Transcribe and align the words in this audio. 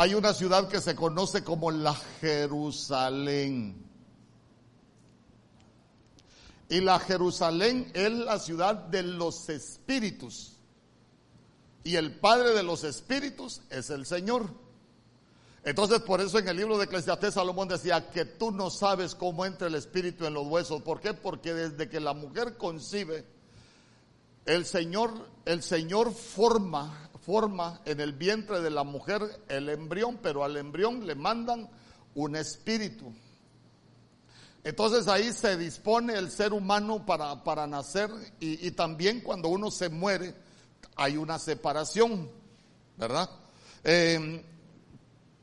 hay 0.00 0.14
una 0.14 0.32
ciudad 0.32 0.66
que 0.66 0.80
se 0.80 0.94
conoce 0.94 1.44
como 1.44 1.70
la 1.70 1.94
Jerusalén. 2.22 3.84
Y 6.70 6.80
la 6.80 6.98
Jerusalén 7.00 7.90
es 7.92 8.10
la 8.10 8.38
ciudad 8.38 8.76
de 8.76 9.02
los 9.02 9.50
espíritus. 9.50 10.56
Y 11.84 11.96
el 11.96 12.18
Padre 12.18 12.54
de 12.54 12.62
los 12.62 12.82
espíritus 12.82 13.60
es 13.68 13.90
el 13.90 14.06
Señor. 14.06 14.48
Entonces, 15.64 16.00
por 16.00 16.22
eso 16.22 16.38
en 16.38 16.48
el 16.48 16.56
libro 16.56 16.78
de 16.78 16.86
Eclesiastés 16.86 17.34
Salomón 17.34 17.68
decía 17.68 18.10
que 18.10 18.24
tú 18.24 18.52
no 18.52 18.70
sabes 18.70 19.14
cómo 19.14 19.44
entra 19.44 19.68
el 19.68 19.74
espíritu 19.74 20.24
en 20.24 20.32
los 20.32 20.46
huesos. 20.46 20.80
¿Por 20.80 21.00
qué? 21.02 21.12
Porque 21.12 21.52
desde 21.52 21.90
que 21.90 22.00
la 22.00 22.14
mujer 22.14 22.56
concibe, 22.56 23.26
el 24.46 24.64
Señor, 24.64 25.28
el 25.44 25.62
Señor 25.62 26.14
forma, 26.14 27.09
forma 27.30 27.80
en 27.84 28.00
el 28.00 28.12
vientre 28.12 28.60
de 28.60 28.70
la 28.70 28.82
mujer 28.82 29.22
el 29.48 29.68
embrión, 29.68 30.18
pero 30.20 30.42
al 30.42 30.56
embrión 30.56 31.06
le 31.06 31.14
mandan 31.14 31.70
un 32.16 32.34
espíritu. 32.34 33.12
Entonces 34.64 35.06
ahí 35.06 35.32
se 35.32 35.56
dispone 35.56 36.14
el 36.14 36.32
ser 36.32 36.52
humano 36.52 37.06
para, 37.06 37.44
para 37.44 37.68
nacer 37.68 38.10
y, 38.40 38.66
y, 38.66 38.72
también 38.72 39.20
cuando 39.20 39.48
uno 39.48 39.70
se 39.70 39.88
muere 39.88 40.34
hay 40.96 41.16
una 41.16 41.38
separación, 41.38 42.28
¿verdad? 42.96 43.30
Eh, 43.84 44.44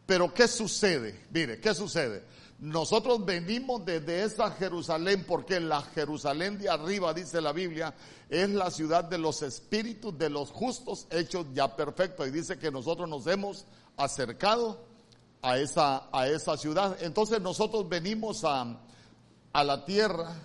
pero 0.05 0.33
¿qué 0.33 0.49
sucede? 0.49 1.23
Mire, 1.31 1.61
¿qué 1.61 1.73
sucede? 1.73 2.21
Nosotros 2.59 3.23
venimos 3.23 3.85
desde 3.85 4.23
esa 4.23 4.49
Jerusalén 4.49 5.23
porque 5.27 5.59
la 5.59 5.81
Jerusalén 5.83 6.57
de 6.57 6.69
arriba, 6.69 7.13
dice 7.13 7.39
la 7.39 7.51
Biblia, 7.51 7.93
es 8.29 8.49
la 8.49 8.71
ciudad 8.71 9.03
de 9.03 9.19
los 9.19 9.43
espíritus 9.43 10.17
de 10.17 10.29
los 10.29 10.49
justos 10.49 11.05
hechos 11.11 11.45
ya 11.53 11.75
perfectos. 11.75 12.27
Y 12.27 12.31
dice 12.31 12.57
que 12.57 12.71
nosotros 12.71 13.07
nos 13.07 13.27
hemos 13.27 13.65
acercado 13.95 14.83
a 15.43 15.59
esa, 15.59 16.09
a 16.11 16.27
esa 16.27 16.57
ciudad. 16.57 16.97
Entonces 17.01 17.39
nosotros 17.41 17.87
venimos 17.87 18.43
a, 18.43 18.79
a 19.53 19.63
la 19.63 19.85
tierra, 19.85 20.35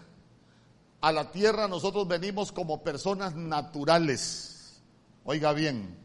a 1.00 1.12
la 1.12 1.30
tierra 1.30 1.66
nosotros 1.66 2.06
venimos 2.06 2.52
como 2.52 2.82
personas 2.82 3.34
naturales. 3.34 4.82
Oiga 5.24 5.54
bien, 5.54 5.96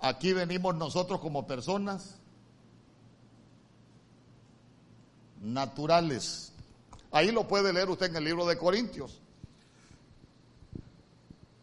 aquí 0.00 0.32
venimos 0.32 0.74
nosotros 0.74 1.20
como 1.20 1.46
personas 1.46 2.21
naturales. 5.42 6.52
Ahí 7.10 7.30
lo 7.30 7.46
puede 7.46 7.72
leer 7.72 7.90
usted 7.90 8.06
en 8.06 8.16
el 8.16 8.24
libro 8.24 8.46
de 8.46 8.56
Corintios. 8.56 9.20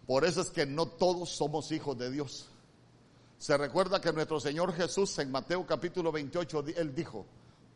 Por 0.06 0.26
eso 0.26 0.42
es 0.42 0.52
que 0.52 0.66
no 0.66 0.88
todos 0.88 1.30
somos 1.30 1.72
hijos 1.72 1.98
de 1.98 2.12
Dios. 2.12 2.48
Se 3.38 3.58
recuerda 3.58 4.02
que 4.02 4.12
nuestro 4.12 4.40
Señor 4.40 4.74
Jesús 4.74 5.18
en 5.20 5.32
Mateo 5.32 5.66
capítulo 5.66 6.12
28, 6.12 6.66
Él 6.76 6.94
dijo, 6.94 7.26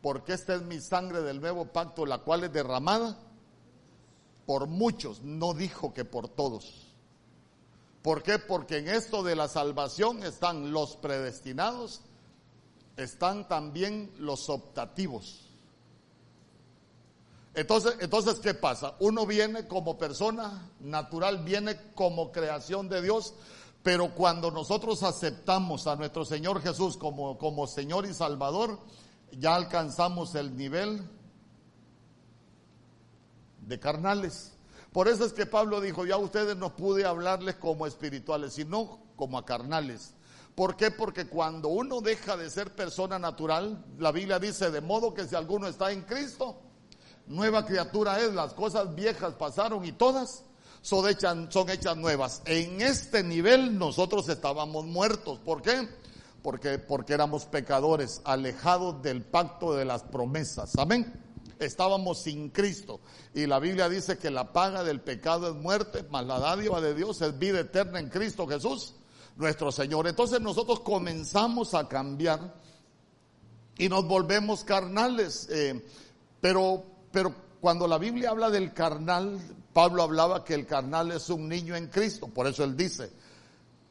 porque 0.02 0.34
esta 0.34 0.54
es 0.54 0.62
mi 0.62 0.80
sangre 0.80 1.22
del 1.22 1.40
nuevo 1.40 1.64
pacto, 1.66 2.04
la 2.04 2.18
cual 2.18 2.44
es 2.44 2.52
derramada 2.52 3.18
por 4.46 4.66
muchos, 4.66 5.22
no 5.22 5.54
dijo 5.54 5.94
que 5.94 6.04
por 6.04 6.28
todos. 6.28 6.94
¿Por 8.02 8.22
qué? 8.22 8.38
Porque 8.38 8.78
en 8.78 8.88
esto 8.88 9.22
de 9.22 9.34
la 9.34 9.48
salvación 9.48 10.22
están 10.22 10.72
los 10.72 10.96
predestinados, 10.96 12.02
están 12.98 13.48
también 13.48 14.12
los 14.18 14.50
optativos. 14.50 15.43
Entonces, 17.54 17.96
entonces, 18.00 18.40
¿qué 18.40 18.52
pasa? 18.52 18.96
Uno 18.98 19.26
viene 19.26 19.68
como 19.68 19.96
persona 19.96 20.70
natural, 20.80 21.44
viene 21.44 21.92
como 21.94 22.32
creación 22.32 22.88
de 22.88 23.00
Dios, 23.00 23.34
pero 23.82 24.14
cuando 24.14 24.50
nosotros 24.50 25.02
aceptamos 25.04 25.86
a 25.86 25.94
nuestro 25.94 26.24
Señor 26.24 26.60
Jesús 26.62 26.96
como, 26.96 27.38
como 27.38 27.66
Señor 27.68 28.06
y 28.06 28.14
Salvador, 28.14 28.80
ya 29.30 29.54
alcanzamos 29.54 30.34
el 30.34 30.56
nivel 30.56 31.08
de 33.60 33.78
carnales. 33.78 34.52
Por 34.92 35.06
eso 35.06 35.24
es 35.24 35.32
que 35.32 35.46
Pablo 35.46 35.80
dijo, 35.80 36.06
ya 36.06 36.16
ustedes 36.16 36.56
no 36.56 36.74
pude 36.74 37.04
hablarles 37.04 37.56
como 37.56 37.86
espirituales, 37.86 38.54
sino 38.54 39.00
como 39.16 39.38
a 39.38 39.44
carnales. 39.44 40.14
¿Por 40.54 40.76
qué? 40.76 40.90
Porque 40.90 41.26
cuando 41.26 41.68
uno 41.68 42.00
deja 42.00 42.36
de 42.36 42.48
ser 42.48 42.74
persona 42.74 43.18
natural, 43.18 43.84
la 43.98 44.12
Biblia 44.12 44.38
dice, 44.38 44.70
de 44.70 44.80
modo 44.80 45.12
que 45.12 45.26
si 45.26 45.34
alguno 45.34 45.66
está 45.66 45.90
en 45.90 46.02
Cristo, 46.02 46.60
nueva 47.26 47.64
criatura 47.66 48.20
es, 48.20 48.32
las 48.32 48.52
cosas 48.54 48.94
viejas 48.94 49.34
pasaron 49.34 49.84
y 49.84 49.92
todas 49.92 50.44
son 50.82 51.08
hechas, 51.08 51.36
son 51.50 51.70
hechas 51.70 51.96
nuevas. 51.96 52.42
En 52.44 52.80
este 52.80 53.22
nivel 53.22 53.78
nosotros 53.78 54.28
estábamos 54.28 54.84
muertos. 54.86 55.38
¿Por 55.38 55.62
qué? 55.62 55.88
Porque, 56.42 56.78
porque 56.78 57.14
éramos 57.14 57.46
pecadores, 57.46 58.20
alejados 58.24 59.02
del 59.02 59.22
pacto 59.22 59.74
de 59.74 59.84
las 59.84 60.02
promesas. 60.02 60.76
Amén 60.76 61.24
estábamos 61.58 62.18
sin 62.18 62.50
Cristo. 62.50 63.00
Y 63.34 63.46
la 63.46 63.58
Biblia 63.58 63.88
dice 63.88 64.18
que 64.18 64.30
la 64.30 64.52
paga 64.52 64.84
del 64.84 65.00
pecado 65.00 65.48
es 65.48 65.54
muerte, 65.54 66.04
mas 66.10 66.26
la 66.26 66.38
dádiva 66.38 66.80
de 66.80 66.94
Dios 66.94 67.20
es 67.22 67.38
vida 67.38 67.60
eterna 67.60 67.98
en 67.98 68.08
Cristo 68.08 68.46
Jesús, 68.46 68.94
nuestro 69.36 69.72
Señor. 69.72 70.06
Entonces 70.06 70.40
nosotros 70.40 70.80
comenzamos 70.80 71.74
a 71.74 71.88
cambiar 71.88 72.54
y 73.78 73.88
nos 73.88 74.06
volvemos 74.06 74.64
carnales. 74.64 75.48
Eh, 75.50 75.84
pero, 76.40 76.84
pero 77.14 77.32
cuando 77.60 77.86
la 77.86 77.96
Biblia 77.96 78.30
habla 78.30 78.50
del 78.50 78.74
carnal, 78.74 79.40
Pablo 79.72 80.02
hablaba 80.02 80.44
que 80.44 80.54
el 80.54 80.66
carnal 80.66 81.12
es 81.12 81.30
un 81.30 81.48
niño 81.48 81.76
en 81.76 81.86
Cristo. 81.86 82.26
Por 82.26 82.48
eso 82.48 82.64
él 82.64 82.76
dice, 82.76 83.12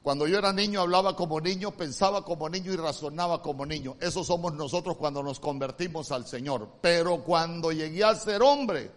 cuando 0.01 0.27
yo 0.27 0.37
era 0.37 0.51
niño 0.51 0.81
hablaba 0.81 1.15
como 1.15 1.39
niño, 1.39 1.71
pensaba 1.71 2.25
como 2.25 2.49
niño 2.49 2.73
y 2.73 2.75
razonaba 2.75 3.41
como 3.41 3.65
niño. 3.65 3.95
Eso 4.01 4.25
somos 4.25 4.53
nosotros 4.53 4.97
cuando 4.97 5.23
nos 5.23 5.39
convertimos 5.39 6.11
al 6.11 6.27
Señor. 6.27 6.67
Pero 6.81 7.23
cuando 7.23 7.71
llegué 7.71 8.03
a 8.03 8.13
ser 8.13 8.41
hombre, 8.41 8.91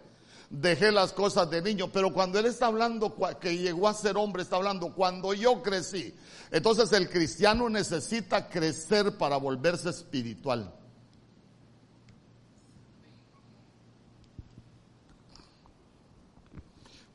dejé 0.49 0.91
las 0.91 1.13
cosas 1.13 1.49
de 1.49 1.61
niño. 1.61 1.89
Pero 1.89 2.11
cuando 2.11 2.37
Él 2.37 2.47
está 2.47 2.65
hablando 2.67 3.15
que 3.39 3.57
llegó 3.57 3.87
a 3.87 3.93
ser 3.93 4.17
hombre, 4.17 4.43
está 4.43 4.57
hablando 4.57 4.93
cuando 4.93 5.33
yo 5.33 5.63
crecí. 5.63 6.13
Entonces 6.51 6.91
el 6.91 7.09
cristiano 7.09 7.69
necesita 7.69 8.49
crecer 8.49 9.17
para 9.17 9.37
volverse 9.37 9.89
espiritual. 9.89 10.73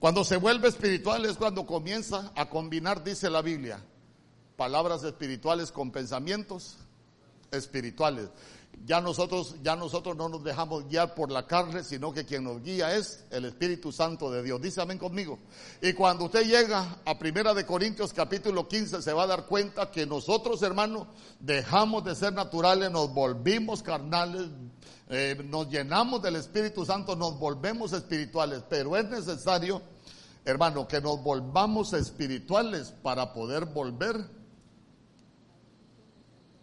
Cuando 0.02 0.24
se 0.24 0.36
vuelve 0.36 0.66
espiritual 0.66 1.24
es 1.26 1.36
cuando 1.36 1.64
comienza 1.64 2.32
a 2.34 2.48
combinar, 2.48 3.04
dice 3.04 3.30
la 3.30 3.40
Biblia, 3.40 3.78
palabras 4.56 5.04
espirituales 5.04 5.70
con 5.70 5.92
pensamientos 5.92 6.76
espirituales. 7.52 8.28
Ya 8.84 9.00
nosotros, 9.00 9.54
ya 9.62 9.76
nosotros 9.76 10.16
no 10.16 10.28
nos 10.28 10.42
dejamos 10.42 10.88
guiar 10.88 11.14
por 11.14 11.30
la 11.30 11.46
carne, 11.46 11.84
sino 11.84 12.12
que 12.12 12.24
quien 12.26 12.42
nos 12.42 12.64
guía 12.64 12.96
es 12.96 13.24
el 13.30 13.44
Espíritu 13.44 13.92
Santo 13.92 14.28
de 14.28 14.42
Dios. 14.42 14.60
Dice 14.60 14.80
amén 14.80 14.98
conmigo. 14.98 15.38
Y 15.80 15.92
cuando 15.92 16.24
usted 16.24 16.48
llega 16.48 16.96
a 17.04 17.16
Primera 17.16 17.54
de 17.54 17.64
Corintios 17.64 18.12
capítulo 18.12 18.66
15, 18.66 19.02
se 19.02 19.12
va 19.12 19.22
a 19.22 19.28
dar 19.28 19.46
cuenta 19.46 19.92
que 19.92 20.04
nosotros, 20.04 20.62
hermanos, 20.62 21.06
dejamos 21.38 22.02
de 22.02 22.16
ser 22.16 22.32
naturales, 22.32 22.90
nos 22.90 23.14
volvimos 23.14 23.84
carnales, 23.84 24.48
eh, 25.08 25.40
nos 25.44 25.68
llenamos 25.68 26.22
del 26.22 26.34
Espíritu 26.34 26.84
Santo, 26.84 27.14
nos 27.14 27.38
volvemos 27.38 27.92
espirituales, 27.92 28.64
pero 28.68 28.96
es 28.96 29.04
necesario 29.04 29.91
Hermano, 30.44 30.88
que 30.88 31.00
nos 31.00 31.22
volvamos 31.22 31.92
espirituales 31.92 32.90
para 33.02 33.32
poder 33.32 33.66
volver 33.66 34.16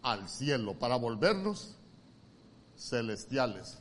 al 0.01 0.27
cielo, 0.27 0.77
para 0.77 0.97
volvernos 0.97 1.75
celestiales. 2.75 3.77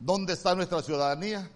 ¿Dónde 0.00 0.32
está 0.32 0.56
nuestra 0.56 0.82
ciudadanía? 0.82 1.48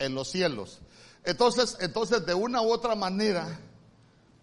En 0.00 0.16
los 0.16 0.28
cielos. 0.28 0.80
Entonces, 1.22 1.76
entonces 1.80 2.26
de 2.26 2.34
una 2.34 2.62
u 2.62 2.72
otra 2.72 2.96
manera, 2.96 3.60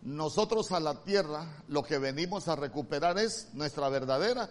nosotros 0.01 0.71
a 0.71 0.79
la 0.79 1.03
tierra 1.03 1.61
lo 1.67 1.83
que 1.83 1.97
venimos 1.97 2.47
a 2.47 2.55
recuperar 2.55 3.19
es 3.19 3.49
nuestra 3.53 3.89
verdadera 3.89 4.49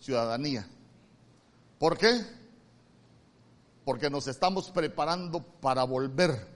ciudadanía. 0.00 0.66
¿Por 1.78 1.96
qué? 1.96 2.24
Porque 3.84 4.10
nos 4.10 4.26
estamos 4.26 4.70
preparando 4.70 5.42
para 5.42 5.84
volver. 5.84 6.46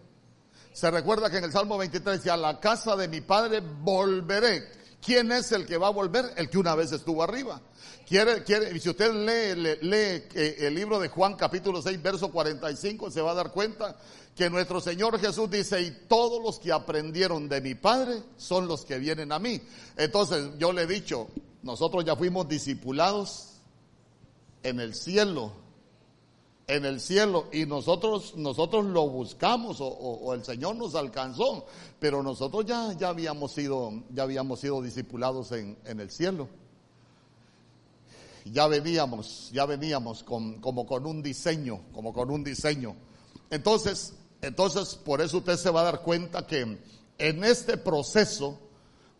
Se 0.72 0.90
recuerda 0.90 1.30
que 1.30 1.38
en 1.38 1.44
el 1.44 1.52
Salmo 1.52 1.78
23 1.78 2.18
dice, 2.18 2.30
a 2.30 2.36
la 2.36 2.58
casa 2.58 2.96
de 2.96 3.08
mi 3.08 3.20
padre 3.20 3.60
volveré. 3.60 4.82
¿Quién 5.04 5.32
es 5.32 5.50
el 5.52 5.66
que 5.66 5.76
va 5.76 5.88
a 5.88 5.90
volver? 5.90 6.32
El 6.36 6.48
que 6.48 6.58
una 6.58 6.74
vez 6.74 6.92
estuvo 6.92 7.22
arriba. 7.22 7.60
Quiere, 8.06 8.44
quiere, 8.44 8.78
si 8.78 8.88
usted 8.88 9.12
lee, 9.12 9.78
lee, 9.80 10.24
eh, 10.34 10.56
el 10.60 10.74
libro 10.74 11.00
de 11.00 11.08
Juan 11.08 11.34
capítulo 11.34 11.82
6 11.82 12.00
verso 12.00 12.30
45, 12.30 13.10
se 13.10 13.20
va 13.20 13.32
a 13.32 13.34
dar 13.34 13.50
cuenta 13.50 13.96
que 14.34 14.48
nuestro 14.48 14.80
Señor 14.80 15.18
Jesús 15.18 15.50
dice, 15.50 15.80
y 15.82 15.90
todos 16.08 16.42
los 16.42 16.58
que 16.58 16.72
aprendieron 16.72 17.48
de 17.48 17.60
mi 17.60 17.74
Padre 17.74 18.22
son 18.36 18.68
los 18.68 18.84
que 18.84 18.98
vienen 18.98 19.32
a 19.32 19.38
mí. 19.38 19.60
Entonces 19.96 20.50
yo 20.58 20.72
le 20.72 20.82
he 20.82 20.86
dicho, 20.86 21.28
nosotros 21.62 22.04
ya 22.04 22.16
fuimos 22.16 22.48
discipulados 22.48 23.54
en 24.62 24.80
el 24.80 24.94
cielo. 24.94 25.52
en 26.68 26.84
el 26.84 27.00
cielo 27.00 27.48
y 27.52 27.66
nosotros 27.66 28.34
nosotros 28.36 28.86
lo 28.86 29.08
buscamos 29.08 29.78
o, 29.80 30.32
el 30.32 30.44
Señor 30.44 30.76
nos 30.76 30.94
alcanzó, 30.94 31.66
pero 31.98 32.22
nosotros 32.22 32.64
ya, 32.64 32.92
ya 32.94 33.08
habíamos 33.08 33.52
sido 33.52 33.92
ya 34.10 34.22
habíamos 34.22 34.60
sido 34.60 34.80
discipulados 34.80 35.52
en, 35.52 35.76
en 35.84 36.00
el 36.00 36.10
cielo. 36.10 36.48
Ya 38.44 38.66
veníamos, 38.66 39.50
ya 39.52 39.66
veníamos 39.66 40.24
con, 40.24 40.60
como 40.60 40.86
con 40.86 41.06
un 41.06 41.22
diseño, 41.22 41.80
como 41.92 42.12
con 42.12 42.30
un 42.30 42.42
diseño. 42.42 42.96
Entonces, 43.50 44.14
entonces 44.40 44.94
por 44.96 45.20
eso 45.20 45.38
usted 45.38 45.56
se 45.56 45.70
va 45.70 45.82
a 45.82 45.84
dar 45.84 46.02
cuenta 46.02 46.46
que 46.46 46.78
en 47.18 47.44
este 47.44 47.76
proceso 47.76 48.58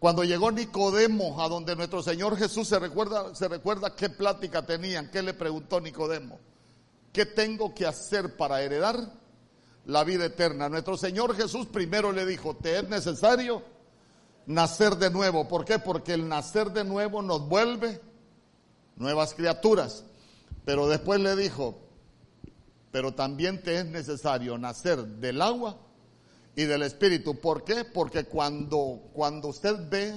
cuando 0.03 0.25
llegó 0.25 0.51
Nicodemo 0.51 1.41
a 1.41 1.49
donde 1.49 1.77
nuestro 1.77 2.03
Señor 2.03 2.37
Jesús 2.37 2.67
se 2.67 2.81
recuerda, 2.81 3.33
se 3.37 3.47
recuerda 3.47 3.95
qué 3.95 4.09
plática 4.11 4.67
tenían, 4.67 5.09
qué 5.13 5.23
le 5.23 5.33
preguntó 5.33 5.81
Nicodemo. 5.81 6.41
¿Qué 7.13 7.25
tengo 7.25 7.73
que 7.73 7.87
hacer 7.87 8.37
para 8.37 8.61
heredar 8.63 8.97
la 9.85 10.03
vida 10.03 10.25
eterna? 10.25 10.69
Nuestro 10.69 10.97
Señor 10.97 11.37
Jesús 11.37 11.67
primero 11.69 12.11
le 12.11 12.27
dijo, 12.27 12.57
te 12.57 12.81
es 12.81 12.89
necesario 12.89 13.63
nacer 14.47 14.97
de 14.97 15.09
nuevo. 15.09 15.47
¿Por 15.47 15.65
qué? 15.65 15.79
Porque 15.79 16.15
el 16.15 16.27
nacer 16.27 16.73
de 16.73 16.83
nuevo 16.83 17.23
nos 17.23 17.47
vuelve 17.49 18.01
nuevas 18.97 19.35
criaturas. 19.35 20.03
Pero 20.65 20.89
después 20.89 21.21
le 21.21 21.37
dijo, 21.37 21.79
pero 22.91 23.15
también 23.15 23.63
te 23.63 23.77
es 23.77 23.87
necesario 23.87 24.59
nacer 24.59 25.07
del 25.07 25.41
agua 25.41 25.79
y 26.55 26.65
del 26.65 26.83
espíritu. 26.83 27.39
¿Por 27.39 27.65
qué? 27.65 27.85
Porque 27.85 28.25
cuando, 28.25 29.11
cuando 29.13 29.49
usted 29.49 29.89
ve 29.89 30.13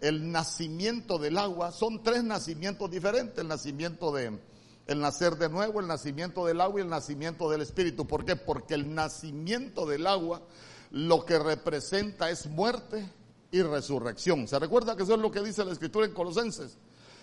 el 0.00 0.30
nacimiento 0.30 1.18
del 1.18 1.38
agua, 1.38 1.72
son 1.72 2.02
tres 2.02 2.22
nacimientos 2.24 2.90
diferentes. 2.90 3.38
El 3.38 3.48
nacimiento 3.48 4.12
de, 4.12 4.38
el 4.86 5.00
nacer 5.00 5.36
de 5.36 5.48
nuevo, 5.48 5.80
el 5.80 5.86
nacimiento 5.86 6.46
del 6.46 6.60
agua 6.60 6.80
y 6.80 6.84
el 6.84 6.90
nacimiento 6.90 7.50
del 7.50 7.62
espíritu. 7.62 8.06
¿Por 8.06 8.24
qué? 8.24 8.36
Porque 8.36 8.74
el 8.74 8.94
nacimiento 8.94 9.86
del 9.86 10.06
agua 10.06 10.42
lo 10.90 11.24
que 11.24 11.38
representa 11.38 12.30
es 12.30 12.46
muerte 12.46 13.10
y 13.50 13.62
resurrección. 13.62 14.48
¿Se 14.48 14.58
recuerda 14.58 14.96
que 14.96 15.02
eso 15.02 15.14
es 15.14 15.20
lo 15.20 15.30
que 15.30 15.42
dice 15.42 15.64
la 15.64 15.72
escritura 15.72 16.06
en 16.06 16.14
Colosenses? 16.14 16.78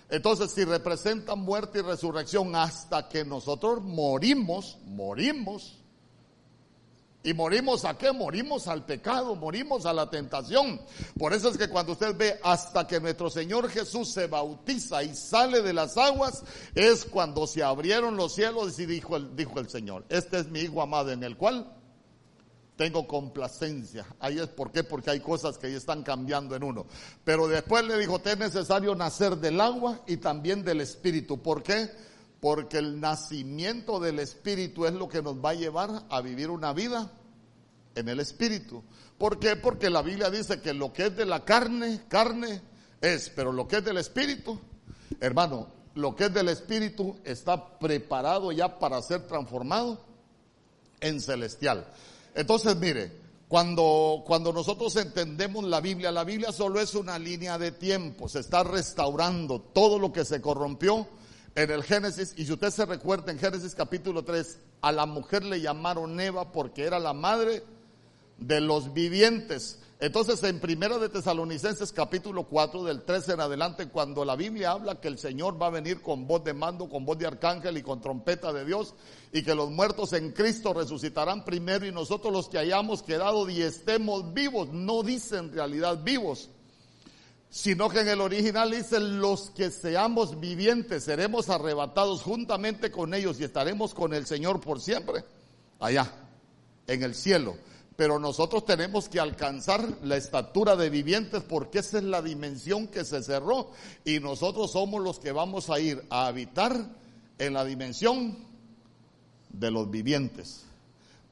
Entonces, 0.09 0.51
si 0.51 0.63
representa 0.65 1.35
muerte 1.35 1.79
y 1.79 1.81
resurrección 1.81 2.55
hasta 2.55 3.07
que 3.07 3.23
nosotros 3.23 3.81
morimos, 3.81 4.77
morimos, 4.85 5.82
¿Y 7.23 7.33
morimos 7.33 7.85
a 7.85 7.97
qué? 7.97 8.11
Morimos 8.11 8.67
al 8.67 8.85
pecado, 8.85 9.35
morimos 9.35 9.85
a 9.85 9.93
la 9.93 10.09
tentación. 10.09 10.81
Por 11.17 11.33
eso 11.33 11.49
es 11.49 11.57
que 11.57 11.69
cuando 11.69 11.93
usted 11.93 12.15
ve 12.17 12.37
hasta 12.43 12.85
que 12.85 12.99
nuestro 12.99 13.29
Señor 13.29 13.69
Jesús 13.69 14.11
se 14.11 14.27
bautiza 14.27 15.03
y 15.03 15.15
sale 15.15 15.61
de 15.61 15.71
las 15.71 15.97
aguas, 15.97 16.43
es 16.75 17.05
cuando 17.05 17.47
se 17.47 17.63
abrieron 17.63 18.17
los 18.17 18.35
cielos 18.35 18.77
y 18.77 18.85
dijo 18.85 19.15
el, 19.15 19.35
dijo 19.37 19.59
el 19.59 19.69
Señor, 19.69 20.05
este 20.09 20.39
es 20.39 20.49
mi 20.49 20.59
Hijo 20.59 20.81
amado 20.81 21.11
en 21.11 21.23
el 21.23 21.37
cual 21.37 21.73
tengo 22.75 23.07
complacencia. 23.07 24.05
Ahí 24.19 24.39
es 24.39 24.47
por 24.47 24.71
qué, 24.71 24.83
porque 24.83 25.11
hay 25.11 25.19
cosas 25.19 25.57
que 25.57 25.71
ya 25.71 25.77
están 25.77 26.03
cambiando 26.03 26.55
en 26.55 26.63
uno. 26.63 26.85
Pero 27.23 27.47
después 27.47 27.85
le 27.85 27.97
dijo, 27.97 28.19
te 28.19 28.33
es 28.33 28.37
necesario 28.37 28.95
nacer 28.95 29.37
del 29.37 29.61
agua 29.61 30.01
y 30.07 30.17
también 30.17 30.63
del 30.63 30.81
Espíritu. 30.81 31.41
¿Por 31.41 31.63
qué? 31.63 31.89
Porque 32.43 32.77
el 32.77 32.99
nacimiento 32.99 34.01
del 34.01 34.19
Espíritu 34.19 34.85
es 34.85 34.91
lo 34.91 35.07
que 35.07 35.21
nos 35.21 35.37
va 35.37 35.51
a 35.51 35.53
llevar 35.53 36.03
a 36.09 36.19
vivir 36.19 36.49
una 36.49 36.73
vida 36.73 37.09
en 37.95 38.09
el 38.09 38.19
Espíritu. 38.19 38.83
¿Por 39.17 39.39
qué? 39.39 39.55
Porque 39.55 39.89
la 39.89 40.01
Biblia 40.01 40.29
dice 40.29 40.59
que 40.59 40.73
lo 40.73 40.91
que 40.91 41.05
es 41.05 41.15
de 41.15 41.25
la 41.25 41.45
carne, 41.45 42.01
carne 42.09 42.61
es, 42.99 43.29
pero 43.29 43.53
lo 43.53 43.65
que 43.65 43.77
es 43.77 43.85
del 43.85 43.95
Espíritu, 43.95 44.59
hermano, 45.21 45.69
lo 45.95 46.17
que 46.17 46.25
es 46.25 46.33
del 46.33 46.49
Espíritu 46.49 47.15
está 47.23 47.79
preparado 47.79 48.51
ya 48.51 48.77
para 48.77 49.01
ser 49.01 49.25
transformado 49.25 50.03
en 50.99 51.21
celestial. 51.21 51.87
Entonces, 52.35 52.75
mire, 52.75 53.21
cuando, 53.47 54.21
cuando 54.27 54.51
nosotros 54.51 54.93
entendemos 54.97 55.63
la 55.63 55.79
Biblia, 55.79 56.11
la 56.11 56.25
Biblia 56.25 56.51
solo 56.51 56.81
es 56.81 56.93
una 56.93 57.17
línea 57.17 57.57
de 57.57 57.71
tiempo, 57.71 58.27
se 58.27 58.41
está 58.41 58.63
restaurando 58.63 59.61
todo 59.61 59.97
lo 59.97 60.11
que 60.11 60.25
se 60.25 60.41
corrompió 60.41 61.07
en 61.55 61.71
el 61.71 61.83
Génesis, 61.83 62.33
y 62.35 62.45
si 62.45 62.53
usted 62.53 62.71
se 62.71 62.85
recuerda 62.85 63.31
en 63.31 63.39
Génesis 63.39 63.75
capítulo 63.75 64.23
3, 64.23 64.59
a 64.81 64.91
la 64.91 65.05
mujer 65.05 65.43
le 65.43 65.61
llamaron 65.61 66.19
Eva 66.19 66.51
porque 66.51 66.83
era 66.83 66.99
la 66.99 67.13
madre 67.13 67.63
de 68.39 68.59
los 68.59 68.93
vivientes. 68.93 69.79
Entonces 69.99 70.43
en 70.43 70.59
Primera 70.59 70.97
de 70.97 71.07
Tesalonicenses 71.07 71.93
capítulo 71.93 72.43
4 72.43 72.83
del 72.83 73.03
13 73.03 73.33
en 73.33 73.39
adelante 73.39 73.87
cuando 73.87 74.25
la 74.25 74.35
Biblia 74.35 74.71
habla 74.71 74.99
que 74.99 75.07
el 75.07 75.17
Señor 75.17 75.61
va 75.61 75.67
a 75.67 75.69
venir 75.69 76.01
con 76.01 76.27
voz 76.27 76.43
de 76.43 76.53
mando, 76.53 76.89
con 76.89 77.05
voz 77.05 77.17
de 77.19 77.27
arcángel 77.27 77.77
y 77.77 77.83
con 77.83 78.01
trompeta 78.01 78.51
de 78.51 78.65
Dios 78.65 78.95
y 79.31 79.43
que 79.43 79.55
los 79.55 79.71
muertos 79.71 80.11
en 80.11 80.31
Cristo 80.31 80.73
resucitarán 80.73 81.45
primero 81.45 81.85
y 81.85 81.93
nosotros 81.93 82.33
los 82.33 82.49
que 82.49 82.57
hayamos 82.57 83.01
quedado 83.01 83.49
y 83.49 83.61
estemos 83.61 84.33
vivos, 84.33 84.69
no 84.73 85.03
dice 85.03 85.37
en 85.37 85.53
realidad 85.53 86.03
vivos, 86.03 86.49
sino 87.53 87.87
que 87.87 87.99
en 87.99 88.07
el 88.07 88.19
original 88.19 88.71
dice 88.71 88.99
los 88.99 89.51
que 89.51 89.69
seamos 89.69 90.39
vivientes 90.39 91.03
seremos 91.03 91.51
arrebatados 91.51 92.23
juntamente 92.23 92.89
con 92.89 93.13
ellos 93.13 93.39
y 93.39 93.43
estaremos 93.43 93.93
con 93.93 94.15
el 94.15 94.25
Señor 94.25 94.59
por 94.59 94.81
siempre, 94.81 95.23
allá, 95.79 96.11
en 96.87 97.03
el 97.03 97.13
cielo. 97.13 97.55
Pero 97.95 98.17
nosotros 98.17 98.65
tenemos 98.65 99.07
que 99.07 99.19
alcanzar 99.19 99.87
la 100.01 100.17
estatura 100.17 100.75
de 100.75 100.89
vivientes 100.89 101.43
porque 101.43 101.77
esa 101.77 101.99
es 101.99 102.05
la 102.05 102.23
dimensión 102.23 102.87
que 102.87 103.05
se 103.05 103.21
cerró 103.21 103.69
y 104.03 104.19
nosotros 104.19 104.71
somos 104.71 105.03
los 105.03 105.19
que 105.19 105.31
vamos 105.31 105.69
a 105.69 105.79
ir 105.79 106.03
a 106.09 106.25
habitar 106.25 106.75
en 107.37 107.53
la 107.53 107.63
dimensión 107.63 108.35
de 109.49 109.69
los 109.69 109.91
vivientes. 109.91 110.65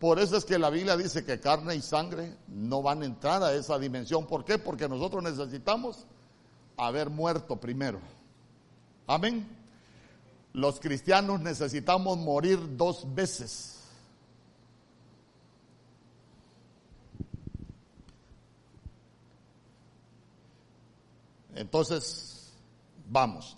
Por 0.02 0.18
eso 0.18 0.36
es 0.36 0.46
que 0.46 0.58
la 0.58 0.72
Biblia 0.72 0.98
dice 0.98 1.24
que 1.24 1.40
carne 1.40 1.76
y 1.76 1.82
sangre 1.84 2.36
no 2.48 2.82
van 2.82 3.04
a 3.04 3.06
entrar 3.06 3.44
a 3.44 3.54
esa 3.54 3.78
dimensión. 3.78 4.26
¿Por 4.26 4.44
qué? 4.44 4.58
Porque 4.58 4.90
nosotros 4.90 5.22
necesitamos 5.22 6.08
haber 6.76 7.12
muerto 7.12 7.58
primero. 7.58 8.00
Amén. 9.06 9.48
Los 10.54 10.80
cristianos 10.80 11.40
necesitamos 11.42 12.18
morir 12.18 12.60
dos 12.76 13.14
veces. 13.14 13.78
Entonces, 21.54 22.54
vamos. 23.08 23.56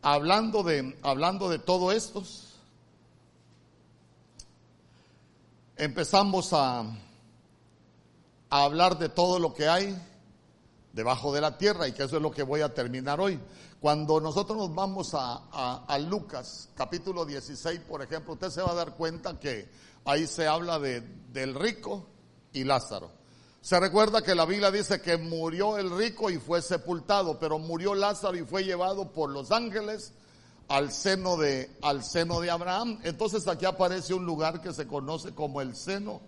Hablando 0.00 0.62
de, 0.62 0.98
hablando 1.02 1.50
de 1.50 1.58
todo 1.58 1.92
esto, 1.92 2.22
empezamos 5.82 6.52
a, 6.52 6.84
hablar 8.48 8.98
de 8.98 9.08
todo 9.08 9.38
lo 9.38 9.52
que 9.52 9.66
hay 9.66 9.98
debajo 10.92 11.32
de 11.32 11.40
la 11.40 11.56
tierra 11.56 11.88
y 11.88 11.92
que 11.92 12.04
eso 12.04 12.16
es 12.16 12.22
lo 12.22 12.30
que 12.30 12.44
voy 12.44 12.60
a 12.60 12.72
terminar 12.72 13.18
hoy. 13.20 13.40
Cuando 13.80 14.20
nosotros 14.20 14.56
nos 14.56 14.74
vamos 14.74 15.12
a, 15.14 15.98
Lucas 15.98 16.68
capítulo 16.76 17.24
16, 17.24 17.80
por 17.80 18.00
ejemplo, 18.00 18.34
usted 18.34 18.50
se 18.50 18.62
va 18.62 18.70
a 18.70 18.74
dar 18.74 18.94
cuenta 18.94 19.40
que 19.40 19.68
ahí 20.04 20.28
se 20.28 20.46
habla 20.46 20.78
de, 20.78 21.00
del 21.32 21.54
rico 21.54 22.06
y 22.52 22.62
Lázaro. 22.62 23.10
Se 23.60 23.80
recuerda 23.80 24.22
que 24.22 24.36
la 24.36 24.44
Biblia 24.44 24.70
dice 24.70 25.00
que 25.00 25.16
murió 25.16 25.78
el 25.78 25.90
rico 25.96 26.30
y 26.30 26.38
fue 26.38 26.62
sepultado, 26.62 27.40
pero 27.40 27.58
murió 27.58 27.94
Lázaro 27.96 28.36
y 28.36 28.44
fue 28.44 28.62
llevado 28.62 29.10
por 29.12 29.30
los 29.30 29.50
ángeles 29.50 30.12
al 30.72 30.90
seno 30.90 31.36
de, 31.36 31.70
al 31.82 32.02
seno 32.02 32.40
de 32.40 32.50
Abraham. 32.50 32.98
Entonces 33.02 33.46
aquí 33.46 33.66
aparece 33.66 34.14
un 34.14 34.24
lugar 34.24 34.62
que 34.62 34.72
se 34.72 34.86
conoce 34.86 35.34
como 35.34 35.60
el 35.60 35.76
seno 35.76 36.22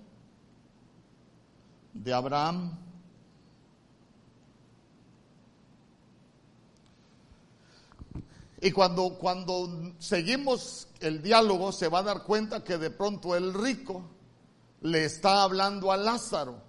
de 1.95 2.13
Abraham. 2.13 2.79
Y 8.61 8.71
cuando, 8.71 9.15
cuando 9.19 9.95
seguimos 9.99 10.89
el 11.01 11.23
diálogo 11.23 11.73
se 11.73 11.89
va 11.89 12.01
a 12.01 12.03
dar 12.03 12.23
cuenta 12.25 12.63
que 12.63 12.77
de 12.77 12.91
pronto 12.91 13.35
el 13.35 13.55
rico 13.55 14.03
le 14.83 15.07
está 15.07 15.43
hablando 15.43 15.91
a 15.91 15.97
Lázaro. 15.97 16.63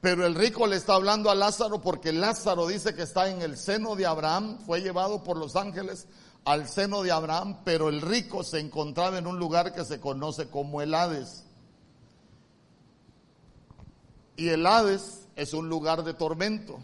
Pero 0.00 0.26
el 0.26 0.34
rico 0.34 0.66
le 0.66 0.76
está 0.76 0.94
hablando 0.94 1.30
a 1.30 1.34
Lázaro 1.34 1.82
porque 1.82 2.10
Lázaro 2.10 2.66
dice 2.66 2.94
que 2.94 3.02
está 3.02 3.28
en 3.28 3.42
el 3.42 3.58
seno 3.58 3.96
de 3.96 4.06
Abraham, 4.06 4.58
fue 4.64 4.80
llevado 4.80 5.22
por 5.22 5.36
los 5.36 5.56
ángeles 5.56 6.08
al 6.44 6.68
seno 6.68 7.02
de 7.02 7.12
Abraham, 7.12 7.58
pero 7.64 7.88
el 7.88 8.00
rico 8.00 8.42
se 8.42 8.58
encontraba 8.58 9.18
en 9.18 9.26
un 9.26 9.38
lugar 9.38 9.72
que 9.74 9.84
se 9.84 10.00
conoce 10.00 10.48
como 10.48 10.82
el 10.82 10.94
Hades. 10.94 11.44
Y 14.36 14.48
el 14.48 14.66
Hades 14.66 15.26
es 15.36 15.54
un 15.54 15.68
lugar 15.68 16.02
de 16.02 16.14
tormento. 16.14 16.80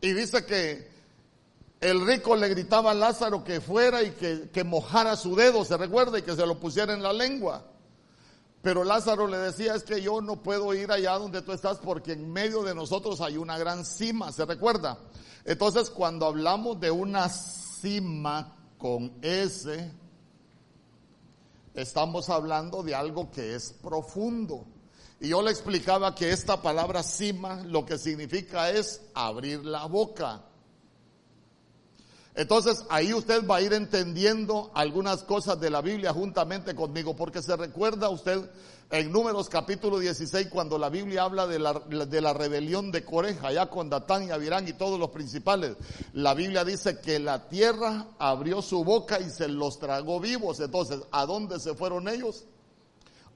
Y 0.00 0.12
dice 0.12 0.44
que 0.44 0.92
el 1.80 2.06
rico 2.06 2.36
le 2.36 2.48
gritaba 2.48 2.92
a 2.92 2.94
Lázaro 2.94 3.42
que 3.42 3.60
fuera 3.60 4.02
y 4.02 4.12
que, 4.12 4.64
mojara 4.64 5.16
su 5.16 5.34
dedo, 5.34 5.64
se 5.64 5.76
recuerda, 5.76 6.18
y 6.18 6.22
que 6.22 6.36
se 6.36 6.46
lo 6.46 6.58
pusiera 6.58 6.94
en 6.94 7.02
la 7.02 7.12
lengua. 7.12 7.64
Pero 8.62 8.84
Lázaro 8.84 9.26
le 9.26 9.36
decía, 9.36 9.74
es 9.74 9.82
que 9.82 10.00
yo 10.00 10.22
no 10.22 10.36
puedo 10.36 10.72
ir 10.72 10.90
allá 10.90 11.18
donde 11.18 11.42
tú 11.42 11.52
estás 11.52 11.78
porque 11.78 12.12
en 12.12 12.32
medio 12.32 12.62
de 12.62 12.74
nosotros 12.74 13.20
hay 13.20 13.36
una 13.36 13.58
gran 13.58 13.84
cima, 13.84 14.32
¿se 14.32 14.46
recuerda? 14.46 14.98
Entonces 15.44 15.90
cuando 15.90 16.24
hablamos 16.24 16.80
de 16.80 16.90
una 16.90 17.28
cima 17.84 18.56
con 18.78 19.12
S, 19.20 19.92
estamos 21.74 22.30
hablando 22.30 22.82
de 22.82 22.94
algo 22.94 23.30
que 23.30 23.54
es 23.54 23.74
profundo. 23.82 24.64
Y 25.20 25.28
yo 25.28 25.42
le 25.42 25.50
explicaba 25.50 26.14
que 26.14 26.30
esta 26.30 26.62
palabra 26.62 27.02
cima 27.02 27.62
lo 27.66 27.84
que 27.84 27.98
significa 27.98 28.70
es 28.70 29.02
abrir 29.12 29.66
la 29.66 29.84
boca. 29.84 30.44
Entonces 32.34 32.86
ahí 32.88 33.12
usted 33.12 33.46
va 33.46 33.56
a 33.56 33.60
ir 33.60 33.74
entendiendo 33.74 34.70
algunas 34.74 35.22
cosas 35.22 35.60
de 35.60 35.68
la 35.68 35.82
Biblia 35.82 36.14
juntamente 36.14 36.74
conmigo, 36.74 37.14
porque 37.14 37.42
se 37.42 37.54
recuerda 37.54 38.08
usted 38.08 38.50
en 38.90 39.10
Números 39.10 39.48
capítulo 39.48 39.98
16 39.98 40.48
cuando 40.48 40.78
la 40.78 40.88
Biblia 40.88 41.24
habla 41.24 41.46
de 41.46 41.58
la, 41.58 42.32
rebelión 42.32 42.92
de 42.92 43.04
Coreja, 43.04 43.48
allá 43.48 43.70
con 43.70 43.90
Datán 43.90 44.28
y 44.28 44.30
Abirán 44.30 44.68
y 44.68 44.72
todos 44.72 44.98
los 44.98 45.10
principales. 45.10 45.76
La 46.12 46.34
Biblia 46.34 46.64
dice 46.64 47.00
que 47.00 47.18
la 47.18 47.48
tierra 47.48 48.06
abrió 48.18 48.62
su 48.62 48.84
boca 48.84 49.20
y 49.20 49.30
se 49.30 49.48
los 49.48 49.78
tragó 49.78 50.20
vivos. 50.20 50.60
Entonces, 50.60 51.00
¿a 51.10 51.26
dónde 51.26 51.58
se 51.60 51.74
fueron 51.74 52.08
ellos? 52.08 52.44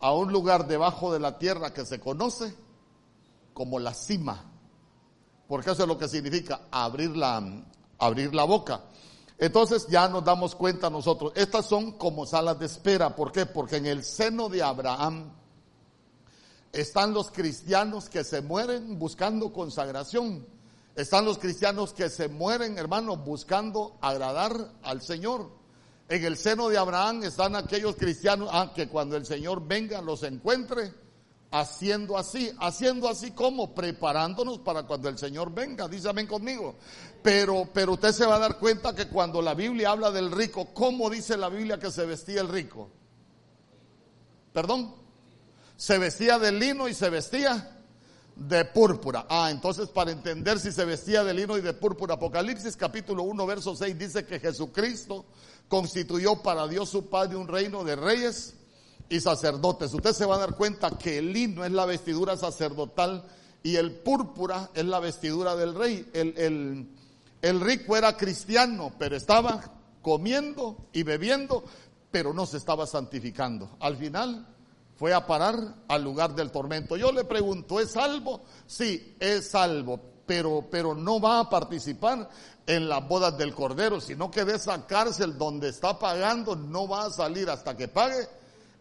A 0.00 0.12
un 0.12 0.32
lugar 0.32 0.68
debajo 0.68 1.12
de 1.12 1.20
la 1.20 1.38
tierra 1.38 1.72
que 1.72 1.84
se 1.84 1.98
conoce 1.98 2.54
como 3.52 3.78
la 3.78 3.94
cima. 3.94 4.44
Porque 5.48 5.70
eso 5.70 5.82
es 5.82 5.88
lo 5.88 5.98
que 5.98 6.08
significa 6.08 6.62
abrir 6.70 7.16
la 7.16 8.44
boca. 8.44 8.82
Entonces 9.38 9.86
ya 9.86 10.08
nos 10.08 10.24
damos 10.24 10.56
cuenta 10.56 10.90
nosotros, 10.90 11.32
estas 11.36 11.66
son 11.66 11.92
como 11.92 12.26
salas 12.26 12.58
de 12.58 12.66
espera. 12.66 13.14
¿Por 13.14 13.30
qué? 13.30 13.46
Porque 13.46 13.76
en 13.76 13.86
el 13.86 14.02
seno 14.02 14.48
de 14.48 14.62
Abraham 14.62 15.32
están 16.72 17.14
los 17.14 17.30
cristianos 17.30 18.08
que 18.08 18.24
se 18.24 18.42
mueren 18.42 18.98
buscando 18.98 19.52
consagración. 19.52 20.44
Están 20.96 21.24
los 21.24 21.38
cristianos 21.38 21.92
que 21.92 22.10
se 22.10 22.28
mueren, 22.28 22.76
hermanos, 22.76 23.24
buscando 23.24 23.96
agradar 24.00 24.72
al 24.82 25.00
Señor. 25.00 25.48
En 26.08 26.24
el 26.24 26.36
seno 26.36 26.68
de 26.68 26.78
Abraham 26.78 27.22
están 27.22 27.54
aquellos 27.54 27.94
cristianos 27.94 28.48
ah, 28.52 28.72
que 28.74 28.88
cuando 28.88 29.16
el 29.16 29.24
Señor 29.24 29.64
venga 29.64 30.02
los 30.02 30.24
encuentre 30.24 30.92
haciendo 31.50 32.18
así, 32.18 32.52
haciendo 32.60 33.08
así 33.08 33.30
como 33.30 33.74
preparándonos 33.74 34.58
para 34.58 34.82
cuando 34.82 35.08
el 35.08 35.18
Señor 35.18 35.52
venga, 35.52 35.88
dice 35.88 36.08
amén 36.08 36.26
conmigo. 36.26 36.76
Pero, 37.22 37.68
pero 37.72 37.92
usted 37.94 38.12
se 38.12 38.26
va 38.26 38.36
a 38.36 38.40
dar 38.40 38.58
cuenta 38.58 38.94
que 38.94 39.08
cuando 39.08 39.40
la 39.40 39.54
Biblia 39.54 39.90
habla 39.90 40.10
del 40.10 40.30
rico, 40.30 40.68
¿cómo 40.74 41.08
dice 41.10 41.36
la 41.36 41.48
Biblia 41.48 41.78
que 41.78 41.90
se 41.90 42.04
vestía 42.04 42.40
el 42.40 42.48
rico? 42.48 42.90
Perdón, 44.52 44.94
se 45.76 45.98
vestía 45.98 46.38
de 46.38 46.52
lino 46.52 46.88
y 46.88 46.94
se 46.94 47.08
vestía 47.08 47.76
de 48.36 48.64
púrpura. 48.66 49.26
Ah, 49.28 49.50
entonces 49.50 49.88
para 49.88 50.12
entender 50.12 50.60
si 50.60 50.70
se 50.70 50.84
vestía 50.84 51.24
de 51.24 51.34
lino 51.34 51.56
y 51.56 51.60
de 51.60 51.72
púrpura, 51.72 52.14
Apocalipsis 52.14 52.76
capítulo 52.76 53.22
1, 53.24 53.46
verso 53.46 53.74
6 53.74 53.98
dice 53.98 54.26
que 54.26 54.38
Jesucristo 54.38 55.24
constituyó 55.66 56.42
para 56.42 56.68
Dios 56.68 56.88
su 56.88 57.08
Padre 57.08 57.36
un 57.36 57.48
reino 57.48 57.84
de 57.84 57.96
reyes 57.96 58.54
y 59.08 59.20
sacerdotes. 59.20 59.92
Usted 59.94 60.12
se 60.12 60.26
va 60.26 60.36
a 60.36 60.40
dar 60.40 60.54
cuenta 60.56 60.90
que 60.90 61.18
el 61.18 61.32
lino 61.32 61.64
es 61.64 61.72
la 61.72 61.86
vestidura 61.86 62.36
sacerdotal 62.36 63.24
y 63.62 63.76
el 63.76 63.92
púrpura 63.92 64.70
es 64.74 64.84
la 64.84 65.00
vestidura 65.00 65.56
del 65.56 65.74
rey. 65.74 66.08
El, 66.12 66.88
el 67.42 67.60
rico 67.60 67.96
era 67.96 68.16
cristiano, 68.16 68.92
pero 68.98 69.16
estaba 69.16 69.72
comiendo 70.02 70.76
y 70.92 71.02
bebiendo, 71.02 71.64
pero 72.10 72.32
no 72.32 72.46
se 72.46 72.56
estaba 72.56 72.86
santificando. 72.86 73.76
Al 73.80 73.96
final 73.96 74.46
fue 74.96 75.14
a 75.14 75.26
parar 75.26 75.56
al 75.86 76.02
lugar 76.02 76.34
del 76.34 76.50
tormento. 76.50 76.96
Yo 76.96 77.12
le 77.12 77.24
pregunto, 77.24 77.78
¿es 77.80 77.92
salvo? 77.92 78.42
Sí, 78.66 79.16
es 79.20 79.50
salvo, 79.50 80.00
pero, 80.26 80.66
pero 80.70 80.94
no 80.94 81.20
va 81.20 81.40
a 81.40 81.50
participar 81.50 82.28
en 82.66 82.88
las 82.88 83.06
bodas 83.08 83.38
del 83.38 83.54
Cordero, 83.54 84.00
sino 84.00 84.30
que 84.30 84.44
de 84.44 84.56
esa 84.56 84.86
cárcel 84.86 85.38
donde 85.38 85.68
está 85.68 85.98
pagando 85.98 86.54
no 86.54 86.86
va 86.86 87.06
a 87.06 87.10
salir 87.10 87.48
hasta 87.48 87.76
que 87.76 87.88
pague 87.88 88.28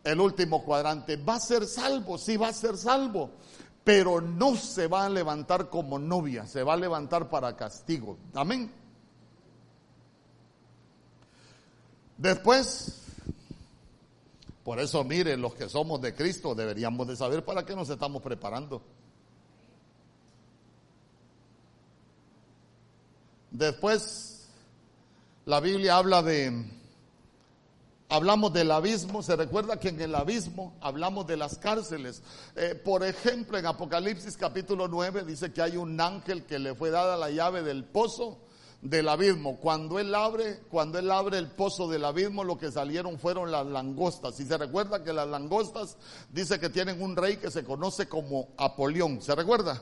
el 0.07 0.21
último 0.21 0.63
cuadrante. 0.63 1.17
Va 1.17 1.35
a 1.35 1.39
ser 1.39 1.65
salvo, 1.65 2.17
sí 2.17 2.37
va 2.37 2.47
a 2.47 2.53
ser 2.53 2.77
salvo, 2.77 3.31
pero 3.83 4.21
no 4.21 4.55
se 4.55 4.87
va 4.87 5.05
a 5.05 5.09
levantar 5.09 5.69
como 5.69 5.99
novia, 5.99 6.47
se 6.47 6.63
va 6.63 6.73
a 6.73 6.77
levantar 6.77 7.29
para 7.29 7.55
castigo. 7.55 8.17
Amén. 8.33 8.71
Después, 12.17 13.01
por 14.63 14.79
eso 14.79 15.03
miren, 15.03 15.41
los 15.41 15.53
que 15.53 15.67
somos 15.67 16.01
de 16.01 16.15
Cristo 16.15 16.55
deberíamos 16.55 17.07
de 17.07 17.15
saber 17.15 17.43
para 17.43 17.65
qué 17.65 17.75
nos 17.75 17.89
estamos 17.89 18.21
preparando. 18.21 18.81
Después, 23.51 24.47
la 25.45 25.59
Biblia 25.59 25.97
habla 25.97 26.21
de 26.21 26.76
Hablamos 28.09 28.53
del 28.53 28.71
abismo, 28.71 29.21
se 29.21 29.35
recuerda 29.35 29.81
que 29.81 29.89
en 29.89 29.99
el 29.99 30.15
abismo 30.15 30.73
hablamos 30.79 31.27
de 31.27 31.35
las 31.35 31.57
cárceles. 31.57 32.23
Eh, 32.55 32.73
por 32.73 33.03
ejemplo, 33.03 33.57
en 33.57 33.65
Apocalipsis 33.65 34.37
capítulo 34.37 34.87
9 34.87 35.25
dice 35.25 35.51
que 35.51 35.61
hay 35.61 35.75
un 35.75 35.99
ángel 35.99 36.45
que 36.45 36.57
le 36.57 36.73
fue 36.73 36.89
dada 36.89 37.17
la 37.17 37.29
llave 37.31 37.63
del 37.63 37.83
pozo 37.83 38.37
del 38.81 39.09
abismo. 39.09 39.57
Cuando 39.57 39.99
él 39.99 40.15
abre, 40.15 40.61
cuando 40.71 40.99
él 40.99 41.11
abre 41.11 41.37
el 41.37 41.47
pozo 41.47 41.89
del 41.89 42.05
abismo, 42.05 42.45
lo 42.45 42.57
que 42.57 42.71
salieron 42.71 43.19
fueron 43.19 43.51
las 43.51 43.65
langostas. 43.65 44.39
Y 44.39 44.45
se 44.45 44.57
recuerda 44.57 45.03
que 45.03 45.11
las 45.11 45.27
langostas 45.27 45.97
dice 46.31 46.61
que 46.61 46.69
tienen 46.69 47.01
un 47.01 47.13
rey 47.13 47.35
que 47.35 47.51
se 47.51 47.65
conoce 47.65 48.07
como 48.07 48.47
Apolión. 48.55 49.21
¿Se 49.21 49.35
recuerda? 49.35 49.81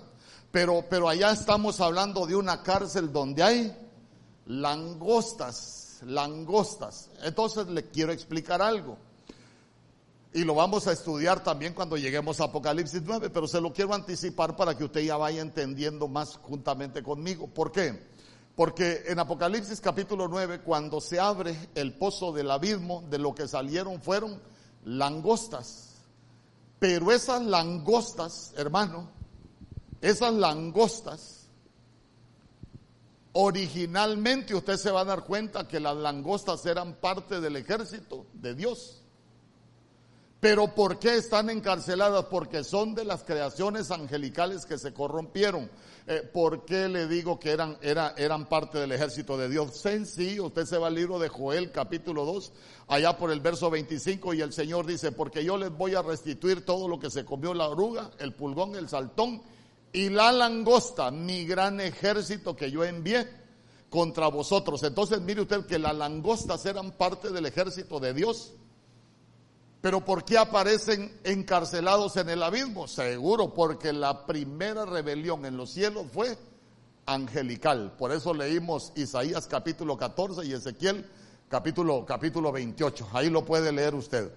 Pero, 0.50 0.84
pero 0.89 1.10
allá 1.10 1.29
estamos 1.29 1.79
hablando 1.79 2.25
de 2.25 2.36
una 2.36 2.63
cárcel 2.63 3.13
donde 3.13 3.44
hay 3.44 3.77
langostas 4.48 5.85
langostas. 6.04 7.10
Entonces 7.24 7.68
le 7.68 7.90
quiero 7.90 8.12
explicar 8.12 8.62
algo. 8.62 8.98
Y 10.34 10.44
lo 10.44 10.54
vamos 10.54 10.86
a 10.88 10.92
estudiar 10.92 11.44
también 11.44 11.74
cuando 11.74 11.96
lleguemos 11.96 12.42
a 12.42 12.46
Apocalipsis 12.46 13.02
9, 13.06 13.30
pero 13.30 13.48
se 13.48 13.62
lo 13.62 13.72
quiero 13.72 13.94
anticipar 13.94 14.58
para 14.58 14.78
que 14.78 14.84
usted 14.84 15.02
ya 15.02 15.16
vaya 15.16 15.42
entendiendo 15.42 16.10
más 16.10 16.36
juntamente 16.44 17.02
conmigo. 17.02 17.48
¿Por 17.48 17.72
qué? 17.72 18.08
Porque 18.54 19.04
en 19.08 19.20
Apocalipsis 19.20 19.80
capítulo 19.80 20.28
9, 20.28 20.60
cuando 20.60 21.00
se 21.00 21.22
abre 21.22 21.70
el 21.74 21.94
pozo 21.94 22.34
del 22.34 22.52
abismo, 22.52 23.04
de 23.10 23.18
lo 23.18 23.34
que 23.34 23.48
salieron 23.48 24.02
fueron 24.02 24.42
langostas. 24.84 25.96
Pero 26.80 27.14
esas 27.14 27.42
langostas, 27.42 28.54
hermano, 28.58 29.10
esas 30.02 30.34
langostas 30.34 31.45
Originalmente 33.38 34.56
usted 34.56 34.77
se 34.77 34.92
va 34.92 35.01
a 35.01 35.06
dar 35.06 35.25
cuenta 35.25 35.68
que 35.68 35.82
las 35.82 35.98
langostas 35.98 36.65
eran 36.65 36.94
parte 36.94 37.42
del 37.42 37.58
ejército 37.58 38.25
de 38.32 38.56
Dios. 38.56 39.01
Pero 40.39 40.74
¿por 40.74 41.00
qué 41.00 41.18
están 41.18 41.50
encarceladas? 41.50 42.27
Porque 42.27 42.63
son 42.63 42.96
de 42.96 43.04
las 43.04 43.25
creaciones 43.25 43.92
angelicales 43.92 44.65
que 44.65 44.77
se 44.77 44.94
corrompieron. 44.94 45.70
Eh, 46.08 46.22
¿Por 46.22 46.63
qué 46.63 46.88
le 46.88 47.08
digo 47.08 47.38
que 47.38 47.50
eran, 47.50 47.77
eran 47.82 48.48
parte 48.48 48.77
del 48.77 48.94
ejército 48.94 49.38
de 49.38 49.50
Dios? 49.50 49.75
Sencillo, 49.75 50.46
usted 50.46 50.65
se 50.65 50.77
va 50.77 50.88
al 50.88 50.96
libro 50.96 51.20
de 51.20 51.27
Joel 51.27 51.74
capítulo 51.74 52.24
2, 52.24 52.54
allá 52.88 53.18
por 53.18 53.32
el 53.32 53.42
verso 53.42 53.70
25 53.70 54.34
y 54.34 54.39
el 54.39 54.54
Señor 54.54 54.86
dice, 54.86 55.12
porque 55.12 55.44
yo 55.44 55.58
les 55.58 55.72
voy 55.72 55.94
a 55.94 56.01
restituir 56.01 56.63
todo 56.63 56.88
lo 56.88 57.00
que 57.00 57.10
se 57.10 57.25
comió 57.25 57.54
la 57.54 57.68
oruga, 57.68 58.12
el 58.18 58.34
pulgón, 58.34 58.77
el 58.77 58.88
saltón 58.88 59.42
y 59.96 60.10
la 60.10 60.30
langosta, 60.34 61.10
mi 61.10 61.46
gran 61.46 61.80
ejército 61.80 62.54
que 62.54 62.70
yo 62.70 62.84
envié 62.84 63.30
contra 63.90 64.28
vosotros. 64.28 64.84
Entonces 64.84 65.22
mire 65.22 65.42
usted 65.42 65.66
que 65.66 65.80
las 65.80 65.96
langostas 65.96 66.66
eran 66.66 66.92
parte 66.92 67.30
del 67.30 67.46
ejército 67.46 68.02
de 68.02 68.14
Dios. 68.14 68.52
Pero 69.80 70.04
¿por 70.04 70.25
qué 70.25 70.38
aparecen 70.38 71.18
encarcelados 71.24 72.18
en 72.18 72.28
el 72.28 72.44
abismo? 72.44 72.90
Seguro, 72.90 73.54
porque 73.54 73.94
la 73.94 74.25
primera 74.25 74.86
rebelión 74.86 75.46
en 75.46 75.56
los 75.56 75.72
cielos 75.72 76.08
fue 76.12 76.38
angelical. 77.06 77.94
Por 77.98 78.12
eso 78.12 78.34
leímos 78.34 78.92
Isaías 78.96 79.48
capítulo 79.48 79.96
14 79.96 80.46
y 80.46 80.52
Ezequiel 80.52 81.10
capítulo, 81.48 82.06
capítulo 82.06 82.52
28. 82.52 83.08
Ahí 83.14 83.30
lo 83.30 83.46
puede 83.46 83.72
leer 83.72 83.96
usted. 83.96 84.30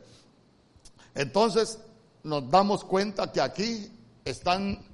Entonces 1.17 1.81
nos 2.23 2.49
damos 2.49 2.85
cuenta 2.85 3.33
que 3.33 3.41
aquí 3.41 3.91
están 4.29 4.85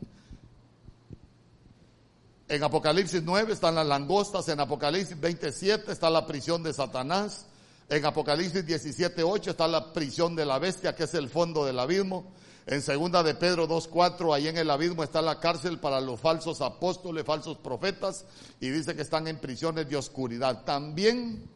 en 2.49 2.63
Apocalipsis 2.63 3.23
9 3.23 3.53
están 3.53 3.75
las 3.75 3.87
langostas, 3.87 4.49
en 4.49 4.61
Apocalipsis 4.61 5.19
27 5.19 5.91
está 5.91 6.11
la 6.11 6.27
prisión 6.27 6.63
de 6.63 6.73
Satanás, 6.73 7.47
en 7.89 8.05
Apocalipsis 8.05 8.67
17, 8.67 9.23
8 9.23 9.51
está 9.51 9.67
la 9.69 9.93
prisión 9.93 10.37
de 10.37 10.45
la 10.45 10.59
bestia, 10.59 10.95
que 10.95 11.05
es 11.05 11.15
el 11.15 11.29
fondo 11.29 11.65
del 11.65 11.79
abismo. 11.79 12.33
En 12.67 12.81
segunda 12.81 13.23
de 13.23 13.35
Pedro 13.35 13.69
2.4, 13.69 14.35
ahí 14.35 14.49
en 14.49 14.57
el 14.57 14.71
abismo 14.71 15.05
está 15.05 15.21
la 15.21 15.39
cárcel 15.39 15.79
para 15.79 16.01
los 16.01 16.19
falsos 16.19 16.63
apóstoles, 16.63 17.25
falsos 17.25 17.59
profetas, 17.59 18.25
y 18.59 18.71
dice 18.71 18.95
que 18.97 19.03
están 19.03 19.29
en 19.29 19.39
prisiones 19.39 19.89
de 19.89 19.97
oscuridad. 19.97 20.65
También, 20.65 21.47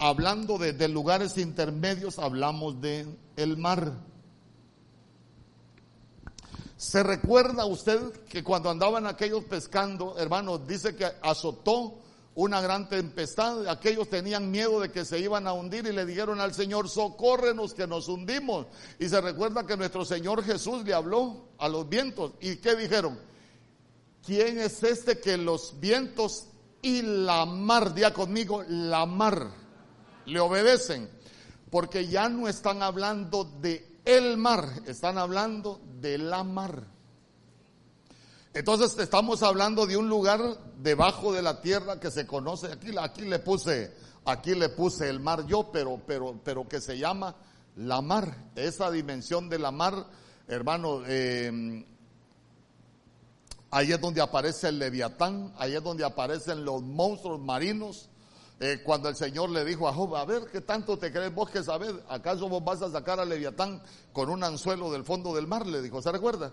hablando 0.00 0.58
de, 0.58 0.72
de 0.72 0.88
lugares 0.88 1.38
intermedios, 1.38 2.18
hablamos 2.18 2.80
de 2.80 3.06
el 3.36 3.56
mar. 3.56 3.92
¿Se 6.78 7.02
recuerda 7.02 7.66
usted 7.66 8.00
que 8.30 8.42
cuando 8.42 8.70
andaban 8.70 9.06
aquellos 9.06 9.44
pescando, 9.44 10.16
hermanos, 10.16 10.66
dice 10.66 10.96
que 10.96 11.06
azotó 11.20 11.98
una 12.38 12.60
gran 12.60 12.88
tempestad. 12.88 13.66
Aquellos 13.66 14.08
tenían 14.08 14.48
miedo 14.48 14.78
de 14.78 14.92
que 14.92 15.04
se 15.04 15.18
iban 15.18 15.48
a 15.48 15.52
hundir 15.52 15.86
y 15.86 15.92
le 15.92 16.06
dijeron 16.06 16.40
al 16.40 16.54
Señor, 16.54 16.88
socórrenos 16.88 17.74
que 17.74 17.88
nos 17.88 18.06
hundimos. 18.06 18.66
Y 19.00 19.08
se 19.08 19.20
recuerda 19.20 19.66
que 19.66 19.76
nuestro 19.76 20.04
Señor 20.04 20.44
Jesús 20.44 20.84
le 20.84 20.94
habló 20.94 21.48
a 21.58 21.68
los 21.68 21.88
vientos. 21.88 22.34
¿Y 22.40 22.56
qué 22.58 22.76
dijeron? 22.76 23.18
¿Quién 24.24 24.60
es 24.60 24.84
este 24.84 25.18
que 25.18 25.36
los 25.36 25.80
vientos 25.80 26.46
y 26.80 27.02
la 27.02 27.44
mar, 27.44 27.92
día 27.92 28.14
conmigo, 28.14 28.62
la 28.68 29.04
mar, 29.04 29.50
le 30.24 30.38
obedecen? 30.38 31.10
Porque 31.72 32.06
ya 32.06 32.28
no 32.28 32.46
están 32.46 32.84
hablando 32.84 33.42
de 33.42 33.87
el 34.08 34.38
mar, 34.38 34.66
están 34.86 35.18
hablando 35.18 35.82
de 36.00 36.16
la 36.16 36.42
mar. 36.42 36.82
Entonces 38.54 38.98
estamos 38.98 39.42
hablando 39.42 39.86
de 39.86 39.98
un 39.98 40.08
lugar 40.08 40.40
debajo 40.78 41.30
de 41.34 41.42
la 41.42 41.60
tierra 41.60 42.00
que 42.00 42.10
se 42.10 42.26
conoce, 42.26 42.72
aquí, 42.72 42.96
aquí 42.98 43.22
le 43.22 43.38
puse, 43.38 43.94
aquí 44.24 44.54
le 44.54 44.70
puse 44.70 45.10
el 45.10 45.20
mar 45.20 45.46
yo, 45.46 45.70
pero, 45.70 46.00
pero, 46.06 46.40
pero 46.42 46.66
que 46.66 46.80
se 46.80 46.98
llama 46.98 47.36
la 47.76 48.00
mar. 48.00 48.34
Esa 48.56 48.90
dimensión 48.90 49.50
de 49.50 49.58
la 49.58 49.70
mar, 49.70 50.06
hermano, 50.48 51.02
eh, 51.06 51.84
ahí 53.70 53.92
es 53.92 54.00
donde 54.00 54.22
aparece 54.22 54.68
el 54.68 54.78
leviatán, 54.78 55.52
ahí 55.58 55.74
es 55.74 55.82
donde 55.82 56.04
aparecen 56.04 56.64
los 56.64 56.80
monstruos 56.80 57.40
marinos. 57.40 58.08
Eh, 58.60 58.82
cuando 58.84 59.08
el 59.08 59.16
Señor 59.16 59.50
le 59.50 59.64
dijo 59.64 59.86
a 59.88 59.94
Job, 59.94 60.16
a 60.16 60.24
ver, 60.24 60.46
¿qué 60.50 60.60
tanto 60.60 60.98
te 60.98 61.12
crees 61.12 61.32
vos 61.32 61.48
que 61.48 61.62
sabes? 61.62 61.92
¿Acaso 62.08 62.48
vos 62.48 62.64
vas 62.64 62.82
a 62.82 62.90
sacar 62.90 63.20
al 63.20 63.28
leviatán 63.28 63.80
con 64.12 64.28
un 64.30 64.42
anzuelo 64.42 64.90
del 64.90 65.04
fondo 65.04 65.34
del 65.34 65.46
mar? 65.46 65.66
Le 65.66 65.80
dijo, 65.80 66.02
¿se 66.02 66.10
recuerda? 66.10 66.52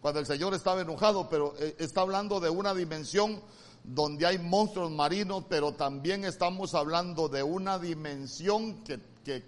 cuando 0.00 0.20
el 0.20 0.26
Señor 0.26 0.54
estaba 0.54 0.80
enojado, 0.80 1.28
pero 1.28 1.54
eh, 1.58 1.74
está 1.78 2.02
hablando 2.02 2.40
de 2.40 2.50
una 2.50 2.74
dimensión 2.74 3.42
donde 3.82 4.26
hay 4.26 4.38
monstruos 4.38 4.90
marinos, 4.90 5.44
pero 5.48 5.72
también 5.72 6.24
estamos 6.24 6.74
hablando 6.74 7.28
de 7.28 7.42
una 7.42 7.78
dimensión 7.78 8.84
que, 8.84 9.00
que, 9.24 9.44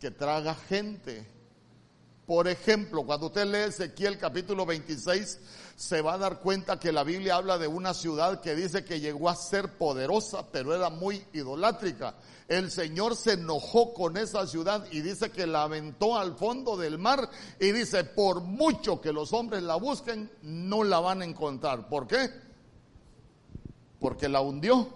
que, 0.00 0.10
traga 0.10 0.54
gente. 0.54 1.26
Por 2.26 2.48
ejemplo, 2.48 3.04
cuando 3.04 3.26
usted 3.26 3.46
lee 3.46 3.68
Ezequiel 3.68 4.18
capítulo 4.18 4.64
26, 4.64 5.38
se 5.76 6.00
va 6.00 6.14
a 6.14 6.18
dar 6.18 6.40
cuenta 6.40 6.78
que 6.78 6.92
la 6.92 7.04
Biblia 7.04 7.36
habla 7.36 7.58
de 7.58 7.66
una 7.66 7.92
ciudad 7.92 8.40
que 8.40 8.54
dice 8.54 8.84
que 8.84 9.00
llegó 9.00 9.28
a 9.28 9.36
ser 9.36 9.76
poderosa, 9.76 10.50
pero 10.50 10.74
era 10.74 10.88
muy 10.88 11.24
idolátrica 11.32 12.14
el 12.48 12.70
Señor 12.70 13.16
se 13.16 13.32
enojó 13.32 13.94
con 13.94 14.16
esa 14.16 14.46
ciudad 14.46 14.86
y 14.90 15.00
dice 15.00 15.30
que 15.30 15.46
la 15.46 15.62
aventó 15.62 16.16
al 16.16 16.36
fondo 16.36 16.76
del 16.76 16.98
mar 16.98 17.30
y 17.58 17.72
dice, 17.72 18.04
por 18.04 18.42
mucho 18.42 19.00
que 19.00 19.12
los 19.12 19.32
hombres 19.32 19.62
la 19.62 19.76
busquen, 19.76 20.30
no 20.42 20.84
la 20.84 21.00
van 21.00 21.22
a 21.22 21.24
encontrar. 21.24 21.88
¿Por 21.88 22.06
qué? 22.06 22.30
Porque 23.98 24.28
la 24.28 24.42
hundió 24.42 24.88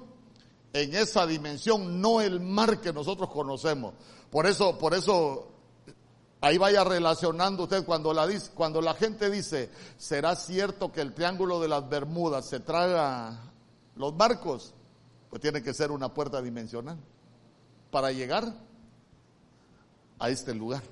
en 0.75 0.95
esa 0.95 1.27
dimensión, 1.27 2.03
no 2.03 2.21
el 2.21 2.41
mar 2.41 2.81
que 2.83 2.93
nosotros 2.93 3.31
conocemos. 3.31 3.95
Por 4.31 4.47
eso, 4.47 4.77
por 4.77 4.93
eso, 4.93 5.49
ahí 6.41 6.59
vaya 6.59 6.85
relacionando 6.85 7.65
usted 7.65 7.85
cuando 7.85 8.13
la, 8.13 8.29
cuando 8.55 8.81
la 8.81 8.95
gente 8.95 9.31
dice, 9.31 9.71
¿será 9.97 10.37
cierto 10.37 10.93
que 10.93 11.01
el 11.01 11.15
triángulo 11.15 11.61
de 11.61 11.69
las 11.69 11.89
Bermudas 11.89 12.47
se 12.47 12.61
traga 12.61 13.39
los 13.97 14.17
barcos? 14.17 14.75
Pues 15.31 15.43
tiene 15.43 15.63
que 15.63 15.75
ser 15.75 15.91
una 15.91 16.13
puerta 16.13 16.41
dimensional 16.41 16.99
para 17.91 18.13
llegar 18.13 18.53
a 20.19 20.31
este 20.31 20.55
lugar. 20.55 20.83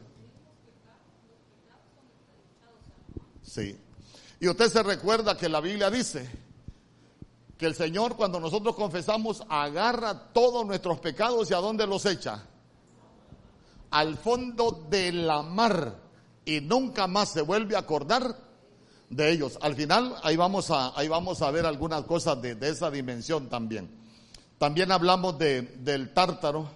Sí. 3.43 3.79
Y 4.41 4.49
usted 4.49 4.69
se 4.71 4.83
recuerda 4.83 5.37
que 5.37 5.49
la 5.49 5.61
Biblia 5.61 5.91
dice 5.91 6.29
que 7.57 7.67
el 7.67 7.75
Señor 7.75 8.17
cuando 8.17 8.39
nosotros 8.39 8.75
confesamos 8.75 9.43
agarra 9.49 10.33
todos 10.33 10.67
nuestros 10.67 10.99
pecados 11.01 11.51
y 11.51 11.55
a 11.55 11.59
dónde 11.59 11.87
los 11.87 12.05
echa? 12.05 12.45
Al 13.97 14.17
fondo 14.17 14.87
de 14.91 15.13
la 15.13 15.43
mar 15.43 15.97
y 16.45 16.61
nunca 16.61 17.07
más 17.07 17.31
se 17.31 17.43
vuelve 17.43 17.77
a 17.77 17.81
acordar 17.81 18.37
de 19.09 19.31
ellos. 19.31 19.59
Al 19.63 19.75
final 19.75 20.17
ahí 20.23 20.37
vamos 20.37 20.71
a, 20.71 20.99
ahí 20.99 21.09
vamos 21.09 21.41
a 21.43 21.51
ver 21.51 21.65
algunas 21.65 22.03
cosas 22.05 22.41
de, 22.43 22.55
de 22.55 22.69
esa 22.69 22.91
dimensión 22.91 23.49
también. 23.49 23.89
También 24.59 24.93
hablamos 24.93 25.39
de, 25.39 25.63
del 25.63 26.13
tártaro 26.13 26.69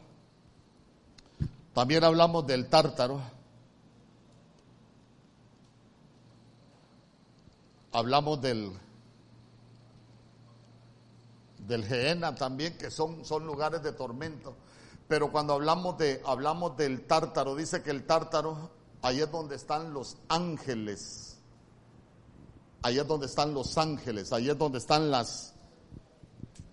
también 1.75 2.03
hablamos 2.03 2.47
del 2.47 2.67
tártaro. 2.69 3.21
Hablamos 7.93 8.41
del 8.43 8.73
del 11.67 11.85
Geena 11.85 12.35
también, 12.35 12.77
que 12.77 12.91
son, 12.91 13.25
son 13.25 13.47
lugares 13.47 13.83
de 13.83 13.93
tormento. 13.93 14.57
Pero 15.11 15.33
cuando 15.33 15.55
hablamos, 15.55 15.99
de, 15.99 16.23
hablamos 16.25 16.77
del 16.77 17.05
tártaro, 17.05 17.57
dice 17.57 17.83
que 17.83 17.91
el 17.91 18.07
tártaro, 18.07 18.71
ahí 19.03 19.21
es 19.21 19.29
donde 19.29 19.57
están 19.57 19.93
los 19.93 20.17
ángeles. 20.29 21.37
Ahí 22.81 22.97
es 22.97 23.09
donde 23.09 23.27
están 23.27 23.53
los 23.53 23.77
ángeles, 23.77 24.33
ahí 24.33 24.49
es 24.49 24.57
donde 24.57 24.79
están 24.79 25.11
las, 25.11 25.55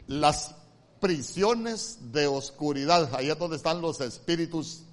las 0.06 0.54
prisiones 1.00 2.14
de 2.14 2.28
oscuridad, 2.28 3.10
ahí 3.16 3.32
es 3.32 3.40
donde 3.40 3.56
están 3.56 3.82
los 3.82 4.02
espíritus 4.02 4.84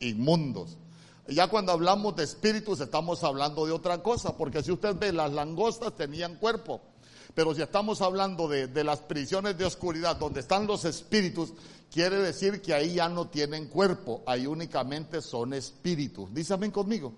inmundos. 0.00 0.76
Ya 1.28 1.46
cuando 1.46 1.70
hablamos 1.70 2.16
de 2.16 2.24
espíritus 2.24 2.80
estamos 2.80 3.22
hablando 3.22 3.66
de 3.66 3.72
otra 3.72 4.02
cosa, 4.02 4.36
porque 4.36 4.64
si 4.64 4.72
usted 4.72 4.96
ve, 4.96 5.12
las 5.12 5.30
langostas 5.30 5.94
tenían 5.94 6.34
cuerpo, 6.38 6.80
pero 7.34 7.54
si 7.54 7.62
estamos 7.62 8.02
hablando 8.02 8.48
de, 8.48 8.66
de 8.66 8.84
las 8.84 9.00
prisiones 9.00 9.56
de 9.56 9.64
oscuridad, 9.64 10.16
donde 10.16 10.40
están 10.40 10.66
los 10.66 10.84
espíritus, 10.84 11.52
quiere 11.90 12.16
decir 12.16 12.60
que 12.62 12.74
ahí 12.74 12.94
ya 12.94 13.08
no 13.08 13.28
tienen 13.28 13.68
cuerpo, 13.68 14.22
ahí 14.26 14.46
únicamente 14.46 15.20
son 15.20 15.54
espíritus. 15.54 16.32
Dísame 16.32 16.70
conmigo. 16.70 17.12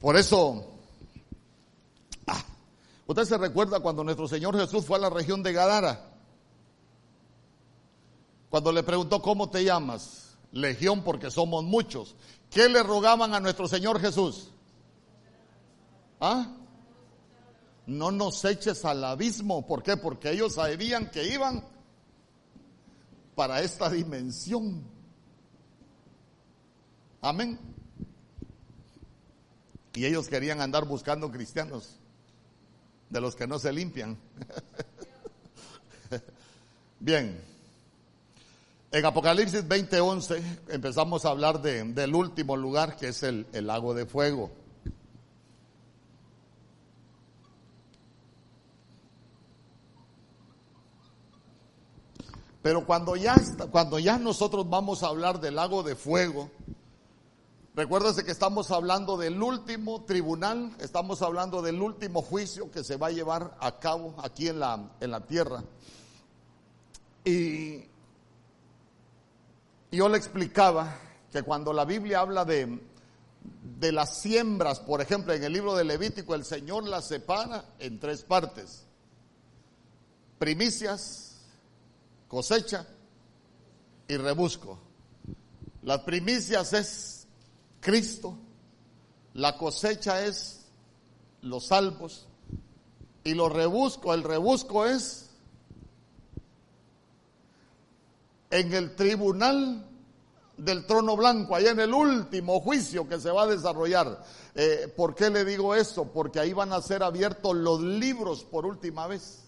Por 0.00 0.16
eso, 0.16 0.64
ah, 2.26 2.44
usted 3.06 3.24
se 3.24 3.38
recuerda 3.38 3.80
cuando 3.80 4.04
nuestro 4.04 4.28
Señor 4.28 4.58
Jesús 4.58 4.84
fue 4.84 4.98
a 4.98 5.00
la 5.00 5.10
región 5.10 5.42
de 5.42 5.52
Gadara. 5.52 6.10
Cuando 8.50 8.70
le 8.70 8.82
preguntó, 8.82 9.20
¿cómo 9.22 9.50
te 9.50 9.64
llamas? 9.64 10.36
Legión 10.52 11.02
porque 11.02 11.30
somos 11.30 11.64
muchos. 11.64 12.14
¿Qué 12.50 12.68
le 12.68 12.82
rogaban 12.82 13.34
a 13.34 13.40
nuestro 13.40 13.66
Señor 13.66 14.00
Jesús? 14.00 14.50
¿Ah? 16.20 16.48
No 17.86 18.10
nos 18.10 18.44
eches 18.44 18.84
al 18.84 19.04
abismo. 19.04 19.66
¿Por 19.66 19.82
qué? 19.82 19.96
Porque 19.96 20.30
ellos 20.30 20.54
sabían 20.54 21.10
que 21.10 21.24
iban 21.28 21.64
para 23.34 23.60
esta 23.60 23.90
dimensión. 23.90 24.84
Amén. 27.20 27.58
Y 29.94 30.04
ellos 30.06 30.28
querían 30.28 30.60
andar 30.60 30.86
buscando 30.86 31.30
cristianos, 31.30 31.96
de 33.10 33.20
los 33.20 33.36
que 33.36 33.46
no 33.46 33.58
se 33.58 33.72
limpian. 33.72 34.18
Bien. 37.00 37.40
En 38.90 39.04
Apocalipsis 39.04 39.64
20:11 39.68 40.42
empezamos 40.68 41.24
a 41.24 41.30
hablar 41.30 41.60
de, 41.62 41.84
del 41.84 42.14
último 42.14 42.56
lugar 42.56 42.96
que 42.96 43.08
es 43.08 43.22
el, 43.22 43.46
el 43.52 43.66
lago 43.66 43.94
de 43.94 44.06
fuego. 44.06 44.52
Pero 52.64 52.86
cuando 52.86 53.14
ya, 53.14 53.36
cuando 53.70 53.98
ya 53.98 54.16
nosotros 54.16 54.70
vamos 54.70 55.02
a 55.02 55.08
hablar 55.08 55.38
del 55.38 55.56
lago 55.56 55.82
de 55.82 55.94
fuego, 55.94 56.50
recuérdese 57.74 58.24
que 58.24 58.30
estamos 58.30 58.70
hablando 58.70 59.18
del 59.18 59.42
último 59.42 60.06
tribunal, 60.06 60.74
estamos 60.80 61.20
hablando 61.20 61.60
del 61.60 61.82
último 61.82 62.22
juicio 62.22 62.70
que 62.70 62.82
se 62.82 62.96
va 62.96 63.08
a 63.08 63.10
llevar 63.10 63.54
a 63.60 63.78
cabo 63.78 64.14
aquí 64.16 64.48
en 64.48 64.60
la, 64.60 64.92
en 64.98 65.10
la 65.10 65.20
tierra. 65.26 65.62
Y 67.22 67.80
yo 69.92 70.08
le 70.08 70.16
explicaba 70.16 70.96
que 71.30 71.42
cuando 71.42 71.70
la 71.70 71.84
Biblia 71.84 72.20
habla 72.20 72.46
de, 72.46 72.80
de 73.78 73.92
las 73.92 74.22
siembras, 74.22 74.80
por 74.80 75.02
ejemplo, 75.02 75.34
en 75.34 75.44
el 75.44 75.52
libro 75.52 75.74
de 75.74 75.84
Levítico, 75.84 76.34
el 76.34 76.46
Señor 76.46 76.88
las 76.88 77.08
separa 77.08 77.74
en 77.78 78.00
tres 78.00 78.22
partes. 78.22 78.86
Primicias, 80.38 81.23
cosecha 82.34 82.84
y 84.08 84.16
rebusco. 84.16 84.76
Las 85.82 86.00
primicias 86.00 86.72
es 86.72 87.28
Cristo, 87.80 88.36
la 89.34 89.56
cosecha 89.56 90.24
es 90.26 90.66
los 91.42 91.66
salvos 91.66 92.26
y 93.22 93.34
lo 93.34 93.48
rebusco, 93.48 94.12
el 94.12 94.24
rebusco 94.24 94.84
es 94.84 95.30
en 98.50 98.74
el 98.74 98.96
tribunal 98.96 99.86
del 100.56 100.86
trono 100.86 101.16
blanco, 101.16 101.54
allá 101.54 101.70
en 101.70 101.78
el 101.78 101.94
último 101.94 102.60
juicio 102.60 103.08
que 103.08 103.20
se 103.20 103.30
va 103.30 103.44
a 103.44 103.46
desarrollar. 103.46 104.24
Eh, 104.56 104.92
¿Por 104.96 105.14
qué 105.14 105.30
le 105.30 105.44
digo 105.44 105.72
eso? 105.76 106.06
Porque 106.12 106.40
ahí 106.40 106.52
van 106.52 106.72
a 106.72 106.82
ser 106.82 107.04
abiertos 107.04 107.54
los 107.54 107.80
libros 107.80 108.42
por 108.42 108.66
última 108.66 109.06
vez. 109.06 109.43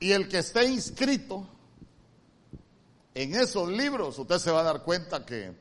Y 0.00 0.12
el 0.12 0.28
que 0.28 0.38
esté 0.38 0.66
inscrito 0.66 1.46
en 3.14 3.34
esos 3.34 3.68
libros, 3.68 4.18
usted 4.18 4.38
se 4.38 4.50
va 4.50 4.60
a 4.60 4.64
dar 4.64 4.84
cuenta 4.84 5.26
que 5.26 5.52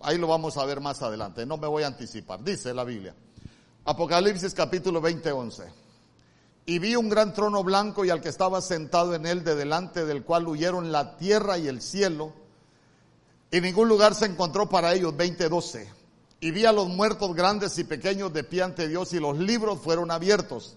ahí 0.00 0.18
lo 0.18 0.26
vamos 0.26 0.56
a 0.56 0.64
ver 0.64 0.80
más 0.80 1.00
adelante, 1.02 1.46
no 1.46 1.56
me 1.56 1.68
voy 1.68 1.84
a 1.84 1.86
anticipar, 1.86 2.42
dice 2.42 2.74
la 2.74 2.84
Biblia. 2.84 3.14
Apocalipsis 3.84 4.52
capítulo 4.52 5.00
20, 5.00 5.30
11. 5.30 5.64
Y 6.66 6.78
vi 6.78 6.96
un 6.96 7.08
gran 7.08 7.32
trono 7.32 7.62
blanco 7.62 8.04
y 8.04 8.10
al 8.10 8.20
que 8.20 8.28
estaba 8.28 8.60
sentado 8.60 9.14
en 9.14 9.26
él, 9.26 9.44
de 9.44 9.54
delante 9.54 10.04
del 10.04 10.24
cual 10.24 10.46
huyeron 10.48 10.92
la 10.92 11.16
tierra 11.16 11.58
y 11.58 11.68
el 11.68 11.80
cielo, 11.80 12.32
y 13.50 13.60
ningún 13.60 13.88
lugar 13.88 14.14
se 14.14 14.26
encontró 14.26 14.68
para 14.68 14.94
ellos, 14.94 15.14
20:12. 15.16 15.88
Y 16.40 16.50
vi 16.50 16.64
a 16.64 16.72
los 16.72 16.88
muertos 16.88 17.34
grandes 17.34 17.78
y 17.78 17.84
pequeños 17.84 18.32
de 18.32 18.42
pie 18.42 18.62
ante 18.62 18.88
Dios 18.88 19.12
y 19.12 19.20
los 19.20 19.38
libros 19.38 19.80
fueron 19.80 20.10
abiertos. 20.10 20.76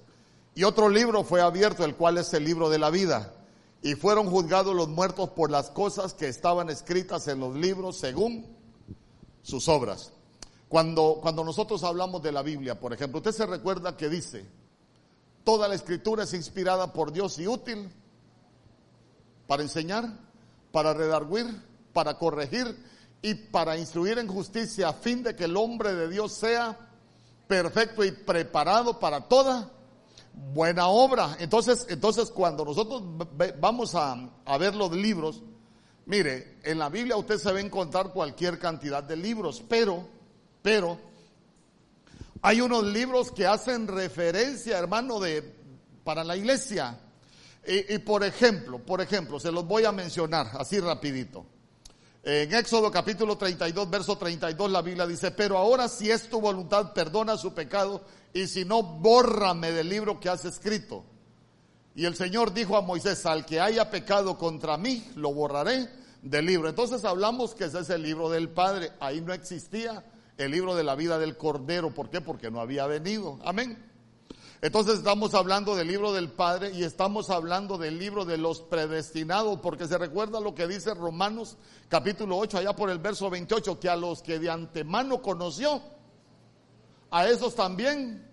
Y 0.56 0.63
otro 0.63 0.88
libro 0.88 1.26
fue 1.26 1.41
abierto, 1.41 1.84
el 1.84 1.96
cual 1.96 2.18
es 2.18 2.34
el 2.34 2.46
libro 2.46 2.70
de 2.70 2.80
la 2.80 2.89
vida. 2.89 3.34
Y 3.82 3.96
fueron 3.96 4.30
juzgados 4.30 4.74
los 4.74 4.88
muertos 4.88 5.30
por 5.30 5.52
las 5.52 5.70
cosas 5.70 6.13
que 6.13 6.30
estaban 6.30 6.70
escritas 6.70 7.28
en 7.28 7.41
los 7.41 7.56
libros 7.56 7.98
según 7.98 8.46
sus 9.44 9.68
obras. 9.68 10.13
Cuando, 10.70 11.20
cuando 11.22 11.44
nosotros 11.44 11.84
hablamos 11.84 12.24
de 12.24 12.32
la 12.32 12.41
Biblia, 12.41 12.80
por 12.80 12.94
ejemplo, 12.94 13.20
usted 13.20 13.34
se 13.34 13.46
recuerda 13.46 13.98
que 13.98 14.10
dice, 14.10 14.46
toda 15.44 15.68
la 15.68 15.76
escritura 15.76 16.24
es 16.24 16.34
inspirada 16.34 16.94
por 16.94 17.12
Dios 17.12 17.38
y 17.38 17.48
útil 17.48 17.89
para 19.48 19.62
enseñar, 19.62 20.10
para 20.72 20.94
redarguir, 20.94 21.46
para 21.94 22.18
corregir 22.18 22.82
y 23.22 23.36
para 23.36 23.78
instruir 23.78 24.18
en 24.20 24.28
justicia 24.28 24.89
a 24.89 24.94
fin 24.94 25.22
de 25.22 25.36
que 25.36 25.44
el 25.44 25.58
hombre 25.58 25.94
de 25.94 26.10
Dios 26.10 26.32
sea 26.32 26.78
perfecto 27.48 28.04
y 28.04 28.12
preparado 28.12 29.00
para 29.00 29.28
toda 29.28 29.72
buena 30.54 30.88
obra. 30.88 31.38
Entonces, 31.39 31.86
entonces 31.89 32.32
cuando 32.32 32.65
nosotros 32.65 33.04
vamos 33.60 33.95
a, 33.95 34.30
a 34.45 34.58
ver 34.58 34.76
los 34.76 34.91
libros, 34.91 35.43
mire, 36.06 36.58
en 36.63 36.80
la 36.80 36.89
Biblia 36.89 37.17
usted 37.17 37.38
se 37.38 37.52
va 37.52 37.60
a 37.60 37.62
encontrar 37.62 38.12
cualquier 38.12 38.60
cantidad 38.60 39.04
de 39.04 39.15
libros, 39.15 39.63
pero 39.67 40.15
pero 40.65 40.98
hay 42.41 42.60
unos 42.60 42.84
libros 42.86 43.32
que 43.32 43.45
hacen 43.45 43.88
referencia, 43.88 44.80
hermano, 44.80 45.19
de, 45.19 45.43
para 46.04 46.24
la 46.24 46.36
iglesia. 46.36 47.00
Y, 47.67 48.00
por 48.00 48.24
ejemplo, 48.24 48.80
por 48.80 49.00
ejemplo, 49.00 49.39
se 49.39 49.52
los 49.52 49.67
voy 49.67 49.86
a 49.86 49.91
mencionar 49.91 50.50
así 50.58 50.80
rapidito. 50.80 51.45
En 52.24 52.52
Éxodo 52.52 52.89
capítulo 52.89 53.38
32, 53.38 53.88
verso 53.91 54.17
32, 54.17 54.71
la 54.71 54.82
Biblia 54.82 55.06
dice, 55.06 55.30
pero 55.30 55.56
ahora 55.56 55.88
si 55.88 56.10
es 56.10 56.28
tu 56.30 56.41
voluntad, 56.41 56.93
perdona 56.93 57.38
su 57.38 57.54
pecado, 57.54 58.02
y 58.36 58.48
si 58.48 58.65
no, 58.65 58.84
bórrame 58.84 59.71
del 59.71 59.88
libro 59.88 60.19
que 60.19 60.28
has 60.28 60.43
escrito. 60.43 61.06
Y 61.95 62.04
el 62.04 62.17
Señor 62.17 62.54
dijo 62.54 62.76
a 62.76 62.82
Moisés, 62.82 63.26
al 63.26 63.45
que 63.45 63.62
haya 63.62 63.89
pecado 63.89 64.38
contra 64.38 64.76
mí, 64.76 65.10
lo 65.15 65.34
borraré 65.34 65.89
del 66.21 66.45
libro. 66.45 66.67
Entonces 66.67 67.06
hablamos 67.06 67.56
que 67.56 67.63
ese 67.63 67.80
es 67.80 67.89
el 67.89 68.04
libro 68.04 68.30
del 68.30 68.50
Padre. 68.50 68.91
Ahí 69.00 69.21
no 69.21 69.32
existía 69.32 70.04
el 70.38 70.52
libro 70.52 70.76
de 70.76 70.84
la 70.84 70.95
vida 70.95 71.17
del 71.17 71.38
Cordero. 71.38 71.93
¿Por 71.93 72.10
qué? 72.10 72.19
Porque 72.19 72.52
no 72.52 72.60
había 72.60 72.86
venido. 72.88 73.39
Amén. 73.45 73.82
Entonces 74.60 74.95
estamos 74.98 75.34
hablando 75.34 75.74
del 75.78 75.88
libro 75.88 76.12
del 76.12 76.30
Padre 76.30 76.71
y 76.71 76.84
estamos 76.84 77.30
hablando 77.30 77.78
del 77.78 77.98
libro 77.98 78.26
de 78.26 78.38
los 78.38 78.60
predestinados, 78.60 79.62
porque 79.62 79.88
se 79.88 79.98
recuerda 79.98 80.41
lo 80.41 80.54
que 80.54 80.67
dice 80.67 80.93
Romanos 80.93 81.56
capítulo 81.88 82.38
8, 82.38 82.58
allá 82.58 82.76
por 82.76 82.89
el 82.89 83.00
verso 83.00 83.30
28, 83.30 83.80
que 83.80 83.88
a 83.88 83.95
los 83.95 84.21
que 84.21 84.39
de 84.39 84.50
antemano 84.50 85.21
conoció, 85.21 85.82
a 87.15 87.30
esos 87.30 87.56
también 87.56 88.28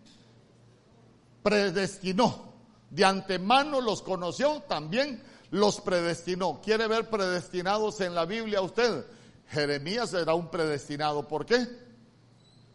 predestinó. 1.40 2.52
De 2.90 3.04
antemano 3.04 3.80
los 3.80 4.02
conoció, 4.02 4.60
también 4.62 5.22
los 5.52 5.80
predestinó. 5.80 6.60
¿Quiere 6.60 6.88
ver 6.88 7.08
predestinados 7.08 8.00
en 8.00 8.12
la 8.12 8.24
Biblia 8.24 8.60
usted? 8.60 9.06
Jeremías 9.50 10.12
era 10.14 10.34
un 10.34 10.50
predestinado. 10.50 11.28
¿Por 11.28 11.46
qué? 11.46 11.64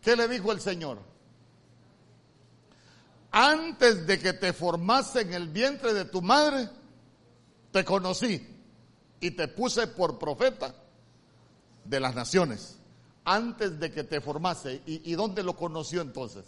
¿Qué 0.01 0.15
le 0.15 0.29
dijo 0.29 0.53
el 0.53 0.61
Señor? 0.61 0.99
Antes 3.29 4.07
de 4.07 4.17
que 4.17 4.31
te 4.31 4.53
formase 4.53 5.19
en 5.19 5.33
el 5.33 5.49
vientre 5.49 5.93
de 5.93 6.05
tu 6.05 6.21
madre, 6.21 6.69
te 7.71 7.83
conocí 7.83 8.47
y 9.19 9.31
te 9.31 9.49
puse 9.49 9.87
por 9.87 10.17
profeta 10.17 10.73
de 11.83 11.99
las 11.99 12.15
naciones. 12.15 12.76
Antes 13.29 13.77
de 13.77 13.91
que 13.91 14.05
te 14.05 14.21
formase. 14.21 14.81
¿Y, 14.85 15.11
dónde 15.15 15.43
lo 15.43 15.53
conoció 15.53 16.01
entonces? 16.01 16.45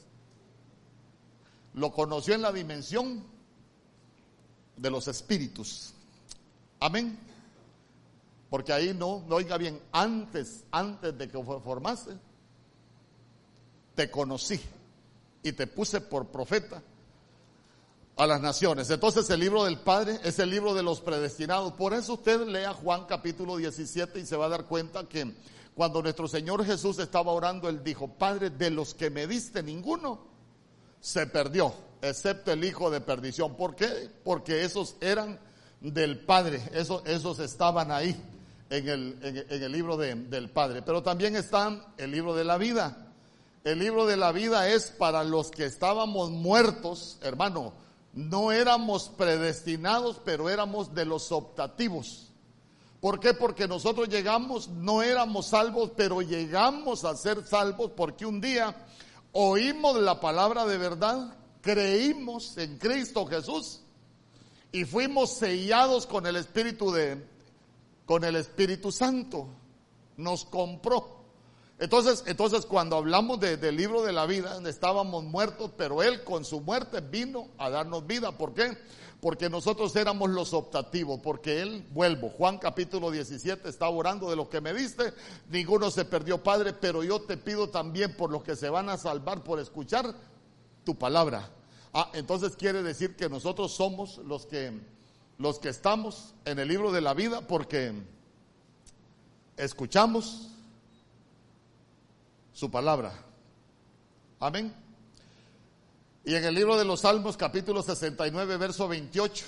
Lo 1.74 1.92
conoció 1.92 2.36
en 2.36 2.42
la 2.42 2.54
dimensión 2.54 3.22
de 4.78 4.90
los 4.90 5.10
espíritus. 5.10 5.94
Amén. 6.80 7.20
Porque 8.50 8.72
ahí 8.72 8.94
no, 8.94 9.26
no 9.28 9.36
oiga 9.36 9.58
bien, 9.58 9.82
antes, 9.92 10.64
antes 10.72 11.18
de 11.18 11.28
que 11.28 11.44
formase, 11.44 12.18
te 13.94 14.10
conocí 14.10 14.62
y 15.44 15.52
te 15.52 15.68
puse 15.68 16.00
por 16.00 16.28
profeta 16.28 16.82
a 18.16 18.26
las 18.26 18.40
naciones. 18.40 18.90
Entonces 18.90 19.30
el 19.30 19.42
libro 19.42 19.66
del 19.66 19.80
Padre 19.80 20.18
es 20.24 20.40
el 20.40 20.50
libro 20.50 20.74
de 20.74 20.84
los 20.84 21.02
predestinados. 21.02 21.74
Por 21.74 21.94
eso 21.94 22.14
usted 22.14 22.48
lea 22.48 22.74
Juan 22.74 23.04
capítulo 23.06 23.58
17 23.58 24.22
y 24.22 24.26
se 24.26 24.38
va 24.38 24.46
a 24.46 24.50
dar 24.50 24.66
cuenta 24.66 25.04
que 25.10 25.36
cuando 25.80 26.02
nuestro 26.02 26.28
Señor 26.28 26.66
Jesús 26.66 27.00
estaba 27.00 27.32
orando, 27.32 27.70
Él 27.70 27.82
dijo, 27.82 28.10
Padre, 28.10 28.50
de 28.50 28.70
los 28.70 28.94
que 28.94 29.10
me 29.10 29.28
diste 29.28 29.64
ninguno 29.64 30.20
se 31.00 31.26
perdió, 31.26 31.74
excepto 32.02 32.52
el 32.52 32.66
hijo 32.66 32.92
de 32.92 33.00
perdición. 33.00 33.56
¿Por 33.56 33.78
qué? 33.78 34.10
Porque 34.26 34.66
esos 34.66 34.98
eran 35.00 35.40
del 35.80 36.20
Padre, 36.20 36.62
esos, 36.74 37.02
esos 37.06 37.40
estaban 37.40 37.94
ahí 37.94 38.14
en 38.70 38.90
el, 38.90 39.20
en, 39.50 39.64
el 39.64 39.72
libro 39.72 39.96
del 39.96 40.50
Padre. 40.50 40.82
Pero 40.82 41.02
también 41.02 41.38
está 41.38 41.94
el 41.98 42.12
libro 42.12 42.36
de 42.36 42.44
la 42.44 42.58
vida. 42.58 43.14
El 43.64 43.80
libro 43.80 44.06
de 44.06 44.18
la 44.18 44.34
vida 44.34 44.68
es 44.68 44.88
para 44.88 45.24
los 45.24 45.50
que 45.50 45.64
estábamos 45.64 46.30
muertos, 46.30 47.20
hermano. 47.22 47.72
No 48.12 48.52
éramos 48.52 49.08
predestinados, 49.18 50.20
pero 50.26 50.50
éramos 50.50 50.94
de 50.94 51.06
los 51.06 51.32
optativos. 51.32 52.29
¿Por 53.02 53.20
qué? 53.20 53.34
Porque 53.34 53.68
nosotros 53.68 54.10
llegamos, 54.10 54.68
no 54.68 55.02
éramos 55.02 55.48
salvos, 55.48 55.92
pero 55.96 56.22
llegamos 56.22 57.06
a 57.06 57.16
ser 57.16 57.46
salvos 57.46 57.92
porque 57.96 58.26
un 58.26 58.42
día 58.42 58.76
oímos 59.32 59.98
la 60.02 60.20
palabra 60.20 60.66
de 60.66 60.78
verdad, 60.78 61.38
creímos 61.62 62.58
en 62.58 62.78
Cristo 62.78 63.26
Jesús 63.26 63.82
y 64.72 64.84
fuimos 64.84 65.38
sellados 65.38 66.06
con 66.06 66.26
el 66.26 66.36
Espíritu 66.36 66.92
de, 66.92 67.26
con 68.06 68.24
el 68.24 68.36
Espíritu 68.36 68.92
Santo. 68.92 69.48
Nos 70.18 70.44
compró. 70.44 71.20
Entonces, 71.80 72.26
entonces 72.28 72.66
cuando 72.66 72.98
hablamos 72.98 73.40
del 73.40 73.78
libro 73.78 74.02
de 74.04 74.12
la 74.12 74.26
vida, 74.26 74.60
estábamos 74.68 75.24
muertos, 75.24 75.72
pero 75.78 76.04
Él 76.04 76.26
con 76.26 76.44
su 76.44 76.60
muerte 76.60 77.00
vino 77.00 77.48
a 77.58 77.70
darnos 77.70 78.06
vida. 78.06 78.34
¿Por 78.38 78.54
qué? 78.54 78.78
Porque 79.22 79.50
nosotros 79.50 79.96
éramos 79.98 80.30
los 80.30 80.54
optativos, 80.54 81.20
porque 81.22 81.62
Él, 81.62 81.86
vuelvo, 81.92 82.30
Juan 82.30 82.58
capítulo 82.58 83.12
17 83.12 83.68
está 83.68 83.90
orando 83.90 84.30
de 84.30 84.38
lo 84.38 84.50
que 84.50 84.62
me 84.62 84.74
diste, 84.74 85.14
ninguno 85.50 85.92
se 85.92 86.06
perdió, 86.06 86.42
Padre, 86.42 86.72
pero 86.72 87.04
yo 87.04 87.22
te 87.22 87.36
pido 87.36 87.70
también 87.70 88.16
por 88.16 88.32
los 88.32 88.44
que 88.44 88.56
se 88.56 88.70
van 88.70 88.88
a 88.88 88.98
salvar 88.98 89.44
por 89.44 89.60
escuchar 89.60 90.16
tu 90.86 90.96
palabra. 90.96 91.50
Ah, 91.94 92.10
entonces 92.14 92.56
quiere 92.56 92.82
decir 92.82 93.16
que 93.16 93.28
nosotros 93.28 93.74
somos 93.74 94.20
los 94.20 94.46
que, 94.46 94.80
los 95.38 95.60
que 95.60 95.70
estamos 95.70 96.34
en 96.46 96.60
el 96.60 96.68
libro 96.68 96.92
de 96.92 97.02
la 97.02 97.14
vida 97.14 97.42
porque 97.42 97.94
escuchamos 99.58 100.50
su 102.54 102.72
palabra. 102.72 103.14
Amén. 104.40 104.74
Y 106.26 106.36
en 106.36 106.44
el 106.44 106.54
libro 106.54 106.78
de 106.78 106.86
los 106.86 107.02
Salmos, 107.02 107.38
capítulo 107.38 107.82
69, 107.82 108.58
verso 108.58 108.88
28, 108.88 109.46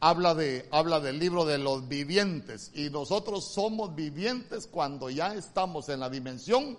habla, 0.00 0.34
de, 0.34 0.68
habla 0.70 1.00
del 1.00 1.18
libro 1.18 1.44
de 1.44 1.58
los 1.58 1.88
vivientes. 1.88 2.70
Y 2.74 2.90
nosotros 2.90 3.52
somos 3.52 3.94
vivientes 3.94 4.66
cuando 4.66 5.08
ya 5.10 5.34
estamos 5.34 5.88
en 5.88 6.00
la 6.00 6.10
dimensión 6.10 6.78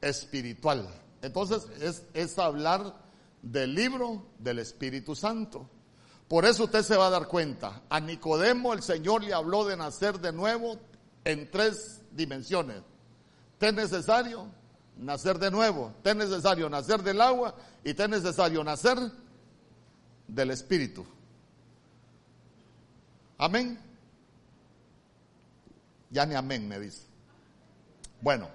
espiritual. 0.00 0.88
Entonces 1.20 1.66
es, 1.80 2.04
es 2.14 2.38
hablar 2.38 2.94
del 3.42 3.74
libro 3.74 4.26
del 4.38 4.60
Espíritu 4.60 5.14
Santo. 5.16 5.68
Por 6.28 6.44
eso 6.44 6.64
usted 6.64 6.82
se 6.82 6.96
va 6.96 7.08
a 7.08 7.10
dar 7.10 7.28
cuenta. 7.28 7.82
A 7.90 8.00
Nicodemo 8.00 8.72
el 8.72 8.82
Señor 8.82 9.22
le 9.24 9.34
habló 9.34 9.64
de 9.64 9.76
nacer 9.76 10.20
de 10.20 10.32
nuevo 10.32 10.78
en 11.24 11.50
tres 11.50 12.00
dimensiones. 12.12 12.82
Te 13.58 13.68
es 13.68 13.74
necesario 13.74 14.48
nacer 15.02 15.38
de 15.38 15.50
nuevo, 15.50 15.92
te 16.02 16.10
es 16.10 16.16
necesario 16.16 16.68
nacer 16.70 17.02
del 17.02 17.20
agua 17.20 17.54
y 17.84 17.94
te 17.94 18.04
es 18.04 18.08
necesario 18.08 18.62
nacer 18.64 18.98
del 20.28 20.50
Espíritu. 20.50 21.04
Amén. 23.38 23.78
Ya 26.10 26.26
ni 26.26 26.34
amén 26.34 26.68
me 26.68 26.78
dice. 26.78 27.02
Bueno, 28.20 28.48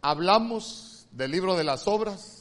hablamos 0.00 1.06
del 1.12 1.30
libro 1.30 1.56
de 1.56 1.64
las 1.64 1.86
obras 1.86 2.38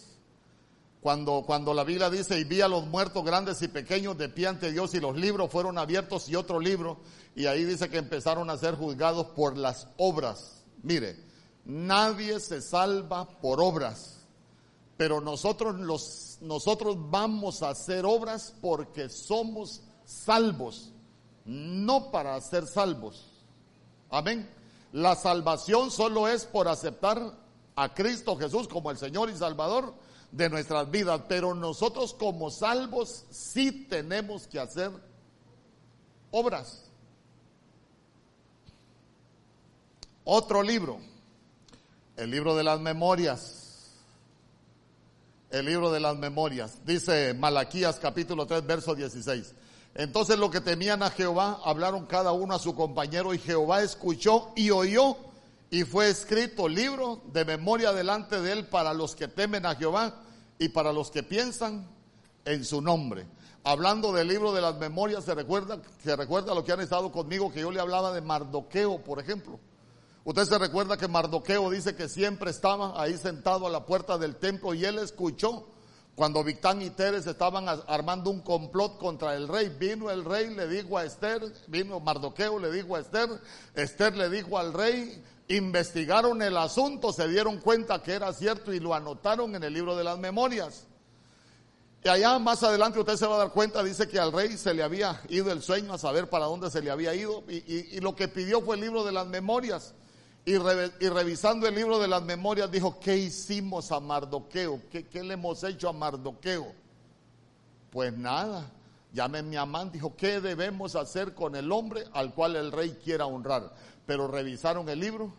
Cuando, 1.02 1.44
cuando 1.46 1.74
la 1.74 1.84
Biblia 1.84 2.10
dice, 2.10 2.40
y 2.40 2.44
vi 2.44 2.62
a 2.62 2.68
los 2.68 2.86
muertos 2.88 3.24
grandes 3.24 3.62
y 3.62 3.68
pequeños 3.68 4.18
de 4.18 4.30
pie 4.30 4.48
ante 4.48 4.72
Dios 4.72 4.94
y 4.94 5.00
los 5.00 5.16
libros 5.16 5.50
fueron 5.50 5.78
abiertos 5.78 6.28
y 6.28 6.36
otro 6.36 6.60
libro, 6.60 7.00
y 7.36 7.46
ahí 7.46 7.64
dice 7.64 7.90
que 7.90 7.98
empezaron 7.98 8.50
a 8.50 8.58
ser 8.58 8.76
juzgados 8.76 9.28
por 9.28 9.58
las 9.58 9.88
obras. 9.98 10.57
Mire, 10.84 11.18
nadie 11.66 12.40
se 12.40 12.62
salva 12.62 13.28
por 13.28 13.62
obras, 13.62 14.26
pero 14.96 15.22
nosotros, 15.22 15.80
los, 15.80 16.38
nosotros 16.42 16.98
vamos 17.10 17.64
a 17.64 17.70
hacer 17.70 18.06
obras 18.06 18.54
porque 18.62 19.10
somos 19.10 19.82
salvos, 20.06 20.92
no 21.46 22.12
para 22.12 22.40
ser 22.42 22.68
salvos. 22.68 23.26
Amén. 24.10 24.50
La 24.94 25.16
salvación 25.16 25.92
solo 25.92 26.28
es 26.28 26.46
por 26.46 26.68
aceptar 26.68 27.34
a 27.76 27.94
Cristo 27.94 28.36
Jesús 28.38 28.68
como 28.68 28.90
el 28.90 28.98
Señor 28.98 29.30
y 29.30 29.36
Salvador 29.36 29.94
de 30.32 30.50
nuestras 30.50 30.90
vidas, 30.90 31.22
pero 31.28 31.54
nosotros 31.54 32.14
como 32.14 32.50
salvos 32.50 33.26
sí 33.30 33.86
tenemos 33.88 34.48
que 34.48 34.60
hacer 34.60 34.92
obras. 36.32 36.87
Otro 40.30 40.62
libro, 40.62 41.00
el 42.18 42.32
libro 42.32 42.54
de 42.58 42.62
las 42.62 42.82
memorias. 42.82 43.94
El 45.50 45.68
libro 45.68 45.90
de 45.90 46.02
las 46.02 46.18
memorias. 46.18 46.86
Dice 46.86 47.34
Malaquías 47.34 47.98
capítulo 47.98 48.46
3, 48.46 48.68
verso 48.68 48.94
16. 48.94 49.56
Entonces 49.96 50.38
lo 50.38 50.52
que 50.52 50.60
temían 50.60 51.02
a 51.02 51.12
Jehová 51.12 51.62
hablaron 51.64 52.08
cada 52.08 52.34
uno 52.34 52.56
a 52.56 52.60
su 52.60 52.76
compañero 52.76 53.34
y 53.34 53.38
Jehová 53.38 53.84
escuchó 53.84 54.52
y 54.58 54.70
oyó 54.70 55.16
y 55.70 55.86
fue 55.86 56.10
escrito 56.10 56.68
libro 56.68 57.22
de 57.32 57.46
memoria 57.46 57.94
delante 57.94 58.42
de 58.42 58.52
él 58.52 58.66
para 58.66 58.94
los 58.94 59.16
que 59.16 59.30
temen 59.30 59.66
a 59.66 59.76
Jehová 59.76 60.14
y 60.60 60.68
para 60.68 60.92
los 60.92 61.10
que 61.10 61.24
piensan 61.24 61.88
en 62.44 62.66
su 62.66 62.82
nombre. 62.82 63.28
Hablando 63.64 64.12
del 64.12 64.28
libro 64.28 64.52
de 64.52 64.60
las 64.60 64.76
memorias, 64.76 65.24
se 65.24 65.34
recuerda, 65.34 65.82
se 66.04 66.18
recuerda 66.18 66.54
lo 66.54 66.66
que 66.66 66.74
han 66.74 66.82
estado 66.82 67.14
conmigo, 67.14 67.50
que 67.50 67.62
yo 67.62 67.72
le 67.72 67.80
hablaba 67.80 68.12
de 68.12 68.20
Mardoqueo, 68.20 69.02
por 69.02 69.22
ejemplo. 69.22 69.58
Usted 70.28 70.44
se 70.44 70.58
recuerda 70.58 70.98
que 70.98 71.08
Mardoqueo 71.08 71.70
dice 71.70 71.96
que 71.96 72.10
siempre 72.10 72.52
estaba 72.52 73.02
ahí 73.02 73.18
sentado 73.18 73.66
a 73.66 73.70
la 73.70 73.86
puerta 73.86 74.18
del 74.18 74.36
templo 74.36 74.74
y 74.74 74.84
él 74.84 75.00
escuchó 75.00 75.70
cuando 76.16 76.44
Victán 76.44 76.82
y 76.82 76.90
Teres 76.90 77.26
estaban 77.28 77.66
armando 77.88 78.30
un 78.30 78.42
complot 78.42 78.98
contra 78.98 79.38
el 79.38 79.48
rey. 79.48 79.70
Vino 79.80 80.12
el 80.12 80.26
rey, 80.26 80.54
le 80.54 80.68
dijo 80.68 80.98
a 80.98 81.06
Esther, 81.06 81.42
vino 81.68 82.02
Mardoqueo, 82.02 82.60
le 82.60 82.70
dijo 82.74 82.98
a 82.98 83.00
Esther, 83.00 83.30
Esther 83.74 84.18
le 84.18 84.30
dijo 84.30 84.58
al 84.58 84.74
rey, 84.74 85.24
investigaron 85.48 86.42
el 86.42 86.58
asunto, 86.58 87.14
se 87.14 87.26
dieron 87.30 87.62
cuenta 87.62 88.04
que 88.04 88.12
era 88.12 88.34
cierto 88.34 88.74
y 88.74 88.82
lo 88.82 88.94
anotaron 88.94 89.56
en 89.56 89.64
el 89.64 89.74
libro 89.74 89.96
de 89.96 90.04
las 90.04 90.20
memorias. 90.20 90.88
Y 92.04 92.10
allá 92.10 92.38
más 92.38 92.64
adelante 92.64 93.00
usted 93.00 93.16
se 93.16 93.28
va 93.28 93.36
a 93.36 93.40
dar 93.40 93.52
cuenta, 93.54 93.82
dice 93.82 94.10
que 94.10 94.20
al 94.20 94.34
rey 94.34 94.58
se 94.58 94.74
le 94.74 94.84
había 94.84 95.22
ido 95.30 95.54
el 95.54 95.62
sueño 95.62 95.94
a 95.94 95.98
saber 95.98 96.30
para 96.30 96.48
dónde 96.48 96.70
se 96.70 96.82
le 96.82 96.92
había 96.92 97.16
ido 97.16 97.46
y, 97.48 98.02
lo 98.02 98.14
que 98.14 98.28
pidió 98.28 98.62
fue 98.62 98.76
el 98.76 98.82
libro 98.82 99.06
de 99.06 99.14
las 99.14 99.26
memorias. 99.28 99.94
Y, 100.48 100.58
revisando 100.58 101.68
el 101.68 101.76
libro 101.76 102.00
de 102.00 102.08
las 102.08 102.24
memorias 102.24 102.72
dijo, 102.72 103.00
¿qué 103.00 103.18
hicimos 103.18 103.92
a 103.92 104.00
Mardoqueo? 104.00 104.82
¿Qué, 104.90 105.06
¿Qué, 105.06 105.22
le 105.22 105.34
hemos 105.34 105.62
hecho 105.64 105.90
a 105.90 105.94
Mardoqueo? 105.94 106.74
Pues 107.92 108.18
nada, 108.18 108.72
llamé 109.12 109.44
mi 109.44 109.58
amante, 109.58 109.98
dijo, 109.98 110.16
¿qué 110.16 110.40
debemos 110.40 110.96
hacer 110.96 111.34
con 111.34 111.56
el 111.56 111.70
hombre 111.72 112.06
al 112.14 112.34
cual 112.34 112.56
el 112.56 112.72
rey 112.72 112.98
quiera 113.04 113.26
honrar? 113.26 113.74
pero 114.08 114.28
revisaron 114.28 114.90
el 114.90 115.00
libro 115.02 115.32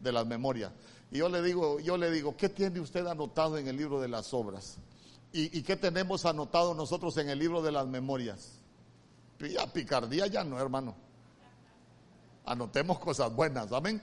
de 0.00 0.12
las 0.12 0.24
memorias. 0.24 0.72
Y 1.10 1.18
yo 1.18 1.28
le 1.28 1.42
digo, 1.42 1.80
yo 1.80 1.98
le 1.98 2.10
digo, 2.10 2.36
¿qué 2.36 2.48
tiene 2.48 2.80
usted 2.80 3.06
anotado 3.06 3.58
en 3.58 3.66
el 3.66 3.76
libro 3.76 4.00
de 4.00 4.08
las 4.08 4.32
obras? 4.32 4.78
¿Y, 5.30 5.62
qué 5.62 5.76
tenemos 5.76 6.24
anotado 6.24 6.72
nosotros 6.72 7.16
en 7.18 7.28
el 7.28 7.38
libro 7.38 7.60
de 7.60 7.70
las 7.70 7.86
memorias? 7.86 8.60
Ya 9.38 9.66
picardía 9.66 10.26
ya 10.26 10.42
no, 10.42 10.58
hermano. 10.58 10.94
Anotemos 12.46 12.98
cosas 12.98 13.34
buenas, 13.34 13.70
amén. 13.72 14.00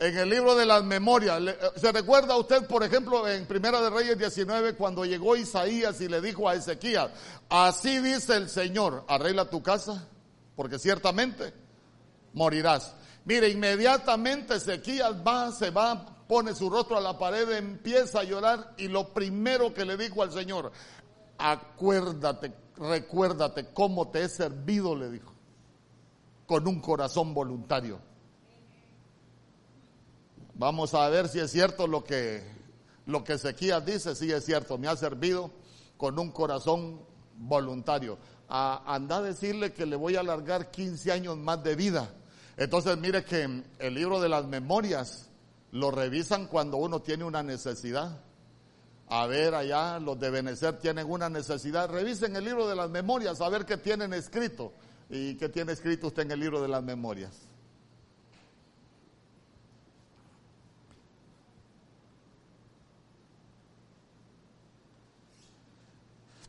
En 0.00 0.16
el 0.16 0.30
libro 0.30 0.54
de 0.54 0.64
las 0.64 0.82
memorias, 0.82 1.42
¿se 1.76 1.92
recuerda 1.92 2.34
usted, 2.38 2.66
por 2.66 2.82
ejemplo, 2.82 3.28
en 3.28 3.44
Primera 3.44 3.82
de 3.82 3.90
Reyes 3.90 4.16
19, 4.16 4.74
cuando 4.74 5.04
llegó 5.04 5.36
Isaías 5.36 6.00
y 6.00 6.08
le 6.08 6.22
dijo 6.22 6.48
a 6.48 6.54
Ezequías, 6.54 7.10
así 7.50 7.98
dice 7.98 8.36
el 8.36 8.48
Señor, 8.48 9.04
arregla 9.08 9.50
tu 9.50 9.62
casa, 9.62 10.08
porque 10.56 10.78
ciertamente 10.78 11.52
morirás. 12.32 12.94
Mire, 13.26 13.50
inmediatamente 13.50 14.54
Ezequías 14.54 15.16
va, 15.16 15.52
se 15.52 15.68
va, 15.68 16.06
pone 16.26 16.54
su 16.54 16.70
rostro 16.70 16.96
a 16.96 17.02
la 17.02 17.18
pared, 17.18 17.50
empieza 17.50 18.20
a 18.20 18.24
llorar 18.24 18.72
y 18.78 18.88
lo 18.88 19.12
primero 19.12 19.74
que 19.74 19.84
le 19.84 19.98
dijo 19.98 20.22
al 20.22 20.32
Señor, 20.32 20.72
acuérdate, 21.36 22.54
recuérdate 22.78 23.66
cómo 23.74 24.08
te 24.08 24.22
he 24.22 24.28
servido, 24.30 24.96
le 24.96 25.10
dijo, 25.10 25.34
con 26.46 26.66
un 26.66 26.80
corazón 26.80 27.34
voluntario. 27.34 28.08
Vamos 30.60 30.92
a 30.92 31.08
ver 31.08 31.26
si 31.28 31.40
es 31.40 31.50
cierto 31.50 31.86
lo 31.86 32.04
que, 32.04 32.44
lo 33.06 33.24
que 33.24 33.32
Ezequías 33.32 33.84
dice, 33.84 34.14
si 34.14 34.30
es 34.30 34.44
cierto, 34.44 34.76
me 34.76 34.88
ha 34.88 34.94
servido 34.94 35.50
con 35.96 36.18
un 36.18 36.30
corazón 36.30 37.00
voluntario. 37.34 38.18
A, 38.48 38.94
anda 38.94 39.16
a 39.16 39.22
decirle 39.22 39.72
que 39.72 39.86
le 39.86 39.96
voy 39.96 40.16
a 40.16 40.20
alargar 40.20 40.70
15 40.70 41.12
años 41.12 41.36
más 41.36 41.64
de 41.64 41.76
vida 41.76 42.14
entonces 42.60 42.98
mire 42.98 43.24
que 43.24 43.62
el 43.78 43.94
libro 43.94 44.20
de 44.20 44.28
las 44.28 44.46
memorias 44.46 45.30
lo 45.70 45.90
revisan 45.90 46.46
cuando 46.46 46.76
uno 46.76 47.00
tiene 47.00 47.24
una 47.24 47.42
necesidad. 47.42 48.22
A 49.08 49.26
ver, 49.26 49.54
allá 49.54 49.98
los 49.98 50.20
de 50.20 50.28
Benecer 50.28 50.78
tienen 50.78 51.10
una 51.10 51.30
necesidad. 51.30 51.88
Revisen 51.88 52.36
el 52.36 52.44
libro 52.44 52.68
de 52.68 52.76
las 52.76 52.90
memorias 52.90 53.40
a 53.40 53.48
ver 53.48 53.64
qué 53.64 53.78
tienen 53.78 54.12
escrito. 54.12 54.74
¿Y 55.08 55.36
qué 55.36 55.48
tiene 55.48 55.72
escrito 55.72 56.08
usted 56.08 56.24
en 56.24 56.32
el 56.32 56.40
libro 56.40 56.60
de 56.60 56.68
las 56.68 56.82
memorias? 56.82 57.49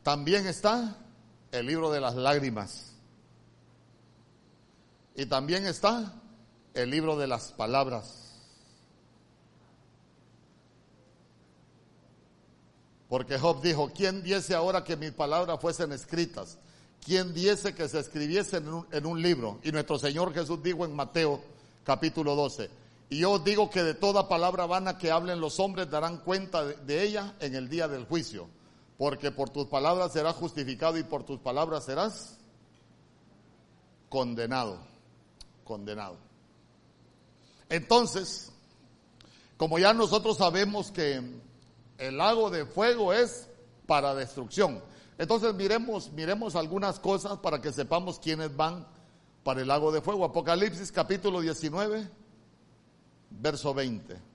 También 0.02 0.46
está 0.46 0.96
el 1.52 1.66
libro 1.66 1.90
de 1.90 2.00
las 2.00 2.14
lágrimas. 2.14 2.92
Y 5.14 5.26
también 5.26 5.66
está 5.66 6.12
el 6.74 6.90
libro 6.90 7.16
de 7.16 7.26
las 7.26 7.52
palabras. 7.52 8.22
Porque 13.08 13.38
Job 13.38 13.60
dijo, 13.60 13.90
¿quién 13.94 14.22
diese 14.22 14.54
ahora 14.54 14.84
que 14.84 14.96
mis 14.96 15.12
palabras 15.12 15.60
fuesen 15.60 15.92
escritas? 15.92 16.58
¿Quién 17.04 17.34
diese 17.34 17.74
que 17.74 17.86
se 17.86 17.98
escribiesen 17.98 18.64
en 18.90 19.06
un, 19.06 19.20
libro? 19.20 19.58
Y 19.62 19.70
nuestro 19.70 19.98
Señor 19.98 20.32
Jesús 20.32 20.62
dijo 20.62 20.86
en 20.86 20.96
Mateo 20.96 21.42
capítulo 21.84 22.34
12, 22.34 22.70
y 23.10 23.18
yo 23.18 23.38
digo 23.38 23.68
que 23.68 23.82
de 23.82 23.92
toda 23.92 24.28
palabra 24.28 24.64
vana 24.64 24.96
que 24.96 25.10
hablen 25.10 25.40
los 25.40 25.60
hombres 25.60 25.90
darán 25.90 26.18
cuenta 26.18 26.64
de 26.64 27.02
ella 27.02 27.34
en 27.40 27.54
el 27.54 27.68
día 27.68 27.86
del 27.86 28.06
juicio, 28.06 28.48
porque 29.02 29.32
por 29.32 29.50
tus 29.50 29.66
palabras 29.66 30.12
serás 30.12 30.36
justificado 30.36 30.96
y 30.96 31.02
por 31.02 31.24
tus 31.24 31.40
palabras 31.40 31.86
serás 31.86 32.38
condenado 34.08 34.78
condenado. 35.64 36.18
Entonces, 37.68 38.52
como 39.56 39.80
ya 39.80 39.92
nosotros 39.92 40.36
sabemos 40.36 40.92
que 40.92 41.20
el 41.98 42.16
lago 42.16 42.48
de 42.48 42.64
fuego 42.64 43.12
es 43.12 43.48
para 43.88 44.14
destrucción, 44.14 44.80
entonces 45.18 45.52
miremos, 45.52 46.12
miremos 46.12 46.54
algunas 46.54 47.00
cosas 47.00 47.38
para 47.38 47.60
que 47.60 47.72
sepamos 47.72 48.20
quiénes 48.20 48.56
van 48.56 48.86
para 49.42 49.62
el 49.62 49.66
lago 49.66 49.90
de 49.90 50.00
fuego. 50.00 50.24
Apocalipsis 50.24 50.92
capítulo 50.92 51.40
19, 51.40 52.08
verso 53.30 53.74
20. 53.74 54.31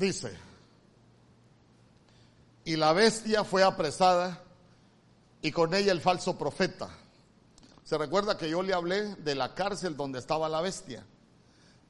Dice, 0.00 0.32
y 2.64 2.76
la 2.76 2.94
bestia 2.94 3.44
fue 3.44 3.62
apresada 3.62 4.42
y 5.42 5.52
con 5.52 5.74
ella 5.74 5.92
el 5.92 6.00
falso 6.00 6.38
profeta. 6.38 6.88
Se 7.84 7.98
recuerda 7.98 8.38
que 8.38 8.48
yo 8.48 8.62
le 8.62 8.72
hablé 8.72 9.14
de 9.16 9.34
la 9.34 9.54
cárcel 9.54 9.96
donde 9.96 10.18
estaba 10.18 10.48
la 10.48 10.62
bestia, 10.62 11.04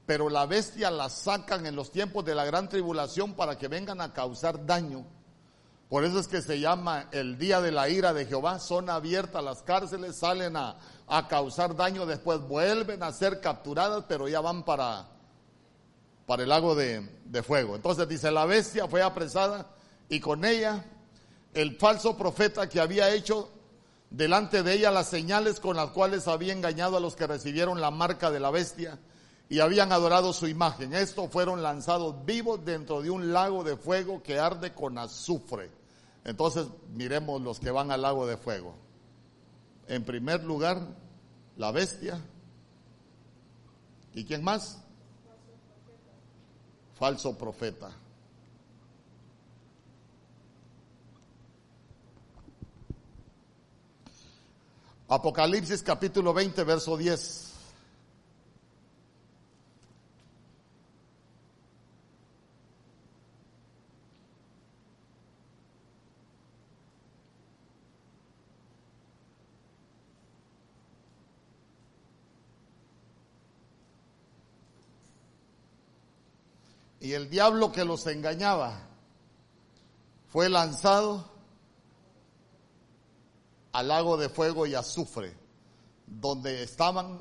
pero 0.07 0.29
la 0.29 0.45
bestia 0.47 0.91
la 0.91 1.09
sacan 1.09 1.67
en 1.67 1.77
los 1.77 1.93
tiempos 1.93 2.25
de 2.25 2.35
la 2.35 2.45
gran 2.45 2.69
tribulación 2.69 3.35
para 3.35 3.57
que 3.57 3.69
vengan 3.69 4.01
a 4.01 4.13
causar 4.13 4.67
daño. 4.67 5.07
Por 5.89 6.05
eso 6.05 6.19
es 6.19 6.27
que 6.27 6.43
se 6.43 6.59
llama 6.59 7.09
el 7.13 7.39
día 7.39 7.61
de 7.61 7.71
la 7.71 7.89
ira 7.89 8.13
de 8.13 8.27
Jehová. 8.27 8.59
Son 8.59 8.91
abiertas 8.91 9.43
las 9.43 9.63
cárceles, 9.63 10.17
salen 10.17 10.57
a, 10.57 10.77
a 11.07 11.29
causar 11.29 11.77
daño, 11.77 12.07
después 12.07 12.41
vuelven 12.41 13.05
a 13.05 13.13
ser 13.13 13.41
capturadas, 13.41 14.05
pero 14.09 14.27
ya 14.27 14.41
van 14.41 14.65
para 14.65 15.20
para 16.31 16.45
el 16.45 16.49
lago 16.49 16.77
de, 16.77 17.43
fuego. 17.43 17.75
Entonces 17.75 18.07
dice, 18.07 18.31
la 18.31 18.47
bestia 18.47 18.87
fue 18.87 19.03
apresada 19.03 19.67
y 20.09 20.21
con 20.21 20.45
ella 20.45 20.85
el 21.55 21.77
falso 21.77 22.17
profeta 22.17 22.69
que 22.69 22.79
había 22.79 23.13
hecho 23.13 23.51
delante 24.11 24.63
de 24.63 24.75
ella 24.75 24.93
las 24.93 25.09
señales 25.09 25.59
con 25.59 25.75
las 25.75 25.91
cuales 25.91 26.29
había 26.29 26.53
engañado 26.53 26.97
a 26.97 27.01
los 27.01 27.17
que 27.17 27.27
recibieron 27.27 27.81
la 27.81 27.91
marca 27.91 28.31
de 28.31 28.39
la 28.39 28.53
bestia 28.53 29.01
y 29.49 29.59
habían 29.59 29.91
adorado 29.91 30.33
su 30.33 30.47
imagen. 30.47 30.95
Estos 30.95 31.33
fueron 31.33 31.65
lanzados 31.65 32.25
vivos 32.25 32.65
dentro 32.65 33.03
de 33.03 33.11
un 33.11 33.33
lago 33.33 33.65
de 33.65 33.77
fuego 33.77 34.23
que 34.23 34.39
arde 34.39 34.73
con 34.73 34.99
azufre. 34.99 35.69
Entonces 36.23 36.69
miremos 36.95 37.43
los 37.43 37.59
que 37.59 37.73
van 37.73 37.91
al 37.91 38.03
lago 38.03 38.29
de 38.29 38.37
fuego. 38.37 38.77
En 39.89 40.05
primer 40.05 40.45
lugar, 40.45 40.81
la 41.57 41.73
bestia. 41.73 42.21
¿Y 44.15 44.25
quién 44.25 44.45
más? 44.45 44.81
Falso 47.01 47.33
profeta. 47.33 47.91
Apocalipsis 55.09 55.83
capítulo 55.83 56.35
20, 56.35 56.63
verso 56.63 56.99
10. 56.99 57.50
Y 77.01 77.15
el 77.15 77.31
diablo 77.31 77.73
que 77.73 77.85
los 77.85 78.07
engañaba 78.07 78.79
fue 80.29 80.51
lanzado 80.51 81.25
al 83.73 83.89
lago 83.89 84.19
de 84.19 84.29
fuego 84.29 84.67
y 84.67 84.75
azufre, 84.75 85.35
donde 86.07 86.63
estaban 86.63 87.21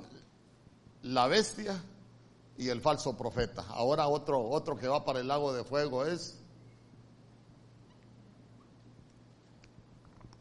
la 1.03 1.27
bestia 1.27 1.81
y 2.57 2.67
el 2.67 2.81
falso 2.81 3.15
profeta. 3.15 3.65
Ahora 3.69 4.07
otro, 4.07 4.49
otro 4.49 4.75
que 4.75 4.87
va 4.87 5.05
para 5.05 5.21
el 5.21 5.27
lago 5.29 5.53
de 5.53 5.63
fuego 5.63 6.05
es 6.05 6.37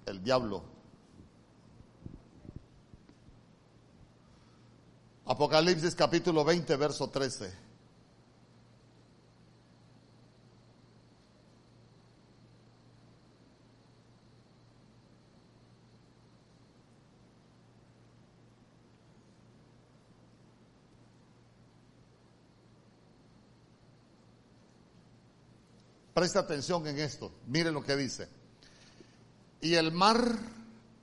el 0.06 0.22
diablo. 0.22 0.64
Apocalipsis 5.26 5.94
capítulo 5.94 6.44
20, 6.44 6.76
verso 6.76 7.08
13. 7.08 7.67
Presta 26.18 26.40
atención 26.40 26.84
en 26.88 26.98
esto. 26.98 27.30
Mire 27.46 27.70
lo 27.70 27.84
que 27.84 27.94
dice. 27.94 28.28
Y 29.60 29.74
el 29.74 29.92
mar 29.92 30.36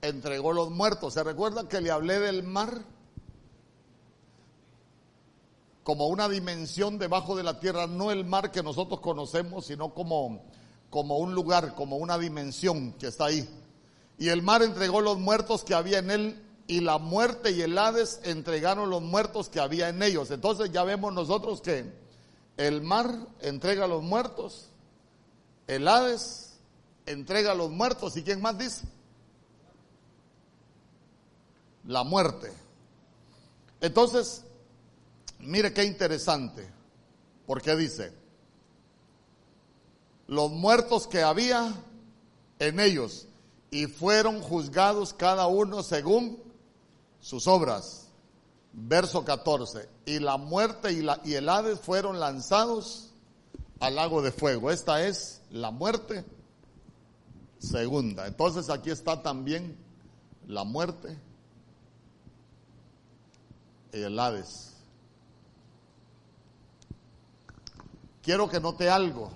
entregó 0.02 0.52
los 0.52 0.70
muertos. 0.70 1.14
¿Se 1.14 1.24
recuerda 1.24 1.66
que 1.66 1.80
le 1.80 1.90
hablé 1.90 2.18
del 2.18 2.42
mar? 2.42 2.82
Como 5.84 6.08
una 6.08 6.28
dimensión 6.28 6.98
debajo 6.98 7.34
de 7.34 7.44
la 7.44 7.58
tierra, 7.60 7.86
no 7.86 8.10
el 8.10 8.26
mar 8.26 8.52
que 8.52 8.62
nosotros 8.62 9.00
conocemos, 9.00 9.64
sino 9.64 9.94
como, 9.94 10.44
como 10.90 11.16
un 11.16 11.34
lugar, 11.34 11.74
como 11.74 11.96
una 11.96 12.18
dimensión 12.18 12.92
que 12.98 13.06
está 13.06 13.24
ahí. 13.24 13.48
Y 14.18 14.28
el 14.28 14.42
mar 14.42 14.62
entregó 14.62 15.00
los 15.00 15.18
muertos 15.18 15.64
que 15.64 15.72
había 15.72 15.98
en 15.98 16.10
él, 16.10 16.44
y 16.66 16.80
la 16.80 16.98
muerte 16.98 17.52
y 17.52 17.62
el 17.62 17.78
Hades 17.78 18.20
entregaron 18.24 18.90
los 18.90 19.00
muertos 19.00 19.48
que 19.48 19.60
había 19.60 19.88
en 19.88 20.02
ellos. 20.02 20.30
Entonces 20.30 20.72
ya 20.72 20.84
vemos 20.84 21.14
nosotros 21.14 21.62
que 21.62 21.90
el 22.58 22.82
mar 22.82 23.16
entrega 23.40 23.86
los 23.86 24.02
muertos 24.02 24.68
el 25.66 25.88
Hades 25.88 26.58
entrega 27.06 27.52
a 27.52 27.54
los 27.54 27.70
muertos. 27.70 28.16
¿Y 28.16 28.22
quién 28.22 28.40
más 28.40 28.58
dice? 28.58 28.84
La 31.84 32.04
muerte. 32.04 32.52
Entonces, 33.80 34.42
mire 35.38 35.72
qué 35.72 35.84
interesante. 35.84 36.68
Porque 37.46 37.76
dice, 37.76 38.12
los 40.26 40.50
muertos 40.50 41.06
que 41.06 41.22
había 41.22 41.72
en 42.58 42.80
ellos 42.80 43.28
y 43.70 43.86
fueron 43.86 44.40
juzgados 44.40 45.12
cada 45.12 45.46
uno 45.46 45.82
según 45.82 46.42
sus 47.20 47.46
obras. 47.46 48.08
Verso 48.72 49.24
14. 49.24 49.88
Y 50.06 50.18
la 50.18 50.36
muerte 50.36 50.92
y, 50.92 51.02
la, 51.02 51.20
y 51.24 51.34
el 51.34 51.48
Hades 51.48 51.80
fueron 51.80 52.20
lanzados 52.20 53.10
al 53.80 53.94
lago 53.94 54.22
de 54.22 54.32
fuego. 54.32 54.70
Esta 54.70 55.06
es 55.06 55.42
la 55.50 55.70
muerte 55.70 56.24
segunda. 57.58 58.26
Entonces 58.26 58.70
aquí 58.70 58.90
está 58.90 59.22
también 59.22 59.76
la 60.46 60.64
muerte 60.64 61.18
y 63.92 64.02
el 64.02 64.18
Hades. 64.18 64.74
Quiero 68.22 68.48
que 68.48 68.60
note 68.60 68.90
algo. 68.90 69.30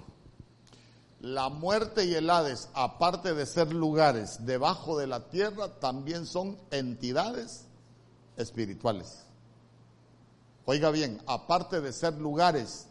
La 1.20 1.50
muerte 1.50 2.06
y 2.06 2.14
el 2.14 2.30
Hades, 2.30 2.70
aparte 2.72 3.34
de 3.34 3.44
ser 3.44 3.74
lugares 3.74 4.46
debajo 4.46 4.98
de 4.98 5.06
la 5.06 5.28
tierra, 5.28 5.78
también 5.78 6.26
son 6.26 6.58
entidades 6.70 7.66
espirituales. 8.36 9.26
Oiga 10.64 10.90
bien, 10.90 11.20
aparte 11.26 11.80
de 11.80 11.92
ser 11.92 12.14
lugares, 12.14 12.86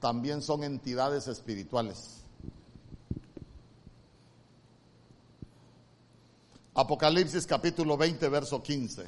también 0.00 0.40
son 0.42 0.64
entidades 0.64 1.28
espirituales. 1.28 2.22
Apocalipsis 6.74 7.46
capítulo 7.46 7.96
20, 7.98 8.28
verso 8.30 8.62
15. 8.62 9.06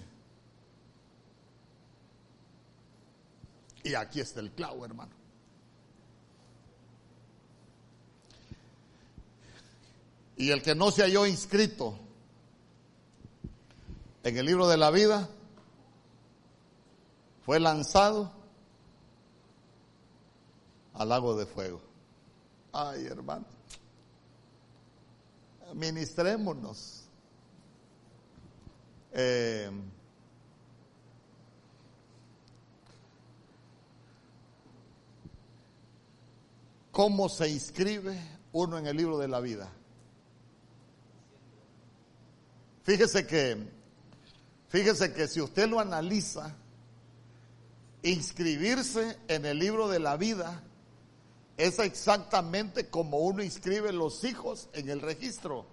Y 3.84 3.94
aquí 3.94 4.20
está 4.20 4.40
el 4.40 4.50
clavo, 4.52 4.84
hermano. 4.84 5.12
Y 10.36 10.50
el 10.50 10.62
que 10.62 10.74
no 10.74 10.90
se 10.90 11.02
halló 11.02 11.26
inscrito 11.26 11.98
en 14.24 14.36
el 14.36 14.46
libro 14.46 14.68
de 14.68 14.76
la 14.76 14.90
vida 14.90 15.28
fue 17.44 17.58
lanzado 17.60 18.41
al 20.94 21.08
lago 21.08 21.36
de 21.36 21.46
fuego. 21.46 21.80
Ay, 22.72 23.06
hermano. 23.06 23.44
Ministrémonos. 25.74 27.04
Eh, 29.12 29.70
¿Cómo 36.90 37.28
se 37.28 37.48
inscribe 37.48 38.18
uno 38.52 38.78
en 38.78 38.86
el 38.86 38.96
libro 38.96 39.18
de 39.18 39.28
la 39.28 39.40
vida? 39.40 39.70
Fíjese 42.82 43.26
que, 43.26 43.56
fíjese 44.68 45.14
que 45.14 45.26
si 45.28 45.40
usted 45.40 45.68
lo 45.68 45.80
analiza, 45.80 46.54
inscribirse 48.02 49.18
en 49.28 49.46
el 49.46 49.58
libro 49.58 49.88
de 49.88 50.00
la 50.00 50.16
vida 50.16 50.62
es 51.62 51.78
exactamente 51.78 52.88
como 52.88 53.18
uno 53.18 53.40
inscribe 53.40 53.92
los 53.92 54.24
hijos 54.24 54.68
en 54.72 54.90
el 54.90 55.00
registro. 55.00 55.64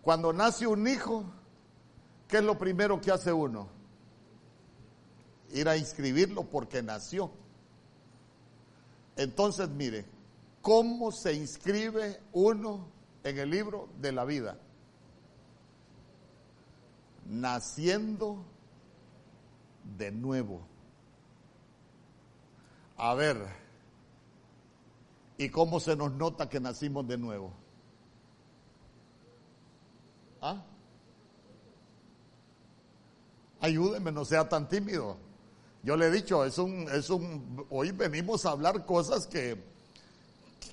Cuando 0.00 0.32
nace 0.32 0.66
un 0.66 0.88
hijo, 0.88 1.24
¿qué 2.26 2.38
es 2.38 2.42
lo 2.42 2.56
primero 2.56 2.98
que 2.98 3.12
hace 3.12 3.30
uno? 3.30 3.68
Ir 5.52 5.68
a 5.68 5.76
inscribirlo 5.76 6.44
porque 6.44 6.82
nació. 6.82 7.30
Entonces, 9.16 9.68
mire, 9.68 10.06
¿cómo 10.62 11.12
se 11.12 11.34
inscribe 11.34 12.22
uno 12.32 12.88
en 13.24 13.38
el 13.38 13.50
libro 13.50 13.90
de 14.00 14.12
la 14.12 14.24
vida? 14.24 14.58
Naciendo 17.26 18.42
de 19.98 20.12
nuevo. 20.12 20.66
A 22.96 23.12
ver, 23.12 23.65
¿y 25.38 25.48
cómo 25.48 25.80
se 25.80 25.96
nos 25.96 26.12
nota 26.12 26.48
que 26.48 26.60
nacimos 26.60 27.06
de 27.06 27.18
nuevo? 27.18 27.52
¿Ah? 30.40 30.62
Ayúdeme, 33.60 34.12
no 34.12 34.24
sea 34.24 34.48
tan 34.48 34.68
tímido. 34.68 35.16
Yo 35.82 35.96
le 35.96 36.06
he 36.06 36.10
dicho, 36.10 36.44
es 36.44 36.58
un, 36.58 36.88
es 36.92 37.10
un, 37.10 37.66
hoy 37.70 37.92
venimos 37.92 38.44
a 38.44 38.50
hablar 38.50 38.84
cosas 38.84 39.26
que, 39.26 39.56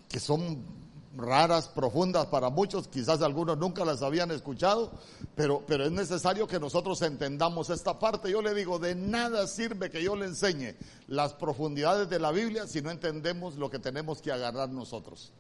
que 0.10 0.20
son 0.20 0.83
raras, 1.16 1.68
profundas 1.68 2.26
para 2.28 2.50
muchos, 2.50 2.88
quizás 2.88 3.22
algunos 3.22 3.58
nunca 3.58 3.86
las 3.86 4.02
habían 4.02 4.32
escuchado, 4.32 4.92
pero, 5.36 5.64
pero 5.68 5.86
es 5.86 5.92
necesario 5.92 6.48
que 6.48 6.60
nosotros 6.60 7.02
entendamos 7.02 7.70
esta 7.70 8.00
parte. 8.00 8.32
Yo 8.32 8.42
le 8.42 8.54
digo, 8.54 8.80
de 8.80 8.96
nada 8.96 9.48
sirve 9.48 9.90
que 9.90 10.04
yo 10.04 10.16
le 10.16 10.26
enseñe 10.26 10.76
las 11.08 11.34
profundidades 11.34 12.10
de 12.10 12.20
la 12.20 12.32
Biblia 12.32 12.68
si 12.68 12.82
no 12.82 12.90
entendemos 12.90 13.56
lo 13.56 13.70
que 13.70 13.80
tenemos 13.80 14.22
que 14.22 14.32
agarrar 14.32 14.70
nosotros. 14.70 15.32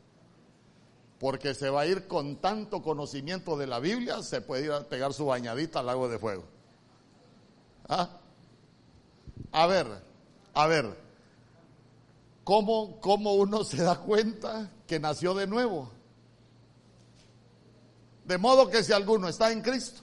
Porque 1.20 1.54
se 1.54 1.70
va 1.70 1.82
a 1.82 1.88
ir 1.88 2.08
con 2.08 2.36
tanto 2.36 2.82
conocimiento 2.82 3.58
de 3.58 3.68
la 3.68 3.80
Biblia, 3.80 4.22
se 4.24 4.42
puede 4.42 4.66
ir 4.66 4.72
a 4.72 4.84
pegar 4.84 5.14
su 5.14 5.26
bañadita 5.26 5.80
al 5.80 5.88
lago 5.88 6.10
de 6.10 6.20
fuego. 6.20 6.44
¿Ah? 7.88 8.10
A 9.52 9.68
ver, 9.68 9.88
a 10.54 10.68
ver, 10.68 11.03
¿cómo, 12.44 13.00
¿cómo 13.00 13.34
uno 13.34 13.64
se 13.64 13.84
da 13.84 14.00
cuenta 14.00 14.72
que 14.88 15.00
nació 15.00 15.34
de 15.34 15.48
nuevo? 15.48 15.92
De 18.26 18.38
modo 18.38 18.70
que 18.70 18.84
si 18.84 18.94
alguno 18.94 19.28
está 19.28 19.52
en 19.52 19.62
Cristo, 19.62 20.02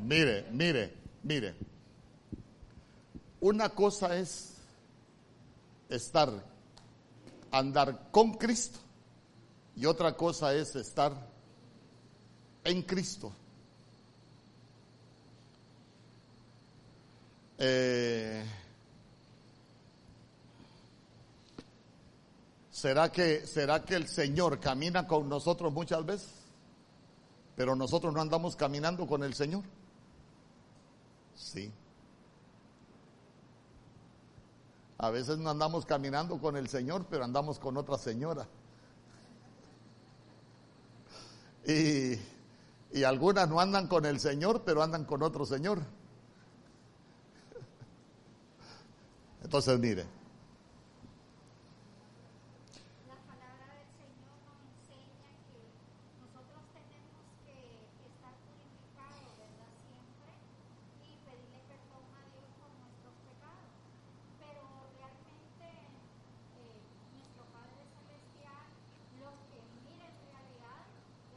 mire, 0.00 0.46
mire, 0.50 0.94
mire, 1.22 1.54
una 3.40 3.68
cosa 3.68 4.16
es 4.16 4.54
estar, 5.88 6.30
andar 7.50 8.10
con 8.10 8.34
Cristo 8.34 8.80
y 9.76 9.86
otra 9.86 10.16
cosa 10.16 10.52
es 10.54 10.74
estar 10.74 11.12
en 12.64 12.82
Cristo. 12.82 13.32
Eh, 17.58 18.44
¿será, 22.80 23.10
que, 23.10 23.46
¿Será 23.46 23.84
que 23.84 23.94
el 23.94 24.06
Señor 24.06 24.60
camina 24.60 25.06
con 25.06 25.28
nosotros 25.28 25.72
muchas 25.72 26.04
veces? 26.04 26.30
Pero 27.56 27.74
nosotros 27.74 28.14
no 28.14 28.20
andamos 28.20 28.54
caminando 28.56 29.06
con 29.06 29.22
el 29.24 29.34
Señor. 29.34 29.64
Sí. 31.34 31.72
A 34.98 35.10
veces 35.10 35.38
no 35.38 35.50
andamos 35.50 35.86
caminando 35.86 36.38
con 36.38 36.56
el 36.56 36.68
Señor, 36.68 37.06
pero 37.10 37.24
andamos 37.24 37.58
con 37.58 37.76
otra 37.76 37.98
señora. 37.98 38.46
Y, 41.66 42.14
y 42.92 43.04
algunas 43.04 43.48
no 43.48 43.60
andan 43.60 43.86
con 43.88 44.06
el 44.06 44.18
Señor, 44.20 44.62
pero 44.64 44.82
andan 44.82 45.04
con 45.04 45.22
otro 45.22 45.44
Señor. 45.44 45.80
Entonces, 49.42 49.78
mire. 49.78 50.04
La 53.06 53.16
palabra 53.24 53.64
del 53.80 53.88
Señor 53.96 54.36
nos 54.44 54.60
enseña 54.60 55.32
que 55.48 55.72
nosotros 56.20 56.60
tenemos 56.76 57.24
que 57.46 57.88
estar 58.12 58.34
purificados, 58.44 59.32
¿verdad? 59.40 59.72
Siempre 59.88 60.36
y 61.00 61.16
pedirle 61.24 61.60
perdón 61.64 62.04
a 62.12 62.20
Dios 62.28 62.44
por 62.60 62.68
nuestros 62.76 63.14
pecados. 63.24 63.72
Pero 64.36 64.62
realmente 65.00 65.64
eh, 66.60 66.76
nuestro 67.16 67.48
Padre 67.56 67.80
Celestial, 67.88 68.68
lo 69.22 69.38
que 69.48 69.64
mira 69.72 70.12
en 70.12 70.20
realidad 70.28 70.84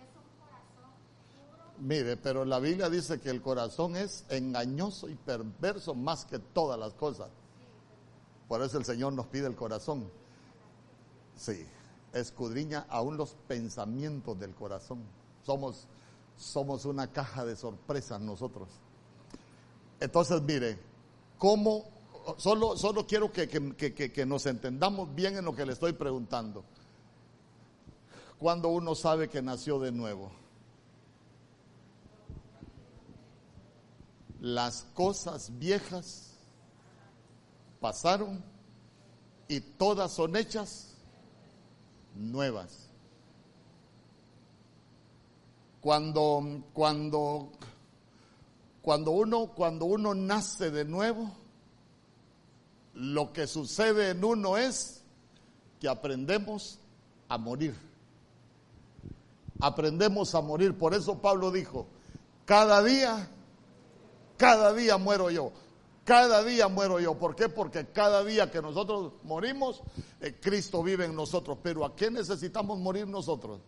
es 0.04 0.12
un 0.20 0.28
corazón 0.36 0.92
puro. 1.32 1.71
Mire, 1.82 2.16
pero 2.16 2.46
la 2.46 2.60
Biblia 2.60 2.92
dice 2.92 3.20
que 3.20 3.32
el 3.32 3.42
corazón 3.42 3.96
es 3.96 4.24
engañoso 4.30 5.10
y 5.10 5.16
perverso 5.16 5.96
más 5.96 6.26
que 6.26 6.38
todas 6.38 6.80
las 6.80 6.94
cosas. 6.94 7.30
Por 8.48 8.62
eso 8.62 8.78
el 8.78 8.86
Señor 8.86 9.14
nos 9.14 9.26
pide 9.26 9.48
el 9.48 9.56
corazón. 9.56 10.08
Sí, 11.36 11.66
escudriña 12.14 12.86
aún 12.88 13.18
los 13.18 13.36
pensamientos 13.48 14.40
del 14.40 14.54
corazón. 14.54 15.00
Somos, 15.44 15.88
somos 16.38 16.86
una 16.86 17.08
caja 17.12 17.46
de 17.46 17.56
sorpresas 17.56 18.22
nosotros. 18.22 18.70
Entonces, 20.00 20.40
mire, 20.44 20.78
¿cómo? 21.40 21.86
Solo, 22.38 22.78
solo 22.78 23.08
quiero 23.08 23.32
que, 23.32 23.48
que, 23.48 23.96
que, 23.96 24.12
que 24.12 24.26
nos 24.28 24.46
entendamos 24.46 25.16
bien 25.16 25.36
en 25.36 25.46
lo 25.46 25.56
que 25.56 25.66
le 25.66 25.74
estoy 25.74 25.94
preguntando. 25.94 26.64
Cuando 28.38 28.70
uno 28.70 28.94
sabe 28.94 29.30
que 29.30 29.42
nació 29.42 29.80
de 29.80 29.92
nuevo. 29.92 30.41
Las 34.42 34.88
cosas 34.96 35.58
viejas 35.60 36.32
pasaron 37.80 38.44
y 39.48 39.62
todas 39.62 40.12
son 40.12 40.36
hechas 40.36 40.96
nuevas. 42.16 42.90
Cuando, 45.80 46.64
cuando, 46.74 47.52
cuando 48.82 49.12
uno, 49.12 49.48
cuando 49.54 49.86
uno 49.86 50.16
nace 50.16 50.72
de 50.72 50.86
nuevo, 50.86 51.32
lo 52.96 53.34
que 53.34 53.46
sucede 53.46 54.10
en 54.10 54.24
uno 54.24 54.58
es 54.58 55.04
que 55.80 55.88
aprendemos 55.88 56.80
a 57.30 57.38
morir. 57.38 57.76
Aprendemos 59.60 60.34
a 60.34 60.42
morir. 60.42 60.76
Por 60.76 60.96
eso 60.96 61.20
Pablo 61.20 61.52
dijo, 61.52 61.86
cada 62.46 62.84
día, 62.84 63.30
cada 64.42 64.74
día 64.74 64.98
muero 64.98 65.30
yo. 65.30 65.52
Cada 66.04 66.44
día 66.44 66.68
muero 66.68 67.00
yo. 67.00 67.14
¿Por 67.14 67.36
qué? 67.36 67.48
Porque 67.48 67.86
cada 67.86 68.24
día 68.24 68.50
que 68.50 68.60
nosotros 68.60 69.14
morimos, 69.22 69.84
eh, 70.20 70.36
Cristo 70.42 70.82
vive 70.82 71.06
en 71.06 71.16
nosotros. 71.16 71.60
Pero 71.62 71.86
¿a 71.86 71.96
qué 71.96 72.10
necesitamos 72.10 72.80
morir 72.80 73.06
nosotros? 73.06 73.60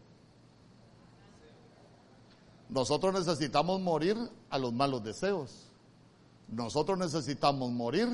Nosotros 2.70 3.14
necesitamos 3.14 3.82
morir 3.82 4.18
a 4.50 4.58
los 4.58 4.74
malos 4.74 5.04
deseos. 5.04 5.68
Nosotros 6.48 6.98
necesitamos 6.98 7.72
morir 7.72 8.10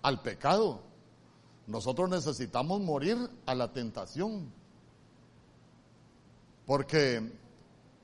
al 0.00 0.22
pecado. 0.22 0.78
Nosotros 1.66 2.08
necesitamos 2.08 2.80
morir 2.82 3.18
a 3.46 3.56
la 3.56 3.72
tentación. 3.72 4.52
Porque 6.66 7.32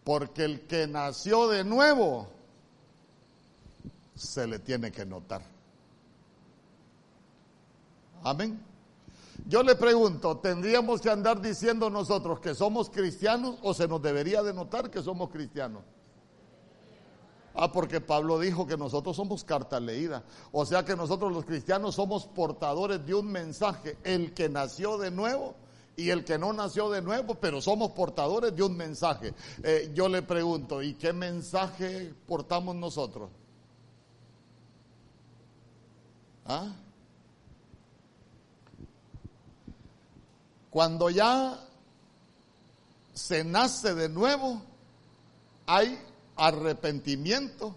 porque 0.03 0.45
el 0.45 0.63
que 0.63 0.89
nació 0.89 1.49
de 1.49 1.63
nuevo 1.63 2.38
se 4.19 4.47
le 4.47 4.59
tiene 4.59 4.91
que 4.91 5.07
notar. 5.07 5.43
Amén. 8.23 8.61
Yo 9.47 9.63
le 9.63 9.77
pregunto, 9.77 10.39
¿tendríamos 10.39 11.01
que 11.01 11.11
andar 11.11 11.41
diciendo 11.41 11.89
nosotros 11.89 12.41
que 12.41 12.55
somos 12.55 12.91
cristianos 12.91 13.57
o 13.63 13.73
se 13.73 13.87
nos 13.87 14.03
debería 14.03 14.43
de 14.43 14.53
notar 14.53 14.91
que 14.91 15.03
somos 15.03 15.31
cristianos? 15.31 15.83
Ah, 17.55 17.73
porque 17.73 18.01
Pablo 18.01 18.39
dijo 18.39 18.67
que 18.67 18.77
nosotros 18.77 19.17
somos 19.17 19.45
carta 19.45 19.81
leída. 19.81 20.23
O 20.53 20.67
sea 20.67 20.85
que 20.85 20.97
nosotros 20.97 21.33
los 21.33 21.45
cristianos 21.45 21.95
somos 21.95 22.27
portadores 22.27 23.05
de 23.05 23.15
un 23.15 23.31
mensaje. 23.31 23.97
El 24.05 24.35
que 24.35 24.49
nació 24.49 24.99
de 24.99 25.11
nuevo 25.11 25.55
y 25.97 26.11
el 26.11 26.25
que 26.25 26.39
no 26.39 26.53
nació 26.53 26.91
de 26.91 27.03
nuevo, 27.03 27.35
pero 27.35 27.61
somos 27.61 27.91
portadores 27.93 28.55
de 28.55 28.63
un 28.63 28.77
mensaje. 28.77 29.35
Eh, 29.65 29.91
yo 29.95 30.09
le 30.09 30.23
pregunto, 30.23 30.83
¿y 30.83 30.95
qué 30.95 31.13
mensaje 31.13 32.15
portamos 32.27 32.77
nosotros? 32.77 33.31
¿Ah? 36.49 36.73
Cuando 40.71 41.11
ya 41.11 41.59
se 43.13 43.45
nace 43.45 43.95
de 43.95 44.09
nuevo, 44.09 44.63
hay 45.67 45.99
arrepentimiento 46.37 47.77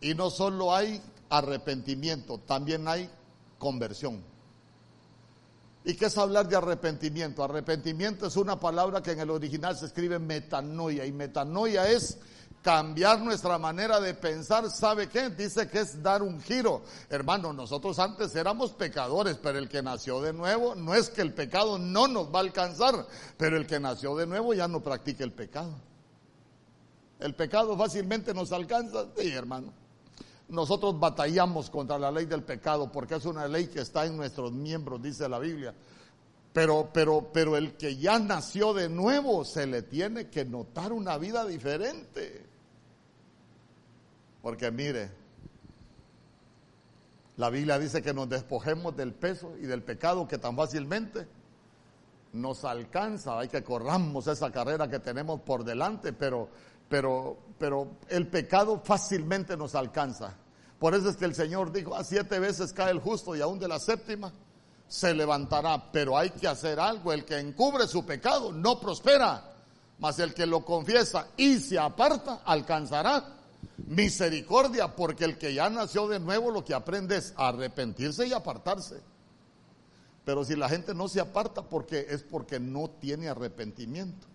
y 0.00 0.14
no 0.14 0.30
solo 0.30 0.74
hay 0.74 1.02
arrepentimiento, 1.28 2.38
también 2.38 2.86
hay 2.86 3.10
conversión. 3.58 4.22
¿Y 5.84 5.94
qué 5.94 6.06
es 6.06 6.18
hablar 6.18 6.48
de 6.48 6.56
arrepentimiento? 6.56 7.42
Arrepentimiento 7.42 8.26
es 8.26 8.36
una 8.36 8.60
palabra 8.60 9.02
que 9.02 9.12
en 9.12 9.20
el 9.20 9.30
original 9.30 9.76
se 9.76 9.86
escribe 9.86 10.18
metanoia 10.18 11.06
y 11.06 11.12
metanoia 11.12 11.88
es 11.88 12.18
cambiar 12.62 13.20
nuestra 13.20 13.58
manera 13.58 14.00
de 14.00 14.14
pensar, 14.14 14.70
¿sabe 14.70 15.08
qué? 15.08 15.30
Dice 15.30 15.68
que 15.68 15.80
es 15.80 16.02
dar 16.02 16.22
un 16.22 16.40
giro. 16.40 16.82
Hermano, 17.08 17.52
nosotros 17.52 17.98
antes 17.98 18.34
éramos 18.36 18.72
pecadores, 18.72 19.38
pero 19.42 19.58
el 19.58 19.68
que 19.68 19.82
nació 19.82 20.20
de 20.20 20.32
nuevo, 20.32 20.74
no 20.74 20.94
es 20.94 21.08
que 21.08 21.22
el 21.22 21.32
pecado 21.32 21.78
no 21.78 22.06
nos 22.06 22.32
va 22.32 22.40
a 22.40 22.42
alcanzar, 22.42 23.06
pero 23.36 23.56
el 23.56 23.66
que 23.66 23.80
nació 23.80 24.14
de 24.16 24.26
nuevo 24.26 24.52
ya 24.52 24.68
no 24.68 24.80
practica 24.80 25.24
el 25.24 25.32
pecado. 25.32 25.74
El 27.18 27.34
pecado 27.34 27.76
fácilmente 27.76 28.34
nos 28.34 28.52
alcanza, 28.52 29.06
sí, 29.16 29.30
hermano. 29.30 29.72
Nosotros 30.48 30.98
batallamos 30.98 31.70
contra 31.70 31.98
la 31.98 32.10
ley 32.10 32.26
del 32.26 32.42
pecado 32.42 32.90
porque 32.90 33.14
es 33.14 33.24
una 33.24 33.46
ley 33.46 33.68
que 33.68 33.80
está 33.80 34.04
en 34.04 34.16
nuestros 34.16 34.52
miembros, 34.52 35.00
dice 35.00 35.28
la 35.28 35.38
Biblia. 35.38 35.74
Pero, 36.52 36.90
pero, 36.92 37.30
pero 37.32 37.56
el 37.56 37.76
que 37.76 37.96
ya 37.96 38.18
nació 38.18 38.74
de 38.74 38.88
nuevo 38.88 39.44
se 39.44 39.66
le 39.66 39.82
tiene 39.82 40.28
que 40.28 40.44
notar 40.44 40.92
una 40.92 41.16
vida 41.16 41.46
diferente. 41.46 42.49
Porque 44.42 44.70
mire, 44.70 45.10
La 47.36 47.50
Biblia 47.50 47.78
dice 47.78 48.02
que 48.02 48.12
nos 48.12 48.28
despojemos 48.28 48.96
del 48.96 49.14
peso 49.14 49.54
y 49.58 49.66
del 49.66 49.82
pecado 49.82 50.26
que 50.28 50.38
tan 50.38 50.56
fácilmente 50.56 51.26
nos 52.32 52.64
alcanza. 52.64 53.38
Hay 53.38 53.48
que 53.48 53.62
corramos 53.62 54.26
esa 54.26 54.50
carrera 54.50 54.88
que 54.88 54.98
tenemos 54.98 55.40
por 55.40 55.64
delante, 55.64 56.12
pero, 56.12 56.48
pero, 56.88 57.36
pero 57.58 57.88
el 58.08 58.26
pecado 58.28 58.80
fácilmente 58.84 59.56
nos 59.56 59.74
alcanza. 59.74 60.34
Por 60.78 60.94
eso 60.94 61.10
es 61.10 61.16
que 61.16 61.26
el 61.26 61.34
Señor 61.34 61.72
dijo, 61.72 61.94
a 61.94 62.04
siete 62.04 62.38
veces 62.38 62.72
cae 62.72 62.90
el 62.90 63.00
justo 63.00 63.36
y 63.36 63.40
aún 63.40 63.58
de 63.58 63.68
la 63.68 63.78
séptima 63.78 64.32
se 64.88 65.14
levantará. 65.14 65.90
Pero 65.92 66.16
hay 66.16 66.30
que 66.30 66.48
hacer 66.48 66.80
algo. 66.80 67.12
El 67.12 67.24
que 67.24 67.38
encubre 67.38 67.86
su 67.86 68.04
pecado 68.06 68.52
no 68.52 68.80
prospera, 68.80 69.52
mas 69.98 70.18
el 70.18 70.32
que 70.32 70.46
lo 70.46 70.64
confiesa 70.64 71.28
y 71.36 71.58
se 71.58 71.78
aparta 71.78 72.40
alcanzará 72.44 73.39
misericordia, 73.86 74.94
porque 74.94 75.24
el 75.24 75.38
que 75.38 75.54
ya 75.54 75.70
nació 75.70 76.08
de 76.08 76.20
nuevo 76.20 76.50
lo 76.50 76.64
que 76.64 76.74
aprende 76.74 77.16
es 77.16 77.34
arrepentirse 77.36 78.26
y 78.26 78.32
apartarse. 78.32 79.00
Pero 80.24 80.44
si 80.44 80.54
la 80.56 80.68
gente 80.68 80.94
no 80.94 81.08
se 81.08 81.20
aparta, 81.20 81.62
porque 81.62 82.06
es 82.08 82.22
porque 82.22 82.60
no 82.60 82.90
tiene 82.90 83.28
arrepentimiento. 83.28 84.30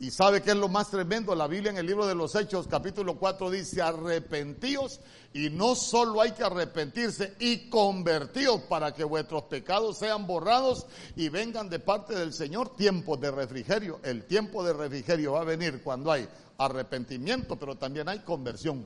Y 0.00 0.10
sabe 0.10 0.40
que 0.40 0.52
es 0.52 0.56
lo 0.56 0.68
más 0.68 0.90
tremendo, 0.90 1.34
la 1.34 1.46
Biblia 1.46 1.72
en 1.72 1.76
el 1.76 1.84
libro 1.84 2.06
de 2.06 2.14
los 2.14 2.34
Hechos 2.34 2.66
capítulo 2.66 3.18
4 3.18 3.50
dice, 3.50 3.82
arrepentíos 3.82 4.98
y 5.34 5.50
no 5.50 5.74
solo 5.74 6.22
hay 6.22 6.32
que 6.32 6.42
arrepentirse 6.42 7.34
y 7.38 7.68
convertíos 7.68 8.62
para 8.62 8.94
que 8.94 9.04
vuestros 9.04 9.42
pecados 9.42 9.98
sean 9.98 10.26
borrados 10.26 10.86
y 11.16 11.28
vengan 11.28 11.68
de 11.68 11.80
parte 11.80 12.14
del 12.14 12.32
Señor 12.32 12.74
tiempos 12.76 13.20
de 13.20 13.30
refrigerio. 13.30 14.00
El 14.02 14.24
tiempo 14.24 14.64
de 14.64 14.72
refrigerio 14.72 15.32
va 15.32 15.42
a 15.42 15.44
venir 15.44 15.82
cuando 15.82 16.10
hay 16.10 16.26
arrepentimiento, 16.60 17.56
pero 17.56 17.76
también 17.76 18.08
hay 18.08 18.20
conversión. 18.20 18.84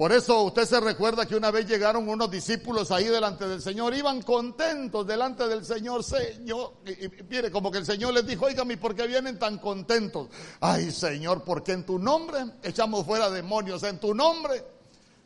Por 0.00 0.12
eso 0.12 0.44
usted 0.44 0.64
se 0.64 0.80
recuerda 0.80 1.26
que 1.26 1.36
una 1.36 1.50
vez 1.50 1.66
llegaron 1.66 2.08
unos 2.08 2.30
discípulos 2.30 2.90
ahí 2.90 3.04
delante 3.04 3.46
del 3.46 3.60
Señor, 3.60 3.94
iban 3.94 4.22
contentos 4.22 5.06
delante 5.06 5.46
del 5.46 5.62
Señor, 5.62 6.02
Señor, 6.02 6.72
y, 6.86 7.22
mire, 7.28 7.50
como 7.50 7.70
que 7.70 7.76
el 7.76 7.84
Señor 7.84 8.14
les 8.14 8.26
dijo, 8.26 8.46
oigan, 8.46 8.70
¿y 8.70 8.76
por 8.76 8.94
qué 8.94 9.06
vienen 9.06 9.38
tan 9.38 9.58
contentos? 9.58 10.28
Ay, 10.58 10.90
Señor, 10.90 11.44
porque 11.44 11.72
en 11.72 11.84
tu 11.84 11.98
nombre 11.98 12.46
echamos 12.62 13.04
fuera 13.04 13.28
demonios, 13.28 13.82
en 13.82 14.00
tu 14.00 14.14
nombre 14.14 14.64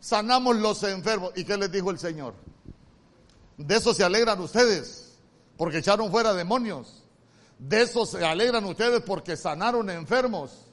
sanamos 0.01 0.57
los 0.57 0.82
enfermos. 0.82 1.30
¿Y 1.36 1.45
qué 1.45 1.57
les 1.57 1.70
dijo 1.70 1.92
el 1.92 2.01
Señor? 2.01 2.34
De 3.57 3.76
eso 3.76 3.95
se 3.95 4.03
alegran 4.03 4.40
ustedes, 4.40 5.12
porque 5.57 5.78
echaron 5.78 6.11
fuera 6.11 6.34
demonios. 6.34 7.03
De 7.59 7.82
eso 7.82 8.05
se 8.05 8.24
alegran 8.24 8.64
ustedes 8.64 9.02
porque 9.02 9.36
sanaron 9.36 9.88
enfermos. 9.90 10.66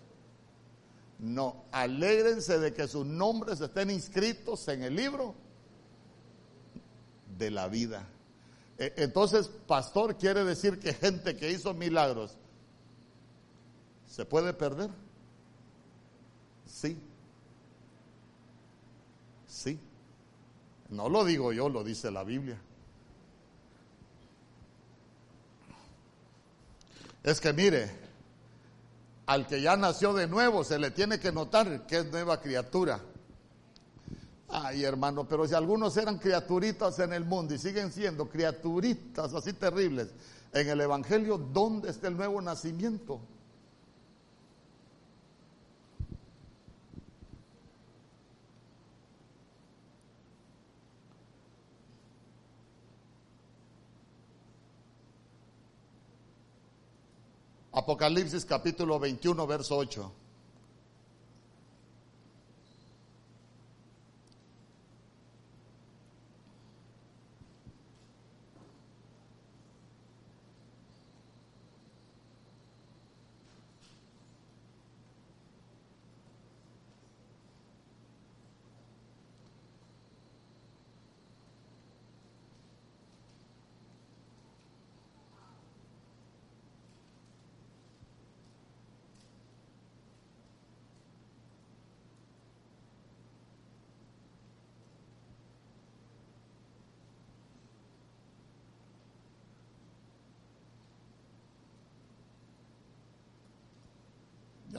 No, 1.20 1.66
alégrense 1.72 2.58
de 2.58 2.74
que 2.74 2.88
sus 2.88 3.06
nombres 3.06 3.62
estén 3.62 3.92
inscritos 3.92 4.68
en 4.68 4.84
el 4.84 4.96
libro 4.96 5.36
de 7.38 7.52
la 7.52 7.68
vida. 7.68 8.08
E, 8.78 8.94
entonces, 8.98 9.48
pastor 9.68 10.18
quiere 10.18 10.44
decir 10.44 10.80
que 10.80 10.94
gente 10.94 11.38
que 11.38 11.52
hizo 11.52 11.74
milagros 11.76 12.36
se 14.08 14.26
puede 14.26 14.54
perder. 14.54 14.90
Sí. 16.66 16.98
Sí. 19.48 19.80
No 20.90 21.08
lo 21.08 21.24
digo 21.24 21.54
yo, 21.54 21.70
lo 21.70 21.84
dice 21.84 22.10
la 22.10 22.24
Biblia. 22.24 22.60
Es 27.24 27.40
que 27.40 27.54
mire, 27.54 27.92
al 29.28 29.48
que 29.48 29.62
ya 29.62 29.78
nació 29.78 30.14
de 30.14 30.28
nuevo 30.28 30.64
se 30.64 30.80
le 30.80 30.92
tiene 30.92 31.20
que 31.20 31.32
notar 31.32 31.86
que 31.86 32.00
es 32.00 32.06
nueva 32.12 32.42
criatura. 32.42 33.00
Ay, 34.50 34.84
hermano, 34.84 35.28
pero 35.28 35.48
si 35.48 35.54
algunos 35.54 35.96
eran 35.96 36.18
criaturitas 36.18 37.00
en 37.00 37.14
el 37.14 37.24
mundo 37.24 37.54
y 37.54 37.58
siguen 37.58 37.92
siendo 37.92 38.28
criaturitas 38.28 39.34
así 39.34 39.54
terribles 39.54 40.10
en 40.52 40.68
el 40.68 40.82
Evangelio, 40.82 41.38
¿dónde 41.38 41.90
está 41.90 42.10
el 42.10 42.18
nuevo 42.18 42.42
nacimiento? 42.42 43.22
Apocalipsis 57.74 58.44
capítulo 58.44 59.00
21, 59.00 59.48
verso 59.48 59.78
8. 59.78 60.21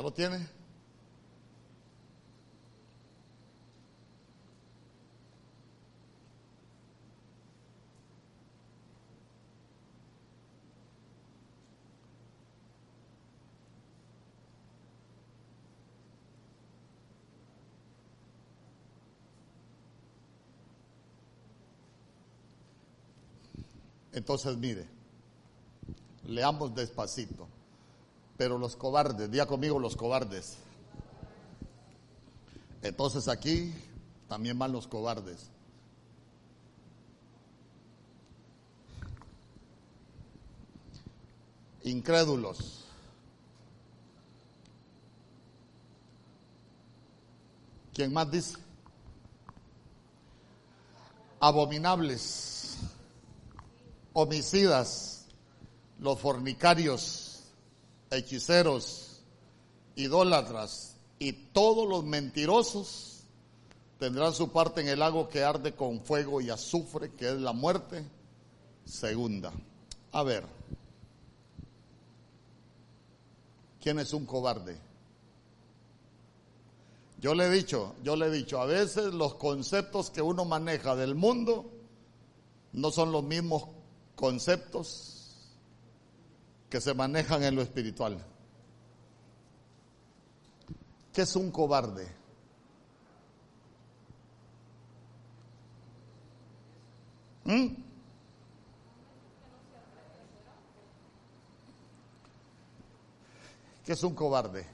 ¿Ya 0.02 0.06
lo 0.06 0.12
tiene? 0.12 0.48
Entonces, 24.12 24.56
mire, 24.56 24.84
leamos 26.26 26.74
despacito 26.74 27.61
pero 28.42 28.58
los 28.58 28.74
cobardes, 28.74 29.30
día 29.30 29.46
conmigo 29.46 29.78
los 29.78 29.94
cobardes. 29.94 30.56
Entonces 32.82 33.28
aquí 33.28 33.72
también 34.28 34.58
van 34.58 34.72
los 34.72 34.88
cobardes. 34.88 35.48
Incrédulos. 41.84 42.84
¿Quién 47.94 48.12
más 48.12 48.28
dice? 48.28 48.56
Abominables, 51.38 52.78
homicidas, 54.12 55.26
los 56.00 56.18
fornicarios 56.18 57.31
hechiceros, 58.12 59.22
idólatras 59.96 60.96
y 61.18 61.32
todos 61.32 61.88
los 61.88 62.04
mentirosos 62.04 63.24
tendrán 63.98 64.34
su 64.34 64.50
parte 64.50 64.80
en 64.80 64.88
el 64.88 64.98
lago 64.98 65.28
que 65.28 65.42
arde 65.42 65.74
con 65.74 66.00
fuego 66.00 66.40
y 66.40 66.50
azufre, 66.50 67.12
que 67.12 67.28
es 67.28 67.40
la 67.40 67.52
muerte 67.52 68.04
segunda. 68.84 69.52
A 70.12 70.22
ver, 70.22 70.44
¿quién 73.80 73.98
es 73.98 74.12
un 74.12 74.26
cobarde? 74.26 74.76
Yo 77.20 77.34
le 77.34 77.46
he 77.46 77.50
dicho, 77.50 77.94
yo 78.02 78.16
le 78.16 78.26
he 78.26 78.30
dicho, 78.30 78.60
a 78.60 78.66
veces 78.66 79.14
los 79.14 79.34
conceptos 79.34 80.10
que 80.10 80.20
uno 80.20 80.44
maneja 80.44 80.96
del 80.96 81.14
mundo 81.14 81.70
no 82.72 82.90
son 82.90 83.12
los 83.12 83.22
mismos 83.22 83.64
conceptos 84.16 85.11
que 86.72 86.80
se 86.80 86.94
manejan 86.94 87.42
en 87.42 87.54
lo 87.54 87.60
espiritual. 87.60 88.16
¿Qué 91.12 91.20
es 91.20 91.36
un 91.36 91.50
cobarde? 91.50 92.08
¿Mm? 97.44 97.66
¿Qué 103.84 103.92
es 103.92 104.02
un 104.02 104.14
cobarde? 104.14 104.66